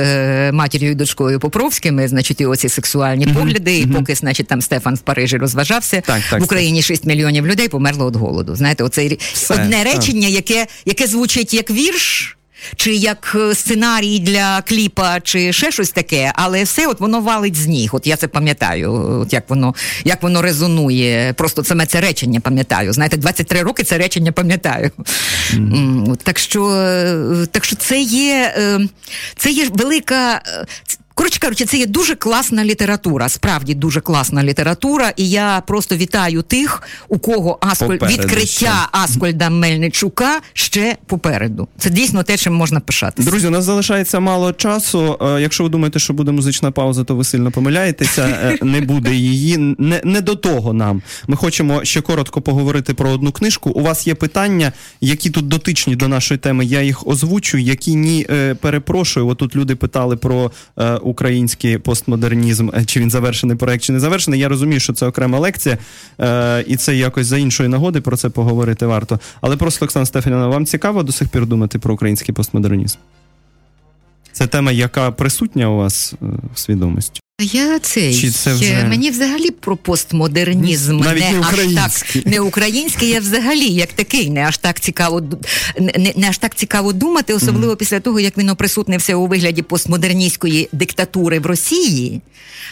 матір'ю 0.53 0.91
і 0.91 0.95
дочкою 0.95 1.41
Попровськими, 1.41 2.09
значить, 2.09 2.41
і 2.41 2.47
оці 2.47 2.69
сексуальні 2.69 3.27
uh-huh. 3.27 3.35
погляди, 3.35 3.79
і 3.79 3.87
поки, 3.87 4.15
значить, 4.15 4.47
там 4.47 4.63
Стефан 4.63 4.95
в 4.95 5.01
Парижі 5.01 5.37
розважався, 5.37 6.03
так, 6.07 6.21
так, 6.31 6.41
в 6.41 6.45
Україні 6.45 6.83
6 6.83 7.05
мільйонів 7.05 7.47
людей 7.47 7.69
померло 7.69 8.09
від 8.09 8.17
голоду. 8.17 8.57
Знаєте, 8.57 8.85
оце 8.85 9.11
одне 9.51 9.85
речення, 9.85 10.29
яке, 10.29 10.67
яке 10.85 11.07
звучить 11.07 11.55
як 11.55 11.71
вірш 11.71 12.38
чи 12.77 12.95
як 12.95 13.37
е, 13.41 13.55
сценарій 13.55 14.19
для 14.19 14.63
кліпа, 14.63 15.21
чи 15.21 15.53
ще 15.53 15.71
щось 15.71 15.91
таке, 15.91 16.33
але 16.35 16.65
все 16.65 16.87
от 16.87 17.01
воно 17.01 17.21
валить 17.21 17.57
з 17.57 17.67
ніг. 17.67 17.91
От 17.93 18.07
я 18.07 18.17
це 18.17 18.29
пам'ятаю, 18.29 18.93
от 19.23 19.33
як 19.33 19.51
воно 19.51 19.75
як 20.05 20.23
воно 20.23 20.43
резонує. 20.43 21.33
Просто 21.33 21.65
саме 21.65 21.87
це 21.87 22.01
речення 22.01 22.41
пам'ятаю. 22.41 22.93
Знаєте, 22.93 23.17
23 23.17 23.63
роки 23.63 23.83
це 23.85 23.99
речення 23.99 24.33
пам'ятаю. 24.33 24.91
Mm. 25.55 26.17
Так 26.23 26.39
що 26.39 26.71
е, 26.71 27.47
так 27.53 27.65
що 27.65 27.77
це 27.77 28.01
є, 28.01 28.55
е, 28.57 28.81
це 29.37 29.51
є 29.51 29.69
велика. 29.73 30.43
Коротше 31.19 31.41
кажучи, 31.41 31.65
це 31.65 31.79
є 31.79 31.87
дуже 31.87 32.15
класна 32.15 32.65
література, 32.65 33.29
справді 33.29 33.75
дуже 33.75 34.01
класна 34.01 34.45
література, 34.45 35.13
і 35.17 35.31
я 35.31 35.63
просто 35.67 35.97
вітаю 35.97 36.43
тих, 36.43 36.83
у 37.09 37.19
кого 37.19 37.59
Асколь 37.61 37.95
відкриття 37.95 38.45
ще. 38.45 38.71
Аскольда 38.93 39.51
Мельничука 39.51 40.41
ще 40.53 40.97
попереду. 41.07 41.69
Це 41.79 41.91
дійсно 41.91 42.23
те, 42.23 42.37
чим 42.37 42.55
можна 42.55 42.81
пишатися. 42.81 43.31
Друзі, 43.31 43.47
у 43.47 43.51
нас 43.51 43.65
залишається 43.65 44.21
мало 44.21 44.53
часу. 44.53 45.19
Е, 45.21 45.41
якщо 45.41 45.65
ви 45.65 45.71
думаєте, 45.71 45.99
що 45.99 46.13
буде 46.13 46.33
музична 46.33 46.71
пауза, 46.71 47.05
то 47.05 47.15
ви 47.15 47.25
сильно 47.25 47.51
помиляєтеся. 47.51 48.23
Е, 48.23 48.59
не 48.65 48.81
буде 48.81 49.15
її. 49.15 49.57
Не, 49.79 50.01
не 50.05 50.21
до 50.21 50.35
того 50.35 50.73
нам. 50.73 51.03
Ми 51.27 51.37
хочемо 51.37 51.85
ще 51.85 52.01
коротко 52.01 52.41
поговорити 52.41 52.95
про 52.95 53.11
одну 53.11 53.33
книжку. 53.33 53.71
У 53.71 53.83
вас 53.83 54.07
є 54.07 54.15
питання, 54.15 54.73
які 55.01 55.31
тут 55.31 55.49
дотичні 55.49 55.97
до 55.97 56.09
нашої 56.09 56.39
теми. 56.39 56.65
Я 56.65 56.83
їх 56.83 57.07
озвучу, 57.07 57.59
які 57.59 57.95
ні 57.95 58.27
е, 58.31 58.55
перепрошую. 58.55 59.27
Отут 59.27 59.57
люди 59.57 59.77
питали 59.77 60.17
про 60.17 60.51
український 61.09 61.79
постмодернізм, 61.79 62.71
е, 62.75 62.85
чи 62.85 63.01
він 63.01 63.11
завершений 63.11 63.57
проект, 63.57 63.85
чи 63.85 63.93
не 63.93 64.01
завершений. 64.01 64.41
Я 64.41 64.49
розумію, 64.49 64.81
що 64.81 64.93
це 64.93 65.07
окрема 65.07 65.39
лекція, 65.39 65.79
е, 66.21 66.65
і 66.67 66.77
це 66.77 66.97
якось 66.97 67.27
за 67.27 67.39
іншої 67.39 67.69
нагоди 67.69 68.01
про 68.01 68.17
це 68.17 68.29
поговорити 68.29 68.87
варто. 68.87 69.21
Але 69.41 69.57
просто, 69.57 69.85
Оксана 69.85 70.07
Стефаніна, 70.07 70.47
вам 70.47 70.67
цікаво 70.67 71.03
до 71.03 71.13
сих 71.13 71.29
пір 71.29 71.47
думати 71.47 71.79
про 71.79 71.95
український 71.95 72.35
постмодернізм? 72.35 72.99
Це 74.33 74.47
тема, 74.47 74.73
яка 74.73 75.11
присутня 75.11 75.69
у 75.69 75.77
вас 75.77 76.15
е, 76.23 76.27
в 76.55 76.59
свідомості? 76.59 77.21
Я 77.41 77.79
цей 77.79 78.15
Чи 78.15 78.31
це 78.31 78.55
вже... 78.55 78.85
мені 78.85 79.11
взагалі 79.11 79.51
про 79.51 79.77
постмодернізм 79.77 80.97
Навіть 80.97 81.23
не, 81.23 81.33
не 81.33 81.47
аж 81.47 81.57
так 81.75 82.27
не 82.27 82.41
український, 82.41 83.09
я 83.09 83.21
взагалі 83.21 83.65
як 83.65 83.93
такий 83.93 84.31
не 84.31 84.45
аж 84.45 84.59
так 84.59 84.81
цікаво 84.81 85.23
не, 85.81 86.13
не 86.17 86.29
аж 86.29 86.39
так 86.39 86.55
цікаво 86.55 86.93
думати, 86.93 87.35
особливо 87.35 87.73
mm-hmm. 87.73 87.77
після 87.77 88.01
того, 88.01 88.21
як 88.21 88.39
він 88.39 88.49
оприсутнився 88.49 89.17
у 89.17 89.27
вигляді 89.27 89.63
постмодерністської 89.63 90.69
диктатури 90.73 91.39
в 91.39 91.47
Росії. 91.47 92.21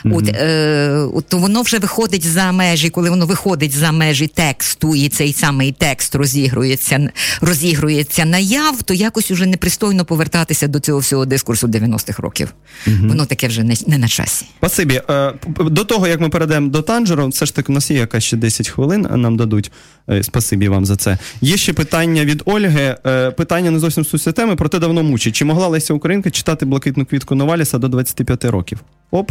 Mm-hmm. 0.05 0.17
От, 0.17 0.29
е, 0.29 0.91
от 1.15 1.33
воно 1.33 1.63
вже 1.63 1.79
виходить 1.79 2.27
за 2.27 2.53
межі, 2.53 2.91
коли 2.91 3.11
воно 3.11 3.27
виходить 3.27 3.73
за 3.73 3.93
межі 3.93 4.27
тексту, 4.27 4.95
і 4.95 5.09
цей 5.09 5.33
самий 5.33 5.73
текст 5.73 6.15
розігрується 6.15 7.11
розігрується 7.41 8.25
наяв, 8.25 8.83
то 8.83 8.95
якось 8.95 9.31
уже 9.31 9.47
непристойно 9.47 10.05
повертатися 10.05 10.67
до 10.67 10.81
цього 10.81 10.99
всього 10.99 11.27
дискурсу 11.27 11.67
90-х 11.67 12.23
років. 12.23 12.55
Mm-hmm. 12.87 13.09
Воно 13.09 13.27
таке 13.27 13.49
вже 13.49 13.63
не, 13.63 13.75
не 13.87 13.99
на 13.99 14.09
часі. 14.09 14.47
Спасибі. 14.59 15.01
Е, 15.11 15.33
до 15.59 15.85
того, 15.85 16.07
як 16.07 16.21
ми 16.21 16.29
перейдемо 16.29 16.69
до 16.69 16.83
танжеру, 16.83 17.29
все 17.29 17.47
ж 17.47 17.55
таки 17.55 17.73
у 17.73 17.75
нас 17.75 17.91
є 17.91 17.99
якась 17.99 18.25
ще 18.25 18.37
10 18.37 18.69
хвилин, 18.69 19.07
нам 19.15 19.37
дадуть. 19.37 19.73
Е, 20.11 20.23
спасибі 20.23 20.69
вам 20.69 20.87
за 20.87 20.97
це. 20.97 21.19
Є 21.41 21.57
ще 21.57 21.73
питання 21.73 22.25
від 22.25 22.43
Ольги. 22.45 22.97
Е, 23.07 23.31
питання 23.31 23.71
не 23.71 23.79
зовсім 23.79 24.05
стосується 24.05 24.33
теми, 24.33 24.57
проте 24.57 24.79
давно 24.79 25.03
мучить. 25.03 25.37
Чи 25.37 25.45
могла 25.45 25.69
Леся 25.69 25.95
Українка 25.95 26.31
читати 26.31 26.67
блакитну 26.67 27.05
квітку 27.05 27.35
Новаліса 27.35 27.79
до 27.79 27.89
25 27.89 28.45
років? 28.45 28.81
Оп, 29.11 29.31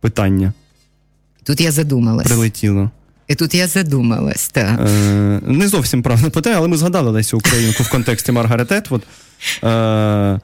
питання. 0.00 0.52
Тут 1.44 1.60
я 1.60 1.70
задумалась. 1.72 2.26
Прилетіло. 2.26 2.90
І 3.28 3.34
тут 3.34 3.54
я 3.54 3.66
задумалась, 3.66 4.48
так. 4.48 4.80
Е, 4.80 5.40
Не 5.46 5.68
зовсім 5.68 6.02
правильне 6.02 6.30
питання, 6.30 6.56
але 6.56 6.68
ми 6.68 6.76
згадали 6.76 7.10
Лесю 7.10 7.38
Українку 7.38 7.82
в 7.82 7.90
контексті 7.90 8.32
Маргарет 8.32 8.72
Етвуд. 8.72 9.02
Е, 9.64 10.40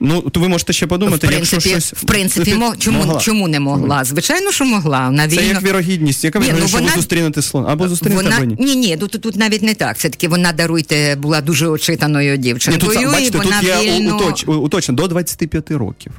Ну, 0.00 0.20
то 0.20 0.40
ви 0.40 0.48
можете 0.48 0.72
ще 0.72 0.86
подумати, 0.86 1.26
в 1.26 1.30
принципі, 1.30 1.68
якщо 1.68 1.70
щось... 1.70 1.92
В 1.92 2.06
принципі, 2.06 2.54
мо, 2.54 2.74
чому 2.78 2.98
могла. 2.98 3.20
чому 3.20 3.48
не 3.48 3.60
могла? 3.60 4.04
Звичайно, 4.04 4.52
що 4.52 4.64
могла. 4.64 5.06
Вона 5.06 5.28
Це 5.28 5.46
як 5.46 5.62
вірогідність, 5.62 6.24
яка 6.24 6.38
вона... 6.38 6.68
що 6.68 6.78
ви 6.78 6.90
зустрінете 6.96 7.42
слон. 7.42 7.66
Або 7.68 7.88
зустрінете, 7.88 8.22
вона... 8.22 8.36
або 8.36 8.44
ні. 8.44 8.56
Ні, 8.58 8.76
ні, 8.76 8.96
тут, 8.96 9.10
тут 9.10 9.36
навіть 9.36 9.62
не 9.62 9.74
так. 9.74 9.96
Все-таки 9.96 10.28
вона, 10.28 10.52
даруйте, 10.52 11.16
була 11.16 11.40
дуже 11.40 11.68
очитаною 11.68 12.36
дівчинкою. 12.36 12.98
Ні, 12.98 13.04
тут, 13.04 13.12
бачите, 13.12 13.38
і 13.38 13.40
вона 13.40 13.60
тут 13.60 13.68
є 13.68 13.92
вільно... 13.92 14.16
уточ... 14.16 14.44
уточно, 14.46 14.94
до 14.94 15.08
25 15.08 15.70
років. 15.70 16.12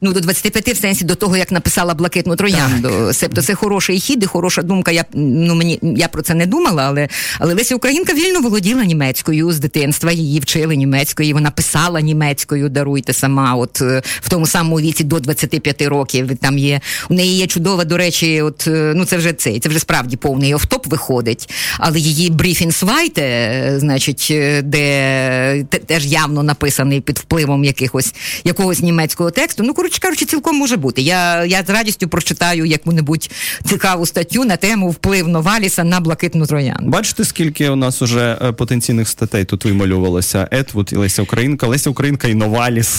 Ну, 0.00 0.12
до 0.12 0.20
25 0.20 0.68
в 0.68 0.76
сенсі 0.76 1.04
до 1.04 1.14
того, 1.14 1.36
як 1.36 1.52
написала 1.52 1.94
блакитну 1.94 2.36
троянду. 2.36 3.12
Себто 3.12 3.42
це 3.42 3.54
хороший 3.54 4.00
хід 4.00 4.22
і 4.22 4.26
хороша 4.26 4.62
думка. 4.62 4.90
Я 4.90 5.04
ну 5.14 5.54
мені 5.54 5.78
я 5.82 6.08
про 6.08 6.22
це 6.22 6.34
не 6.34 6.46
думала, 6.46 6.82
але 6.82 7.08
але 7.38 7.54
Леся 7.54 7.74
Українка 7.76 8.12
вільно 8.12 8.40
володіла 8.40 8.84
німецькою 8.84 9.52
з 9.52 9.58
дитинства. 9.58 10.12
Її 10.12 10.40
вчили 10.40 10.76
німецькою. 10.76 11.34
Вона 11.34 11.50
писала 11.50 12.00
німецькою, 12.00 12.68
даруйте 12.68 13.12
сама. 13.12 13.54
От 13.54 13.80
е, 13.82 14.02
в 14.20 14.28
тому 14.28 14.46
самому 14.46 14.80
віці 14.80 15.04
до 15.04 15.20
25 15.20 15.82
років. 15.82 16.30
Там 16.40 16.58
є 16.58 16.80
у 17.08 17.14
неї 17.14 17.36
є 17.36 17.46
чудова, 17.46 17.84
до 17.84 17.96
речі, 17.96 18.42
от 18.42 18.66
е, 18.66 18.92
ну 18.96 19.04
це 19.04 19.16
вже 19.16 19.32
цей, 19.32 19.60
це 19.60 19.68
вже 19.68 19.78
справді 19.78 20.16
повний 20.16 20.54
офтоп 20.54 20.86
виходить. 20.86 21.50
Але 21.78 21.98
її 21.98 22.30
бріфінсвайте, 22.30 23.22
е, 23.22 23.74
значить, 23.78 24.32
де 24.62 25.64
теж 25.86 26.06
явно 26.06 26.42
написаний 26.42 27.00
під 27.00 27.18
впливом 27.18 27.64
якихось 27.64 28.14
якогось 28.44 28.80
німецького 28.80 29.30
тексту. 29.30 29.62
Ну 29.62 29.74
коротше 29.84 30.00
кажучи, 30.00 30.24
цілком 30.24 30.56
може 30.56 30.76
бути. 30.76 31.02
Я 31.02 31.44
я 31.44 31.64
з 31.66 31.70
радістю 31.70 32.08
прочитаю 32.08 32.64
яку-небудь 32.64 33.30
цікаву 33.68 34.06
статтю 34.06 34.44
на 34.44 34.56
тему 34.56 34.90
вплив 34.90 35.28
Новаліса 35.28 35.84
на 35.84 36.00
блакитну 36.00 36.46
троян. 36.46 36.78
Бачите, 36.82 37.24
скільки 37.24 37.68
у 37.68 37.76
нас 37.76 38.02
уже 38.02 38.38
е, 38.42 38.52
потенційних 38.52 39.08
статей 39.08 39.44
тут 39.44 39.64
вималювалося? 39.64 40.48
Етвуд 40.50 40.90
і 40.92 40.96
Леся 40.96 41.22
Українка, 41.22 41.66
Леся 41.66 41.90
Українка 41.90 42.28
і 42.28 42.34
Новаліс. 42.34 42.98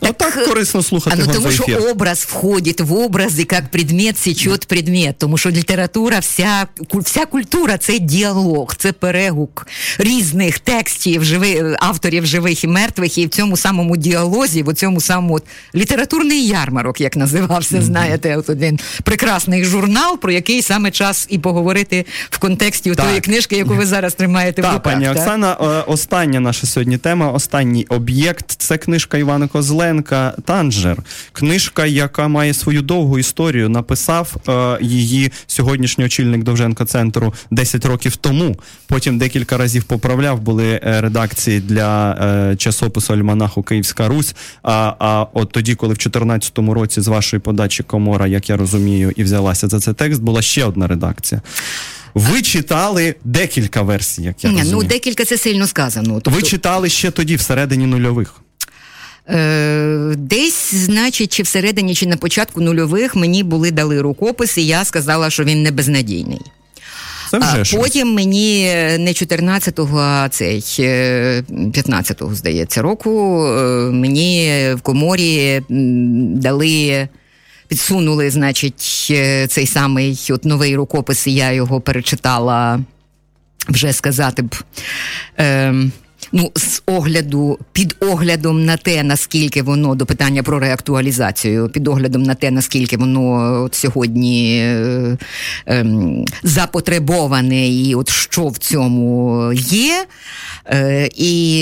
Так, 0.00 0.10
Отак 0.10 0.44
корисно 0.48 0.82
слухати. 0.82 1.16
А, 1.22 1.26
ну, 1.26 1.32
тому 1.34 1.50
що 1.50 1.64
образ 1.64 2.26
входить 2.30 2.80
в 2.80 2.92
образ, 2.92 3.40
і 3.40 3.46
як 3.52 3.70
предмет 3.70 4.18
січет 4.18 4.66
предмет. 4.66 5.18
Тому 5.18 5.38
що 5.38 5.50
література, 5.50 6.18
вся 6.18 6.66
вся 6.92 7.26
культура 7.26 7.78
це 7.78 7.98
діалог, 7.98 8.74
це 8.76 8.92
перегук 8.92 9.66
різних 9.98 10.58
текстів, 10.58 11.24
живи, 11.24 11.76
авторів 11.80 12.26
живих 12.26 12.64
і 12.64 12.66
мертвих, 12.66 13.18
і 13.18 13.26
в 13.26 13.30
цьому 13.30 13.56
самому 13.56 13.96
діалозі, 13.96 14.62
в 14.62 14.74
цьому 14.74 15.00
самому 15.00 15.40
літературний 16.06 16.46
ярмарок, 16.46 17.00
як 17.00 17.16
називався, 17.16 17.82
знаєте, 17.82 18.36
от 18.36 18.50
один 18.50 18.78
прекрасний 19.04 19.64
журнал, 19.64 20.18
про 20.18 20.32
який 20.32 20.62
саме 20.62 20.90
час 20.90 21.26
і 21.30 21.38
поговорити 21.38 22.06
в 22.30 22.38
контексті 22.38 22.94
так. 22.94 23.06
тої 23.06 23.20
книжки, 23.20 23.56
яку 23.56 23.74
ви 23.74 23.86
зараз 23.86 24.14
тримаєте 24.14 24.62
так, 24.62 24.70
в 24.72 24.74
руках. 24.74 24.92
Пані 24.92 25.04
так? 25.04 25.16
Оксана, 25.16 25.56
е, 25.60 25.64
остання 25.64 26.40
наша 26.40 26.66
сьогодні 26.66 26.98
тема, 26.98 27.30
останній 27.30 27.86
об'єкт 27.88 28.52
це 28.52 28.78
книжка 28.78 29.18
Івана 29.18 29.48
Козленка 29.48 30.34
Танжер. 30.44 30.96
Книжка, 31.32 31.86
яка 31.86 32.28
має 32.28 32.54
свою 32.54 32.82
довгу 32.82 33.18
історію, 33.18 33.68
написав 33.68 34.36
е, 34.48 34.78
її 34.80 35.32
сьогоднішній 35.46 36.04
очільник 36.04 36.42
Довженко 36.42 36.84
центру 36.84 37.34
10 37.50 37.86
років 37.86 38.16
тому. 38.16 38.56
Потім 38.86 39.18
декілька 39.18 39.56
разів 39.56 39.84
поправляв 39.84 40.40
були 40.40 40.80
е, 40.82 41.00
редакції 41.00 41.60
для 41.60 42.12
е, 42.12 42.56
часопису 42.56 43.12
Альманаху 43.12 43.62
Київська 43.62 44.08
Русь. 44.08 44.34
А 44.62 44.92
а 44.98 45.26
от 45.32 45.52
тоді, 45.52 45.74
коли 45.74 45.95
в 45.96 46.08
2014 46.08 46.58
році 46.58 47.00
з 47.00 47.08
вашої 47.08 47.40
подачі 47.40 47.82
Комора, 47.82 48.26
як 48.26 48.50
я 48.50 48.56
розумію, 48.56 49.12
і 49.16 49.24
взялася 49.24 49.68
за 49.68 49.80
цей 49.80 49.94
текст, 49.94 50.22
була 50.22 50.42
ще 50.42 50.64
одна 50.64 50.86
редакція. 50.86 51.40
Ви 52.14 52.42
читали 52.42 53.14
декілька 53.24 53.82
версій, 53.82 54.22
як 54.22 54.44
я 54.44 54.50
Ні, 54.50 54.56
розумію. 54.56 54.82
Ну, 54.82 54.88
декілька 54.88 55.24
це 55.24 55.38
сильно 55.38 55.66
сказано. 55.66 56.08
Тобто... 56.14 56.30
Ви 56.30 56.42
читали 56.42 56.88
ще 56.88 57.10
тоді, 57.10 57.36
всередині 57.36 57.86
нульових. 57.86 58.34
Е, 59.28 60.14
десь, 60.16 60.74
значить, 60.74 61.32
чи 61.32 61.42
всередині, 61.42 61.94
чи 61.94 62.06
на 62.06 62.16
початку 62.16 62.60
нульових 62.60 63.16
мені 63.16 63.42
були 63.42 63.70
дали 63.70 64.00
рукопис, 64.00 64.58
і 64.58 64.66
я 64.66 64.84
сказала, 64.84 65.30
що 65.30 65.44
він 65.44 65.62
не 65.62 65.70
безнадійний. 65.70 66.40
Це 67.30 67.38
вже 67.38 67.60
а 67.60 67.64
щось. 67.64 67.80
Потім 67.80 68.14
мені 68.14 68.64
не 68.98 69.10
14-го, 69.10 69.98
а 69.98 70.28
цей 70.28 70.60
15-го, 70.60 72.34
здається, 72.34 72.82
року 72.82 73.44
е, 73.46 73.62
мені 73.90 74.50
в 74.74 74.80
коморі 74.80 75.62
дали. 75.68 77.08
Підсунули, 77.68 78.30
значить, 78.30 79.08
е, 79.10 79.46
цей 79.46 79.66
самий 79.66 80.18
от 80.30 80.44
новий 80.44 80.76
рукопис, 80.76 81.26
і 81.26 81.34
я 81.34 81.52
його 81.52 81.80
перечитала 81.80 82.80
вже 83.68 83.92
сказати 83.92 84.42
б. 84.42 84.54
Е, 85.38 85.74
Ну, 86.32 86.52
з 86.54 86.82
огляду, 86.86 87.58
під 87.72 87.96
оглядом 88.00 88.64
на 88.64 88.76
те, 88.76 89.02
наскільки 89.02 89.62
воно 89.62 89.94
до 89.94 90.06
питання 90.06 90.42
про 90.42 90.58
реактуалізацію, 90.58 91.68
під 91.68 91.88
оглядом 91.88 92.22
на 92.22 92.34
те, 92.34 92.50
наскільки 92.50 92.96
воно 92.96 93.62
от 93.64 93.74
сьогодні 93.74 94.58
е, 94.60 95.16
е, 95.68 95.86
запотребоване, 96.42 97.68
і 97.68 97.94
от 97.94 98.08
що 98.08 98.48
в 98.48 98.58
цьому 98.58 99.52
є. 99.54 100.06
Е, 100.66 101.08
і 101.14 101.60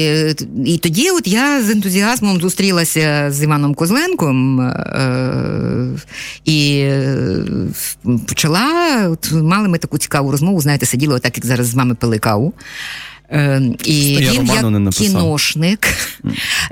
і 0.67 0.79
тоді 0.79 1.11
от 1.11 1.27
я 1.27 1.63
з 1.63 1.71
ентузіазмом 1.71 2.41
зустрілася 2.41 3.27
з 3.31 3.43
Іваном 3.43 3.75
Козленком 3.75 4.61
е, 4.61 5.89
і 6.45 6.89
почала, 8.29 9.09
от 9.09 9.33
мали 9.33 9.69
ми 9.69 9.79
таку 9.79 9.99
цікаву 9.99 10.31
розмову, 10.31 10.61
знаєте, 10.61 10.87
сиділи 10.87 11.15
отак, 11.15 11.37
як 11.37 11.47
зараз 11.47 11.67
з 11.67 11.75
вами 11.75 11.95
пили 11.95 12.19
каву. 12.19 12.55
Е, 13.31 13.63
і 13.85 14.09
Я 14.09 14.33
він 14.33 14.47
як 14.47 14.95
кіношник, 14.95 15.89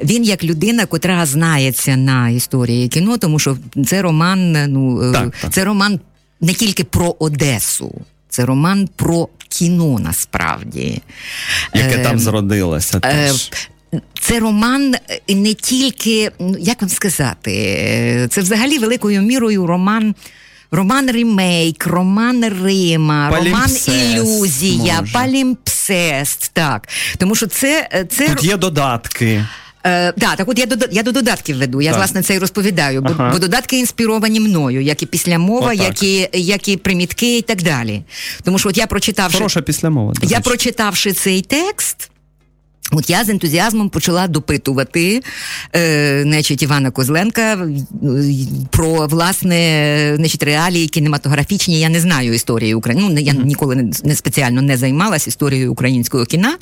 він 0.04 0.24
як 0.24 0.44
людина, 0.44 0.86
котра 0.86 1.26
знається 1.26 1.96
на 1.96 2.28
історії 2.28 2.88
кіно, 2.88 3.18
тому 3.18 3.38
що 3.38 3.56
це 3.86 4.02
роман, 4.02 4.72
ну 4.72 5.02
е, 5.10 5.12
Так, 5.12 5.34
так. 5.42 5.52
це 5.52 5.64
роман 5.64 6.00
не 6.40 6.52
тільки 6.54 6.84
про 6.84 7.16
Одесу, 7.18 8.00
це 8.28 8.44
роман 8.44 8.88
про 8.96 9.28
кіно 9.48 9.98
насправді. 9.98 11.02
Яке 11.74 11.96
Е, 11.96 12.02
там 12.02 12.18
зродилося 12.18 12.98
е, 12.98 13.00
теж. 13.00 13.50
Це 14.20 14.40
роман 14.40 14.94
е, 15.28 15.34
не 15.34 15.54
тільки, 15.54 16.30
ну, 16.38 16.56
як 16.60 16.82
вам 16.82 16.88
сказати, 16.88 17.52
е, 17.52 18.28
це 18.30 18.40
взагалі 18.40 18.78
великою 18.78 19.22
мірою 19.22 19.66
роман. 19.66 20.14
Роман 20.74 21.10
ремейк, 21.10 21.86
роман 21.86 22.44
Рима, 22.64 23.30
роман 23.30 23.70
Ілюзія, 23.88 25.00
може. 25.00 25.12
палімпсест. 25.12 26.50
Так. 26.52 26.88
Тому 27.18 27.34
що 27.34 27.46
це. 27.46 27.88
е, 27.94 28.04
це 28.04 28.28
Тут 28.28 28.44
є 28.44 28.56
додатки. 28.56 29.44
Е, 29.86 30.12
да, 30.16 30.36
так 30.36 30.48
от 30.48 30.58
я 30.58 30.66
до 30.66 30.86
я 30.92 31.02
до 31.02 31.12
додатків 31.12 31.58
веду. 31.58 31.80
Я 31.80 31.90
Так. 31.90 31.98
власне 31.98 32.22
це 32.22 32.34
і 32.34 32.38
розповідаю, 32.38 33.00
бо, 33.02 33.10
Ага. 33.18 33.30
бо 33.32 33.38
додатки 33.38 33.78
інспіровані 33.78 34.40
мною, 34.40 34.80
як 34.82 35.02
і 35.02 35.06
післямова, 35.06 35.66
Отак. 35.72 35.80
як 35.80 36.02
і, 36.02 36.28
як 36.32 36.68
і 36.68 36.76
примітки, 36.76 37.38
і 37.38 37.42
так 37.42 37.62
далі. 37.62 38.02
Тому 38.42 38.58
що 38.58 38.68
от 38.68 38.78
я 38.78 38.86
прочитавши 38.86 39.38
Хороша 39.38 39.62
післямова. 39.62 40.12
до 40.12 40.26
я 40.26 40.36
речі. 40.36 40.48
прочитавши 40.48 41.12
цей 41.12 41.42
текст. 41.42 42.10
От 42.92 43.10
я 43.10 43.24
з 43.24 43.28
ентузіазмом 43.28 43.88
почала 43.88 44.28
допитувати 44.28 45.22
е, 45.76 46.22
значить, 46.22 46.62
Івана 46.62 46.90
Козленка 46.90 47.52
е, 47.52 47.68
про 48.70 49.06
власне 49.06 50.12
значить, 50.16 50.42
реалії 50.42 50.88
кінематографічні. 50.88 51.80
Я 51.80 51.88
не 51.88 52.00
знаю 52.00 52.34
історії 52.34 52.74
України. 52.74 53.08
Ну, 53.10 53.20
я 53.20 53.32
ніколи 53.32 53.76
не, 53.76 53.92
не 54.04 54.16
спеціально 54.16 54.62
не 54.62 54.76
займалась 54.76 55.26
історією 55.26 55.72
українського 55.72 56.24
кіна. 56.24 56.56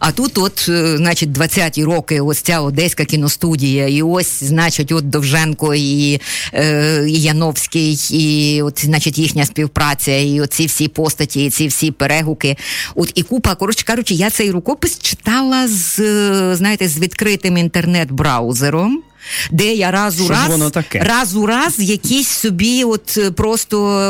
А 0.00 0.12
тут, 0.12 0.38
от, 0.38 0.66
е, 0.68 0.96
значить, 0.96 1.28
20-ті 1.28 1.84
роки, 1.84 2.20
ось 2.20 2.40
ця 2.40 2.60
одеська 2.60 3.04
кіностудія, 3.04 3.88
і 3.88 4.02
ось, 4.02 4.44
значить, 4.44 4.92
от 4.92 5.10
Довженко 5.10 5.74
і, 5.74 6.20
е, 6.54 7.04
і 7.08 7.20
Яновський, 7.20 8.00
і 8.10 8.62
от, 8.62 8.84
значить, 8.84 9.18
їхня 9.18 9.46
співпраця, 9.46 10.16
і 10.16 10.40
оці 10.40 10.66
всі 10.66 10.88
постаті, 10.88 11.44
і 11.44 11.50
ці 11.50 11.66
всі 11.66 11.90
перегуки. 11.90 12.56
От 12.94 13.12
і 13.14 13.22
купа, 13.22 13.54
коротше 13.54 13.84
кажучи, 13.84 14.14
я 14.14 14.30
цей 14.30 14.50
рукопис 14.50 14.98
читала 14.98 15.65
з, 15.66 16.00
е, 16.00 16.56
знаєте, 16.56 16.88
з 16.88 16.98
відкритим 16.98 17.56
інтернет-браузером. 17.56 19.02
Де 19.50 19.74
я 19.74 19.90
раз 19.90 20.20
у 20.20 20.28
раз, 20.28 20.48
воно 20.48 20.70
таке? 20.70 20.98
раз 20.98 21.36
у 21.36 21.46
раз 21.46 21.78
якісь 21.78 22.28
собі 22.28 22.84
от 22.84 23.18
е, 23.18 23.30
просто 23.30 24.00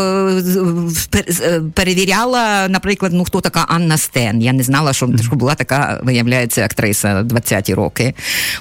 е, 1.15 1.25
е, 1.43 1.63
перевіряла, 1.75 2.69
наприклад, 2.69 3.13
ну 3.15 3.25
хто 3.25 3.41
така 3.41 3.65
Анна 3.69 3.99
Стен. 3.99 4.43
Я 4.43 4.53
не 4.53 4.63
знала, 4.63 4.93
що, 4.93 5.11
що 5.23 5.37
була 5.37 5.55
така, 5.55 6.01
виявляється, 6.03 6.65
актриса 6.65 7.23
20-ті 7.23 7.75
роки, 7.75 8.15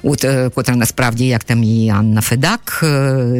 от 0.04 0.26
котра 0.56 0.76
насправді 0.76 1.28
як 1.28 1.44
там 1.44 1.64
і 1.64 1.90
Анна 1.90 2.22
Федак, 2.22 2.86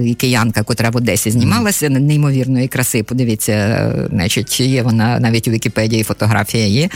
і 0.06 0.14
киянка, 0.14 0.64
котра 0.64 0.90
в 0.90 0.96
Одесі 0.96 1.32
знімалася, 1.32 1.90
неймовірної 1.90 2.68
краси. 2.68 3.04
Подивіться, 3.04 3.92
значить, 4.10 4.60
є 4.60 4.84
вона 4.84 5.20
навіть 5.20 5.48
у 5.48 5.52
Вікіпедії 5.52 6.04
фотографія 6.04 6.68
є. 6.68 6.90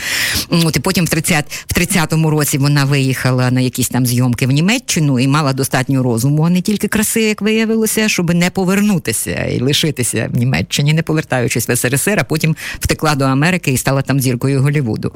От 0.48 0.76
і 0.76 0.80
потім 0.80 1.04
в 1.04 1.08
30, 1.08 1.44
в 1.66 1.78
30-му 1.78 2.30
році 2.30 2.58
вона 2.58 2.84
виїхала 2.84 3.50
на 3.50 3.60
якісь 3.60 3.88
там 3.88 4.06
зйомки 4.06 4.46
в 4.46 4.50
Німеччину 4.50 5.18
і 5.18 5.28
мала 5.28 5.52
достатньо 5.52 6.02
розуму, 6.12 6.42
а 6.42 6.50
не 6.50 6.60
тільки 6.60 6.88
краси, 6.88 7.22
як 7.22 7.42
виявилося, 7.42 8.08
щоб 8.08 8.34
не 8.34 8.50
повернутися 8.50 9.44
і 9.44 9.60
лишитися 9.60 10.30
в 10.32 10.36
Німеччині, 10.38 10.92
не 10.92 11.02
повертаючись 11.02 11.68
в 11.68 11.76
СРСР, 11.76 12.16
а 12.20 12.24
потім 12.24 12.56
втекла 12.80 13.14
до 13.14 13.24
Америки 13.24 13.72
і 13.72 13.76
стала 13.76 14.02
там 14.02 14.20
зіркою 14.20 14.62
Голлівуду. 14.62 15.12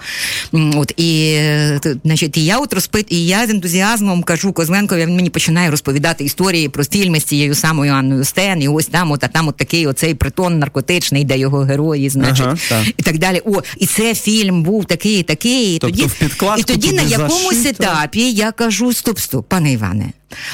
М, 0.55 0.73
От 0.77 0.93
і 0.97 1.25
е, 1.39 1.81
значить, 2.05 2.37
і 2.37 2.45
я 2.45 2.59
от 2.59 2.73
розпит, 2.73 3.07
і 3.09 3.27
я 3.27 3.47
з 3.47 3.51
ентузіазмом 3.51 4.23
кажу 4.23 4.53
Козленкові, 4.53 5.07
він 5.07 5.17
мені 5.17 5.31
починає 5.31 5.71
розповідати 5.71 6.25
історії 6.25 6.69
про 6.69 6.85
фільми 6.85 7.21
з 7.21 7.25
цією 7.25 7.55
самою 7.55 7.93
Анною 7.93 8.25
Стен, 8.25 8.63
і 8.63 8.69
ось 8.69 8.87
там, 8.87 9.11
от 9.13 9.25
а 9.25 9.29
там 9.29 9.49
от 9.49 9.57
такий 9.57 9.87
оцей 9.87 10.15
притон 10.15 10.59
наркотичний, 10.59 11.25
де 11.25 11.39
його 11.39 11.59
герої, 11.61 12.09
значить, 12.09 12.47
Ага, 12.47 12.57
так. 12.69 12.85
і 12.97 13.03
так 13.03 13.19
далі. 13.19 13.41
О, 13.45 13.63
і 13.79 13.87
це 13.87 14.15
фільм 14.15 14.63
був 14.63 14.85
такий, 14.85 15.23
такий. 15.23 15.77
І 15.77 15.79
Тобто 15.79 15.97
тоді, 15.97 16.09
в 16.39 16.59
і 16.59 16.63
тоді 16.63 16.93
на 16.93 17.03
якомусь 17.03 17.57
зашито? 17.57 17.69
етапі 17.85 18.33
я 18.33 18.53
кажу: 18.53 18.93
стоп, 18.93 19.19
стоп, 19.19 19.49
пане 19.49 19.73
Іване. 19.73 20.07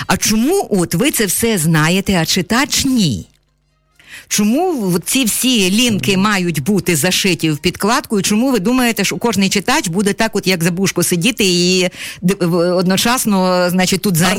А 0.06 0.16
чому 0.16 0.68
от 0.70 0.94
ви 0.94 1.10
це 1.10 1.26
все 1.26 1.58
знаєте, 1.58 2.18
а 2.22 2.26
читач 2.26 2.84
ні? 2.84 3.26
Чому 4.28 4.98
ці 5.04 5.24
всі 5.24 5.70
лінки 5.70 6.16
мають 6.16 6.62
бути 6.62 6.96
зашиті 6.96 7.50
в 7.50 7.58
підкладку? 7.58 8.20
І 8.20 8.22
чому 8.22 8.50
ви 8.50 8.58
думаєте, 8.58 9.04
що 9.04 9.16
кожний 9.16 9.48
читач 9.48 9.88
буде 9.88 10.12
так, 10.12 10.36
от 10.36 10.46
як 10.46 10.64
за 10.64 10.70
бушко 10.70 11.02
сидіти 11.02 11.44
і 11.44 11.88
одночасно, 12.52 13.66
значить, 13.70 14.02
тут 14.02 14.16
за, 14.16 14.36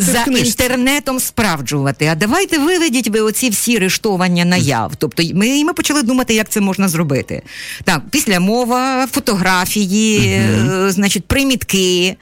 за 0.00 0.24
інтернетом 0.38 1.20
справджувати? 1.20 2.06
А 2.06 2.14
давайте 2.14 2.58
виведіть 2.58 3.08
ви 3.08 3.20
оці 3.20 3.50
всі 3.50 3.78
рештування 3.78 4.44
наяв. 4.44 4.92
Тобто 4.98 5.22
ми, 5.34 5.48
і 5.48 5.64
ми 5.64 5.72
почали 5.72 6.02
думати, 6.02 6.34
як 6.34 6.48
це 6.48 6.60
можна 6.60 6.88
зробити. 6.88 7.42
Так, 7.84 8.02
після 8.10 8.40
мова, 8.40 9.06
фотографії, 9.06 10.18
е, 10.26 10.90
значить, 10.90 11.24
примітки, 11.24 12.16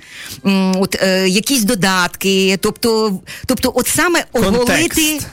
от, 0.74 0.96
е, 1.02 1.28
якісь 1.28 1.62
додатки. 1.62 2.58
Тобто, 2.60 3.20
тобто, 3.46 3.72
от 3.74 3.86
саме 3.86 4.24
оголити. 4.32 4.58
Контекст. 4.58 4.98
Оголити 4.98 5.26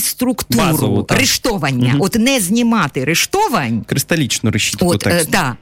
структуру 0.00 0.64
Базову, 0.64 1.02
так. 1.02 1.18
рештовання, 1.18 1.96
от 2.00 2.14
не 2.14 2.40
знімати 2.40 3.04
рештовань, 3.04 3.84
Кристалічну 3.88 4.50
решітку 4.50 4.86
От, 4.88 5.06
е, 5.06 5.26
да. 5.28 5.56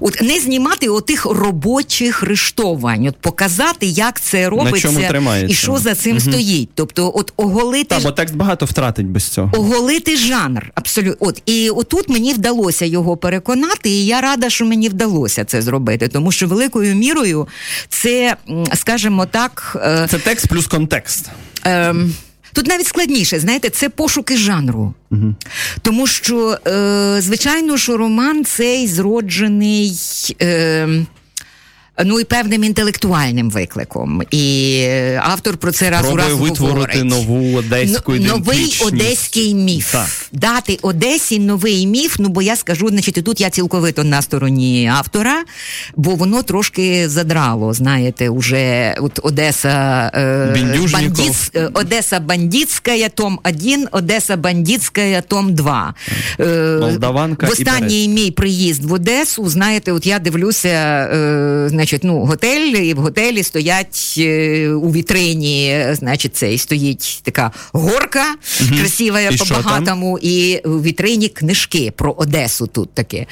От 0.00 0.22
не 0.22 0.40
знімати 0.40 0.88
отих 0.88 1.26
робочих 1.26 2.22
рештовань, 2.22 3.06
от 3.06 3.16
показати, 3.16 3.86
як 3.86 4.20
це 4.20 4.48
робиться 4.48 5.46
і 5.48 5.54
що 5.54 5.78
за 5.78 5.94
цим 5.94 6.20
стоїть. 6.20 6.68
Тобто, 6.74 7.12
от 7.14 7.32
оголити 7.36 7.84
Та, 7.84 8.00
бо 8.00 8.10
текст 8.10 8.34
багато 8.34 8.66
втратить 8.66 9.06
без 9.06 9.28
цього. 9.28 9.50
оголити 9.58 10.16
жанр. 10.16 10.70
Абсолютно. 10.74 11.26
От 11.28 11.42
і 11.46 11.70
отут 11.70 12.08
мені 12.08 12.32
вдалося 12.34 12.84
його 12.84 13.16
переконати, 13.16 13.90
і 13.90 14.06
я 14.06 14.20
рада, 14.20 14.50
що 14.50 14.64
мені 14.64 14.88
вдалося 14.88 15.44
це 15.44 15.62
зробити, 15.62 16.08
тому 16.08 16.32
що 16.32 16.46
великою 16.48 16.94
мірою 16.94 17.48
це, 17.88 18.36
скажімо 18.74 19.26
так. 19.26 19.76
е, 19.84 20.08
Це 20.10 20.18
текст 20.18 20.48
плюс 20.48 20.66
контекст. 20.66 21.30
Ем, 21.64 22.14
Тут 22.54 22.66
навіть 22.66 22.86
складніше, 22.86 23.40
знаєте, 23.40 23.70
це 23.70 23.88
пошуки 23.88 24.36
жанру. 24.36 24.94
Тому 25.82 26.06
що, 26.06 26.58
е, 26.66 27.16
звичайно, 27.20 27.76
що 27.78 27.96
роман 27.96 28.44
цей 28.44 28.86
зроджений. 28.86 29.92
Е, 30.42 30.88
Ну 32.04 32.20
і 32.20 32.24
певним 32.24 32.64
інтелектуальним 32.64 33.50
викликом, 33.50 34.22
і 34.30 34.76
е, 34.82 35.20
автор 35.24 35.56
про 35.56 35.72
це 35.72 35.90
раз 35.90 36.12
у 36.12 36.16
раз 36.16 36.32
витворити 36.32 36.98
говорить. 36.98 37.04
нову 37.04 37.56
одеську 37.56 38.12
Ну, 38.12 38.26
новий 38.26 38.80
одеський 38.86 39.54
міф. 39.54 39.92
Так. 39.92 40.06
Дати 40.32 40.78
Одесі 40.82 41.38
новий 41.38 41.86
міф. 41.86 42.16
Ну 42.18 42.28
бо 42.28 42.42
я 42.42 42.56
скажу, 42.56 42.88
значить, 42.88 43.18
і 43.18 43.22
тут 43.22 43.40
я 43.40 43.50
цілковито 43.50 44.04
на 44.04 44.22
стороні 44.22 44.90
автора, 44.94 45.44
бо 45.96 46.10
воно 46.14 46.42
трошки 46.42 47.08
задрало. 47.08 47.74
Знаєте, 47.74 48.28
уже 48.28 48.94
от 49.00 49.20
Одеса 49.22 50.10
е, 50.14 50.52
Бендюжніков. 50.54 51.50
е, 51.54 51.70
Одеса 51.74 52.20
бандитська, 52.20 53.08
том 53.08 53.40
1, 53.44 53.88
Одеса 53.92 54.36
бандитська, 54.36 55.20
том 55.20 55.54
2. 55.54 55.94
Е, 56.40 56.78
Молдаванка 56.80 57.46
в 57.46 57.48
і 57.48 57.52
останній 57.52 58.08
мій 58.08 58.30
приїзд 58.30 58.84
в 58.84 58.92
Одесу, 58.92 59.48
знаєте, 59.48 59.92
от 59.92 60.06
я 60.06 60.18
дивлюся, 60.18 60.68
е, 60.68 61.68
значить, 61.84 62.04
ну, 62.04 62.18
готель, 62.18 62.72
і 62.76 62.94
в 62.94 62.98
готелі 62.98 63.42
стоять 63.42 64.14
е, 64.18 64.68
у 64.68 64.92
вітрині, 64.92 65.86
значить, 65.92 66.36
це 66.36 66.54
і 66.54 66.58
стоїть 66.58 67.20
така 67.22 67.50
горка 67.72 68.24
угу. 68.60 68.70
красива 68.78 69.18
по-багатому, 69.38 70.18
і 70.22 70.60
в 70.64 70.82
вітрині 70.82 71.28
книжки 71.28 71.92
про 71.96 72.12
Одесу 72.12 72.66
тут 72.66 72.94
таке. 72.94 73.26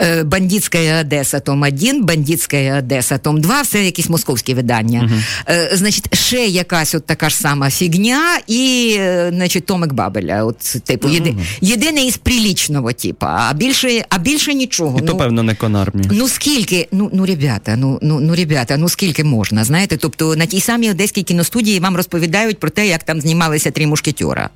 Е, 0.00 0.24
Бандитська 0.24 1.00
Одеса, 1.00 1.40
том 1.40 1.62
1, 1.62 2.04
Бандитська 2.04 2.78
Одеса, 2.78 3.18
том 3.18 3.40
2, 3.40 3.62
все 3.62 3.84
якісь 3.84 4.08
московські 4.08 4.54
видання. 4.54 5.10
Угу. 5.12 5.54
Значить, 5.72 6.16
ще 6.16 6.46
якась 6.46 6.94
от 6.94 7.06
така 7.06 7.28
ж 7.28 7.36
сама 7.36 7.70
фігня, 7.70 8.38
і 8.46 8.94
значить, 9.28 9.66
Томик 9.66 9.92
Бабеля. 9.92 10.44
От, 10.44 10.58
типу, 10.84 11.08
єди, 11.08 11.34
єдине 11.60 12.04
із 12.04 12.16
прилічного, 12.16 12.92
типу, 12.92 13.26
а 13.26 13.52
більше, 13.54 14.04
а 14.08 14.18
більше 14.18 14.54
нічого. 14.54 14.98
І 14.98 15.00
то, 15.00 15.12
ну, 15.12 15.18
певно, 15.18 15.42
не 15.42 15.54
конармі. 15.54 16.04
Ну 16.10 16.28
скільки, 16.28 16.88
ну 16.92 17.10
ну 17.18 17.26
ребята, 17.26 17.76
ну 17.76 17.97
ну 18.02 18.20
ну 18.20 18.34
ребята, 18.34 18.76
ну 18.76 18.88
скільки 18.88 19.24
можна, 19.24 19.64
знаєте? 19.64 19.96
Тобто 19.96 20.36
на 20.36 20.46
тій 20.46 20.60
самій 20.60 20.90
одеській 20.90 21.22
кіностудії 21.22 21.80
вам 21.80 21.96
розповідають 21.96 22.58
про 22.58 22.70
те, 22.70 22.86
як 22.86 23.02
там 23.02 23.20
знімалися 23.20 23.70
три 23.70 23.86
мушкетера. 23.86 24.50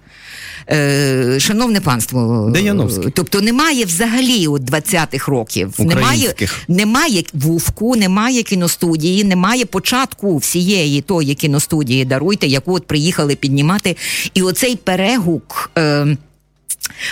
Е, 0.70 1.36
Шановне 1.40 1.80
панство, 1.80 2.50
Деяновський. 2.50 3.12
тобто 3.14 3.40
немає 3.40 3.84
взагалі 3.84 4.46
от 4.46 4.62
20-х 4.62 5.32
років, 5.32 5.74
немає 5.78 6.34
немає 6.68 7.24
вувку, 7.34 7.96
немає 7.96 8.42
кіностудії, 8.42 9.24
немає 9.24 9.64
початку 9.64 10.36
всієї 10.36 11.00
тої 11.00 11.34
кіностудії 11.34 12.04
даруйте, 12.04 12.46
яку 12.46 12.74
от 12.74 12.86
приїхали 12.86 13.34
піднімати. 13.34 13.96
І 14.34 14.42
оцей 14.42 14.76
перегук. 14.76 15.70
Е, 15.78 16.16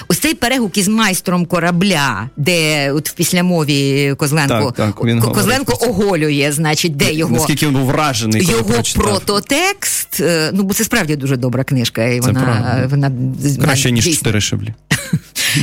Ось 0.09 0.19
цей 0.19 0.35
перегук 0.35 0.79
із 0.79 0.89
майстром 0.89 1.47
корабля, 1.47 2.31
де 2.37 2.93
от 2.93 3.09
в 3.09 3.13
післямові 3.13 4.15
Козленко 4.19 4.73
так, 4.77 4.95
так, 4.95 5.05
він 5.05 5.21
Козленко 5.21 5.79
оголює, 5.81 6.53
значить, 6.53 6.97
де 6.97 7.13
його 7.13 7.37
наскільки 7.37 7.67
він 7.67 7.75
був 7.75 7.85
вражений, 7.85 8.41
коли 8.41 8.59
його 8.59 8.73
прочитав. 8.73 9.05
прототекст. 9.05 10.21
Е, 10.21 10.51
ну 10.55 10.63
бо 10.63 10.75
це 10.75 10.85
справді 10.85 11.17
дуже 11.17 11.37
добра 11.37 11.65
книжка. 11.65 12.05
І 12.05 12.21
вона, 12.21 12.87
вона 12.91 13.13
краще 13.63 13.91
ніж 13.91 14.05
чотири 14.17 14.41
шиблі. 14.41 14.75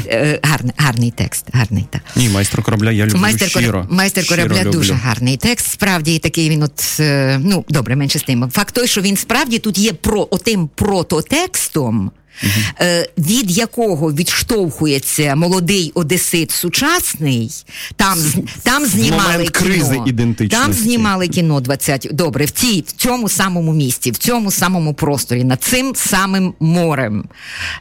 Е, 0.07 0.39
гарний, 0.43 0.73
гарний 0.77 1.11
текст. 1.11 1.45
Гарний 1.53 1.87
так. 1.89 2.01
Ні, 2.15 2.29
майстер 2.29 2.63
корабля. 2.63 2.91
Я 2.91 3.05
люблю 3.05 3.17
майстер 3.17 3.49
щиро. 3.49 3.87
Майстер 3.89 4.23
щиро 4.23 4.41
корабля 4.41 4.63
люблю. 4.63 4.79
дуже 4.79 4.93
гарний 4.93 5.37
текст. 5.37 5.71
Справді 5.71 6.19
такий 6.19 6.49
він, 6.49 6.63
от 6.63 6.97
е, 6.99 7.39
ну 7.43 7.65
добре, 7.69 7.95
менше 7.95 8.19
з 8.19 8.23
тим. 8.23 8.49
Факт 8.51 8.75
той, 8.75 8.87
що 8.87 9.01
він 9.01 9.17
справді 9.17 9.59
тут 9.59 9.77
є 9.77 9.93
про 9.93 10.27
отим 10.31 10.69
прототекстом. 10.75 12.11
Uh-huh. 12.43 13.05
Від 13.17 13.51
якого 13.51 14.13
відштовхується 14.13 15.35
молодий 15.35 15.91
одесит 15.95 16.51
сучасний, 16.51 17.51
там 17.95 18.17
там 18.63 18.85
знімали 18.85 19.43
кіно. 19.43 19.51
кризи 19.51 19.99
ідентичності. 20.05 20.65
Там 20.65 20.73
знімали 20.73 21.27
кіно 21.27 21.61
20... 21.61 22.07
Добре, 22.11 22.45
в 22.45 22.51
цій, 22.51 22.83
в 22.87 22.91
цьому 22.91 23.29
самому 23.29 23.73
місці, 23.73 24.11
в 24.11 24.17
цьому 24.17 24.51
самому 24.51 24.93
просторі, 24.93 25.43
над 25.43 25.63
цим 25.63 25.95
самим 25.95 26.53
морем. 26.59 27.25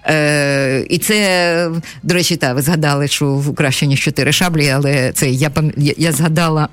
Е, 0.07 0.87
І 0.91 0.99
це, 0.99 1.71
до 2.03 2.15
речі, 2.15 2.37
та 2.37 2.55
ви 2.55 2.63
згадали, 2.63 3.09
що 3.09 3.35
в 3.35 3.55
краще 3.55 3.87
ніж 3.87 4.01
чотири 4.01 4.33
шаблі, 4.33 4.69
але 4.69 5.13
це 5.13 5.31
я 5.31 5.51
я, 5.77 5.95
я 5.99 6.13
згадала. 6.13 6.69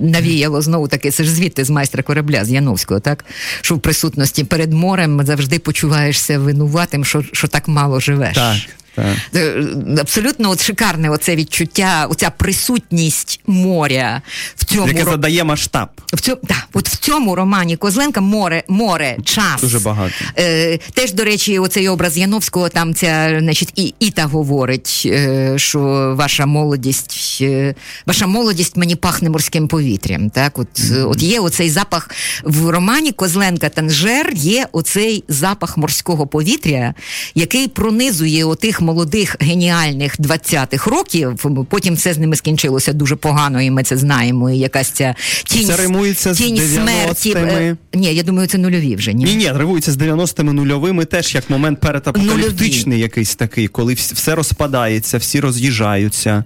Навіяло 0.00 0.62
знову 0.62 0.88
таки, 0.88 1.10
це 1.10 1.24
ж 1.24 1.30
звідти 1.30 1.64
з 1.64 1.70
майстра 1.70 2.02
корабля 2.02 2.44
з 2.44 2.50
Яновського, 2.50 3.00
так 3.00 3.24
що 3.60 3.74
в 3.74 3.80
присутності 3.80 4.44
перед 4.44 4.72
морем 4.72 5.26
завжди 5.26 5.58
почуваєшся 5.58 6.38
винуватим, 6.38 7.04
що 7.04 7.22
що 7.32 7.48
так 7.48 7.68
мало 7.68 8.00
живеш. 8.00 8.34
Так. 8.34 8.56
Так. 8.94 9.16
Е, 9.34 9.64
абсолютно 10.00 10.50
от 10.50 10.62
шикарне 10.62 11.10
оце 11.10 11.36
відчуття, 11.36 12.06
оця 12.10 12.30
присутність 12.30 13.40
моря 13.46 14.22
в 14.56 14.64
цьому 14.64 14.88
яке 14.88 15.04
задає 15.04 15.44
масштаб. 15.44 15.88
В 16.12 16.20
цьому 16.20 16.38
да, 16.42 16.64
от 16.72 16.88
в 16.88 16.96
цьому 16.96 17.34
романі 17.34 17.76
Козленка 17.76 18.20
море, 18.20 18.62
море, 18.68 19.16
час 19.24 19.60
дуже 19.60 19.78
багато. 19.78 20.14
Е, 20.38 20.78
Теж 20.94 21.12
до 21.12 21.24
речі, 21.24 21.58
оцей 21.58 21.88
образ 21.88 22.18
Яновського 22.18 22.68
там 22.68 22.94
ця 22.94 23.36
значить 23.40 23.72
і 23.76 23.94
Іта 24.00 24.24
говорить, 24.24 25.02
е, 25.06 25.54
що 25.56 25.80
ваша 26.18 26.46
молодість, 26.46 27.38
е, 27.40 27.74
ваша 28.06 28.26
молодість 28.26 28.76
мені 28.76 28.96
пахне 28.96 29.30
морським 29.30 29.68
повітрям. 29.68 30.30
Так, 30.30 30.58
от 30.58 30.80
mm-hmm. 30.80 31.10
от 31.10 31.22
є 31.22 31.40
оцей 31.40 31.70
запах 31.70 32.10
в 32.44 32.68
романі 32.68 33.12
Козленка 33.12 33.68
Танжер. 33.68 34.32
Є 34.34 34.66
оцей 34.72 35.24
запах 35.28 35.76
морського 35.76 36.26
повітря, 36.26 36.94
який 37.34 37.68
пронизує 37.68 38.44
отих 38.44 38.79
молодих 38.80 39.36
геніальних 39.40 40.20
20-х 40.20 40.90
років. 40.90 41.46
Потім 41.70 41.94
все 41.94 42.14
з 42.14 42.18
ними 42.18 42.36
скінчилося 42.36 42.92
дуже 42.92 43.16
погано, 43.16 43.62
і 43.62 43.70
ми 43.70 43.82
це 43.82 43.96
знаємо. 43.96 44.50
І 44.50 44.58
якась 44.58 44.90
ця 44.90 45.14
тінь, 45.44 45.66
це 45.66 45.76
римується 45.76 46.34
тінь 46.34 46.56
з 46.56 46.74
смерті. 46.74 47.32
Е, 47.36 47.76
ні, 47.94 48.14
я 48.14 48.22
думаю, 48.22 48.48
це 48.48 48.58
нульові 48.58 48.96
вже. 48.96 49.12
Ні, 49.12 49.24
ні, 49.24 49.36
ні 49.36 49.52
римується 49.52 49.92
з 49.92 49.96
90-ми 49.96 50.52
нульовими 50.52 51.04
теж 51.04 51.34
як 51.34 51.50
момент 51.50 51.80
перетапокаліптичний 51.80 53.00
якийсь 53.00 53.34
такий, 53.34 53.68
коли 53.68 53.94
все 53.94 54.34
розпадається, 54.34 55.18
всі 55.18 55.40
роз'їжджаються. 55.40 56.44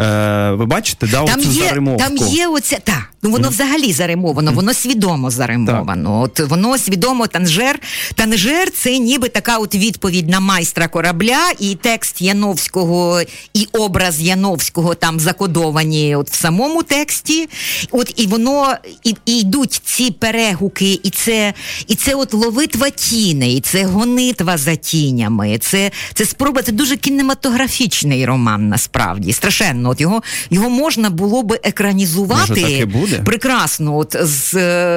Е, 0.00 0.50
Ви 0.50 0.66
бачите, 0.66 1.06
да, 1.06 1.24
там 1.24 1.40
оцю 1.40 1.50
є, 1.50 1.68
заримовку? 1.68 2.04
Там 2.04 2.16
є 2.16 2.48
оця, 2.48 2.78
та, 2.84 3.06
ну 3.22 3.30
воно 3.30 3.48
mm. 3.48 3.50
взагалі 3.50 3.92
заримовано, 3.92 4.52
воно 4.52 4.74
свідомо 4.74 5.30
заримовано. 5.30 6.20
От 6.20 6.40
воно 6.40 6.78
свідомо 6.78 7.26
Танжер. 7.26 7.80
Танжер 8.14 8.70
це 8.70 8.98
ніби 8.98 9.28
така 9.28 9.58
от 9.58 9.74
відповідь 9.74 10.28
на 10.28 10.40
майстра 10.40 10.88
корабля, 10.88 11.38
і 11.58 11.74
текст 11.74 12.22
Яновського, 12.22 13.20
і 13.54 13.68
образ 13.72 14.20
Яновського 14.20 14.94
там 14.94 15.20
закодовані 15.20 16.16
от 16.16 16.30
в 16.30 16.34
самому 16.34 16.82
тексті. 16.82 17.48
От 17.90 18.14
і 18.16 18.26
воно 18.26 18.74
і, 19.04 19.14
і 19.26 19.38
йдуть 19.38 19.80
ці 19.84 20.10
перегуки, 20.10 21.00
і 21.02 21.10
це 21.10 21.54
і 21.86 21.94
це 21.94 22.14
от 22.14 22.34
ловитва 22.34 22.90
тіни, 22.90 23.52
і 23.52 23.60
це 23.60 23.84
гонитва 23.84 24.56
за 24.56 24.76
тінями. 24.76 25.58
Це 25.58 25.90
це 26.14 26.24
спроба, 26.26 26.62
це 26.62 26.72
дуже 26.72 26.96
кінематографічний 26.96 28.26
роман, 28.26 28.68
насправді. 28.68 29.32
Страшенно. 29.32 29.85
От 29.88 30.00
його 30.00 30.22
його 30.50 30.70
можна 30.70 31.10
було 31.10 31.42
би 31.42 31.60
екранізувати 31.62 32.60
Може, 32.60 32.78
так 32.78 32.88
буде? 32.88 33.18
прекрасно, 33.24 33.96
от 33.96 34.16
з, 34.22 34.50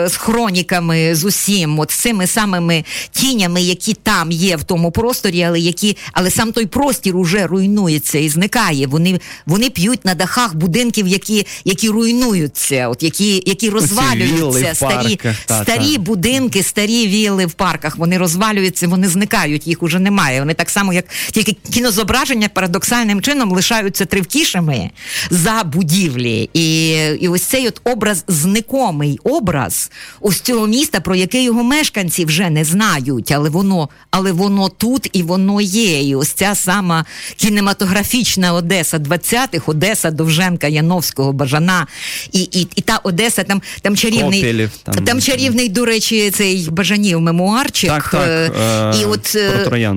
з 0.09 0.15
хроніками, 0.15 1.15
з 1.15 1.23
усім, 1.23 1.79
от 1.79 1.91
з 1.91 1.95
цими 1.95 2.27
самими 2.27 2.85
тінями, 3.11 3.61
які 3.61 3.93
там 3.93 4.31
є 4.31 4.55
в 4.55 4.63
тому 4.63 4.91
просторі, 4.91 5.43
але 5.43 5.59
які, 5.59 5.97
але 6.11 6.31
сам 6.31 6.51
той 6.51 6.65
простір 6.65 7.17
уже 7.17 7.47
руйнується 7.47 8.17
і 8.17 8.29
зникає. 8.29 8.87
Вони 8.87 9.19
вони 9.45 9.69
п'ють 9.69 10.05
на 10.05 10.13
дахах 10.15 10.55
будинків, 10.55 11.07
які 11.07 11.47
які 11.65 11.89
руйнуються, 11.89 12.87
от 12.89 13.03
які 13.03 13.43
які 13.45 13.69
розвалюються. 13.69 14.75
Старі 14.75 15.15
парках, 15.15 15.35
та, 15.45 15.63
старі 15.63 15.93
та. 15.93 15.99
будинки, 16.01 16.63
старі 16.63 17.07
вілли 17.07 17.45
в 17.45 17.51
парках. 17.51 17.97
Вони 17.97 18.17
розвалюються, 18.17 18.87
вони 18.87 19.07
зникають, 19.07 19.67
їх 19.67 19.83
уже 19.83 19.99
немає. 19.99 20.39
Вони 20.39 20.53
так 20.53 20.69
само, 20.69 20.93
як 20.93 21.05
тільки 21.31 21.55
кінозображення 21.71 22.49
парадоксальним 22.49 23.21
чином 23.21 23.51
лишаються 23.51 24.05
тривкішими 24.05 24.78
за 25.29 25.63
будівлі. 25.63 26.49
І 26.53 26.89
і 27.19 27.27
ось 27.27 27.43
цей 27.43 27.67
от 27.67 27.81
образ, 27.83 28.23
зникомий 28.27 29.19
образ 29.23 29.91
ось 30.21 30.41
цього 30.41 30.67
міста, 30.67 30.99
про 30.99 31.15
яке 31.15 31.43
його 31.43 31.63
мешканці 31.63 32.25
вже 32.25 32.49
не 32.49 32.65
знають, 32.65 33.31
але 33.31 33.49
воно, 33.49 33.89
але 34.11 34.31
воно 34.31 34.69
тут 34.69 35.09
і 35.13 35.23
воно 35.23 35.61
є. 35.61 36.03
І 36.03 36.15
ось 36.15 36.31
ця 36.31 36.55
сама 36.55 37.05
кінематографічна 37.37 38.53
Одеса 38.53 38.97
20-х, 38.97 39.63
Одеса 39.65 40.11
Довженка, 40.11 40.67
Яновського, 40.67 41.33
Бажана. 41.33 41.87
І 42.31 42.41
і, 42.41 42.67
і 42.75 42.81
та 42.81 42.97
Одеса, 43.03 43.43
там 43.43 43.61
там 43.81 43.95
чарівний 43.95 44.41
Копілів, 44.41 44.71
там, 44.83 44.95
там 45.05 45.21
чарівний, 45.21 45.69
до 45.69 45.85
речі, 45.85 46.31
цей 46.31 46.69
Бажанів 46.69 47.21
мемуарчик. 47.21 47.89
Так, 47.89 48.09
так, 48.11 48.27
е, 48.27 49.01
і 49.01 49.05
от, 49.05 49.35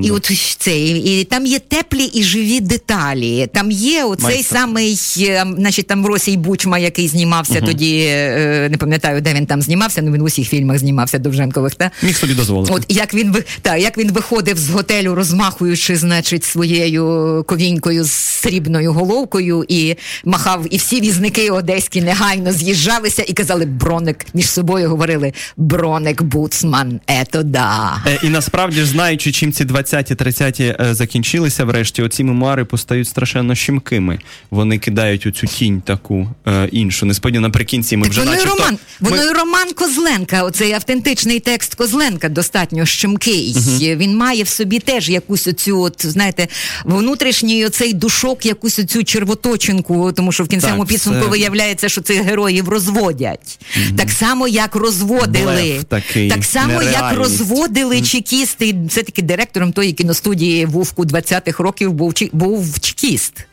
і 0.02 0.10
от 0.10 0.30
цей, 0.58 1.20
і 1.20 1.24
там 1.24 1.46
є 1.46 1.58
теплі 1.58 2.04
і 2.04 2.22
живі 2.22 2.60
деталі. 2.60 3.48
Там 3.54 3.70
є 3.70 4.04
оцей 4.04 4.26
Майстер. 4.26 4.58
Самий, 4.72 4.98
е, 5.18 5.46
значить, 5.58 5.86
там 5.86 6.06
Росій 6.06 6.36
Бучма, 6.36 6.78
який 6.78 7.08
знімався 7.08 7.54
uh 7.54 7.66
тоді, 7.66 8.04
е, 8.08 8.68
не 8.70 8.76
пам'ятаю, 8.76 9.20
де 9.20 9.34
він 9.34 9.46
там 9.46 9.62
знімався, 9.62 10.02
ну 10.02 10.12
він 10.12 10.22
в 10.22 10.24
усіх 10.24 10.48
фільмах 10.48 10.78
знімався 10.78 11.18
Довженкових. 11.18 11.74
Та? 11.74 11.90
Міг 12.02 12.16
собі 12.16 12.34
дозволити. 12.34 12.74
От 12.74 12.84
як 12.88 13.14
він 13.14 13.34
та, 13.62 13.76
як 13.76 13.98
він 13.98 14.12
виходив 14.12 14.58
з 14.58 14.70
готелю, 14.70 15.14
розмахуючи, 15.14 15.96
значить, 15.96 16.44
своєю 16.44 17.44
ковінькою 17.48 18.04
з 18.04 18.12
срібною 18.12 18.92
головкою, 18.92 19.64
і 19.68 19.94
махав, 20.24 20.66
і 20.70 20.76
всі 20.76 21.00
візники 21.00 21.50
одеські 21.50 22.00
негайно 22.00 22.52
з'їжджалися 22.52 23.24
і 23.28 23.32
казали 23.32 23.66
броник 23.66 24.26
між 24.34 24.50
собою 24.50 24.88
говорили 24.88 25.32
броник 25.56 26.22
Буцман, 26.22 27.00
ето 27.06 27.42
да. 27.42 28.02
Е, 28.06 28.18
і 28.22 28.28
насправді 28.28 28.80
ж 28.80 28.86
знаючи, 28.86 29.32
чим 29.32 29.52
ці 29.52 29.64
20-ті, 29.64 30.14
30-ті 30.14 30.76
е, 30.80 30.94
закінчилися, 30.94 31.64
врешті, 31.64 32.02
оці 32.02 32.24
мемуари 32.24 32.64
постають 32.64 33.08
страшенно 33.08 33.54
щемкими. 33.54 34.18
Вони 34.52 34.78
кидають 34.78 35.26
оцю 35.26 35.46
тінь 35.46 35.80
таку 35.80 36.28
е, 36.46 36.68
іншу. 36.72 37.06
Несподівано 37.06 37.48
наприкінці 37.48 37.96
ми 37.96 38.02
так 38.02 38.10
вже 38.10 38.20
воно 38.20 38.32
начебто... 38.32 38.56
роман, 38.56 38.78
ми... 39.00 39.10
воно 39.10 39.24
і 39.24 39.32
роман 39.32 39.72
Козленка. 39.72 40.42
Оцей 40.42 40.72
автентичний 40.72 41.40
текст 41.40 41.74
Козленка 41.74 42.28
достатньо 42.28 42.86
щемкий. 42.86 43.54
Uh-huh. 43.54 43.96
Він 43.96 44.16
має 44.16 44.42
в 44.42 44.48
собі 44.48 44.78
теж 44.78 45.08
якусь 45.08 45.46
оцю, 45.46 45.80
от 45.80 46.06
знаєте, 46.06 46.48
внутрішній 46.84 47.66
оцей 47.66 47.96
зв'язок, 48.00 48.46
якусь 48.46 48.84
цю 48.84 49.04
червоточинку, 49.04 50.12
тому 50.12 50.32
що 50.32 50.44
в 50.44 50.48
кінцевому 50.48 50.84
підсумку 50.84 51.24
це- 51.24 51.30
виявляється, 51.30 51.88
що 51.88 52.00
цих 52.00 52.22
героїв 52.22 52.68
розводять. 52.68 53.58
Так 53.96 54.10
само, 54.10 54.48
як 54.48 54.76
розводили, 54.76 55.80
такий, 55.88 56.30
так 56.30 56.44
само, 56.44 56.72
як 56.72 56.82
нереальність. 56.82 57.18
розводили 57.18 58.02
чекісти. 58.02 58.74
Все 58.88 59.02
таки 59.02 59.22
директором 59.22 59.72
тої 59.72 59.92
кіностудії 59.92 60.66
Вовку 60.66 61.04
20-х 61.04 61.62
років 61.62 61.92
був 61.92 62.14
був 62.32 62.80
чекіст. 62.80 63.46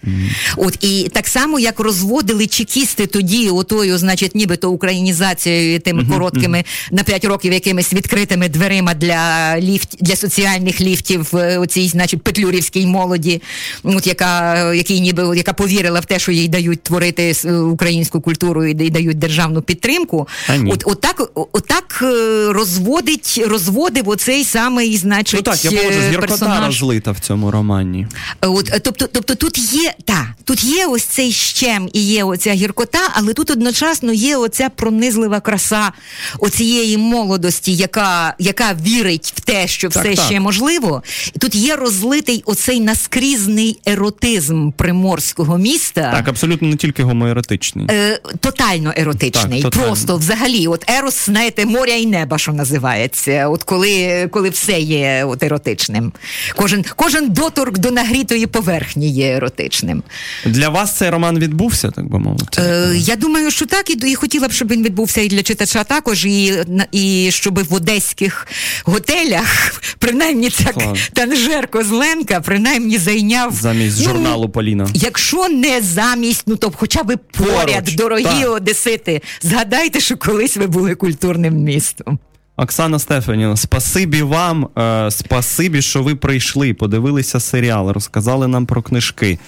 От 0.57 0.77
і 0.83 0.88
так 1.13 1.27
само, 1.27 1.59
як 1.59 1.79
розводили 1.79 2.47
чекісти 2.47 3.07
тоді, 3.07 3.49
отою, 3.49 3.97
значить, 3.97 4.35
нібито 4.35 4.69
українізацією 4.69 5.79
тими 5.79 6.05
короткими 6.05 6.63
на 6.91 7.03
5 7.03 7.25
років 7.25 7.53
якимись 7.53 7.93
відкритими 7.93 8.49
дверима 8.49 8.93
для 8.93 9.55
ліфт 9.59 9.97
для 10.01 10.15
соціальних 10.15 10.81
ліфтів 10.81 11.35
е, 11.35 11.57
оцій, 11.57 11.87
значить, 11.87 12.21
петлюрівській 12.23 12.85
молоді, 12.85 13.41
от 13.83 14.07
яка 14.07 14.73
який 14.73 14.99
ніби 15.01 15.37
яка 15.37 15.53
повірила 15.53 15.99
в 15.99 16.05
те, 16.05 16.19
що 16.19 16.31
їй 16.31 16.47
дають 16.47 16.83
творити 16.83 17.33
українську 17.71 18.21
культуру 18.21 18.65
і 18.65 18.73
дають 18.89 19.19
державну 19.19 19.61
підтримку. 19.61 20.27
Ні. 20.59 20.71
От 20.71 20.83
отак, 20.85 21.31
отак 21.51 21.99
е, 22.01 22.53
розводить, 22.53 23.43
розводив 23.47 24.09
оцей 24.09 24.43
самий, 24.43 24.97
значить, 24.97 25.35
Ну 25.35 25.41
так, 25.41 25.65
я 25.65 25.71
можу 25.71 25.99
е, 25.99 26.17
персонаж. 26.17 26.65
розлита 26.65 27.11
в 27.11 27.19
цьому 27.19 27.51
романі. 27.51 28.07
От, 28.41 28.69
е, 28.73 28.79
тобто, 28.79 29.07
тобто 29.11 29.35
тут 29.35 29.57
є 29.73 29.93
та, 30.05 30.35
тут 30.43 30.63
є 30.63 30.78
ось 30.85 31.03
цей 31.03 31.31
щем 31.31 31.89
і 31.93 32.01
є 32.01 32.23
оця 32.23 32.53
гіркота, 32.53 32.99
але 33.13 33.33
тут 33.33 33.49
одночасно 33.51 34.13
є 34.13 34.37
оця 34.37 34.69
пронизлива 34.69 35.39
краса 35.39 35.91
оцієї 36.39 36.97
молодості, 36.97 37.75
яка, 37.75 38.35
яка 38.39 38.73
вірить 38.85 39.33
в 39.35 39.39
те, 39.39 39.67
що 39.67 39.89
Так, 39.89 40.03
все 40.05 40.15
так. 40.15 40.25
ще 40.25 40.39
можливо. 40.39 41.03
І 41.35 41.39
тут 41.39 41.55
є 41.55 41.75
розлитий 41.75 42.43
оцей 42.45 42.79
наскрізний 42.79 43.79
еротизм 43.85 44.71
приморського 44.71 45.57
міста. 45.57 46.11
Так, 46.11 46.27
абсолютно 46.27 46.67
не 46.67 46.75
тільки 46.75 47.03
гомоеротичний. 47.03 47.87
Е, 47.91 48.19
тотально 48.39 48.93
еротичний, 48.97 49.61
Так, 49.61 49.71
тотально. 49.71 49.85
просто 49.87 50.17
взагалі, 50.17 50.67
от 50.67 50.89
ерос, 50.89 51.25
знаєте, 51.25 51.65
моря 51.65 51.93
і 51.93 52.05
неба, 52.05 52.37
що 52.37 52.53
називається. 52.53 53.47
От 53.49 53.63
коли, 53.63 54.27
коли 54.31 54.49
все 54.49 54.79
є 54.79 55.25
от 55.27 55.43
еротичним. 55.43 56.11
Кожен, 56.55 56.85
кожен 56.95 57.29
доторк 57.29 57.77
до 57.77 57.91
нагрітої 57.91 58.47
поверхні 58.47 59.09
є 59.11 59.27
еротичним. 59.35 60.03
Для 60.45 60.68
вас 60.69 60.97
цей 60.97 61.09
роман 61.09 61.39
відбувся, 61.39 61.91
так 61.91 62.09
би 62.09 62.19
мовити. 62.19 62.61
Е, 62.61 62.93
я 62.97 63.15
думаю, 63.15 63.51
що 63.51 63.65
так, 63.65 63.89
і, 63.89 64.11
і 64.11 64.15
хотіла 64.15 64.47
б, 64.47 64.51
щоб 64.51 64.71
він 64.71 64.83
відбувся 64.83 65.21
і 65.21 65.27
для 65.27 65.43
читача 65.43 65.83
також, 65.83 66.25
і, 66.25 66.63
і 66.91 67.31
щоб 67.31 67.63
в 67.63 67.73
одеських 67.73 68.47
готелях, 68.83 69.81
принаймні 69.99 70.49
так, 70.49 70.73
Клас. 70.73 71.09
Танжер 71.13 71.67
Козленка, 71.67 72.41
принаймні 72.41 72.97
зайняв 72.97 73.53
Замість 73.53 73.97
ну, 73.97 74.03
журналу 74.03 74.49
Поліна. 74.49 74.87
Якщо 74.93 75.49
не 75.49 75.81
замість, 75.81 76.43
ну 76.47 76.55
то 76.55 76.71
хоча 76.75 77.03
б 77.03 77.17
поряд, 77.37 77.85
Поруч, 77.85 77.95
дорогі 77.95 78.23
так. 78.23 78.55
одесити, 78.55 79.21
згадайте, 79.41 79.99
що 79.99 80.17
колись 80.17 80.57
ви 80.57 80.67
були 80.67 80.95
культурним 80.95 81.53
містом. 81.53 82.19
Оксана 82.59 82.99
Стефаніна, 82.99 83.57
спасибі 83.57 84.21
вам, 84.21 84.67
е, 84.77 85.11
спасибі, 85.11 85.81
що 85.81 86.03
ви 86.03 86.15
прийшли, 86.15 86.73
подивилися 86.73 87.39
серіал, 87.39 87.89
розказали 87.91 88.47
нам 88.47 88.65
про 88.65 88.81
книжки. 88.81 89.39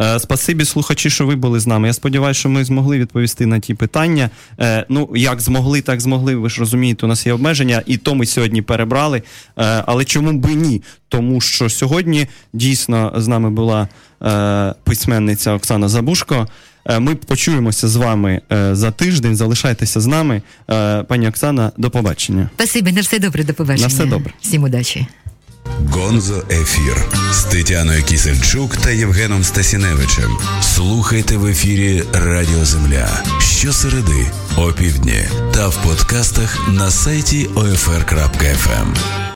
Е, 0.00 0.18
спасибі, 0.18 0.64
слухачі, 0.64 1.10
що 1.10 1.26
ви 1.26 1.36
були 1.36 1.60
з 1.60 1.66
нами. 1.66 1.86
Я 1.86 1.92
сподіваюся, 1.92 2.40
що 2.40 2.48
ми 2.48 2.64
змогли 2.64 2.98
відповісти 2.98 3.46
на 3.46 3.58
ті 3.58 3.74
питання. 3.74 4.30
Е, 4.60 4.86
ну, 4.88 5.10
як 5.14 5.40
змогли, 5.40 5.80
так 5.80 6.00
змогли. 6.00 6.34
Ви 6.36 6.50
ж 6.50 6.60
розумієте, 6.60 7.06
у 7.06 7.08
нас 7.08 7.26
є 7.26 7.32
обмеження, 7.32 7.82
і 7.86 7.96
то 7.96 8.14
ми 8.14 8.26
сьогодні 8.26 8.62
перебрали. 8.62 9.18
Е, 9.18 9.22
але 9.86 10.04
чому 10.04 10.32
би 10.32 10.54
ні? 10.54 10.82
Тому 11.08 11.40
що 11.40 11.70
сьогодні 11.70 12.26
дійсно 12.52 13.12
з 13.16 13.28
нами 13.28 13.50
була 13.50 13.88
е, 14.22 14.74
письменниця 14.84 15.52
Оксана 15.52 15.88
Забушко. 15.88 16.48
Ми 16.98 17.14
почуємося 17.14 17.88
з 17.88 17.96
вами 17.96 18.40
за 18.72 18.90
тиждень. 18.90 19.36
Залишайтеся 19.36 20.00
з 20.00 20.06
нами. 20.06 20.42
Пані 21.08 21.28
Оксана, 21.28 21.72
до 21.76 21.90
побачення. 21.90 22.50
Спасибі, 22.54 22.92
на 22.92 23.00
все 23.00 23.18
добре, 23.18 23.44
до 23.44 23.54
побачення. 23.54 23.88
На 23.88 23.94
все 23.94 24.06
добре. 24.06 24.32
Всім 24.40 24.62
удачі. 24.62 25.06
Гонзо 25.90 26.42
Ефір 26.50 27.04
з 27.32 27.44
Тетяною 27.44 28.02
Кісельчук 28.02 28.76
та 28.76 28.90
Євгеном 28.90 29.44
Стасіневичем. 29.44 30.38
Слухайте 30.74 31.36
в 31.36 31.46
ефірі 31.46 32.02
Радіо 32.12 32.64
Земля 32.64 33.22
щосереди 33.40 34.26
опівдні 34.56 35.24
та 35.54 35.68
в 35.68 35.82
подкастах 35.82 36.68
на 36.68 36.90
сайті 36.90 37.48
OFR.FM. 37.54 39.24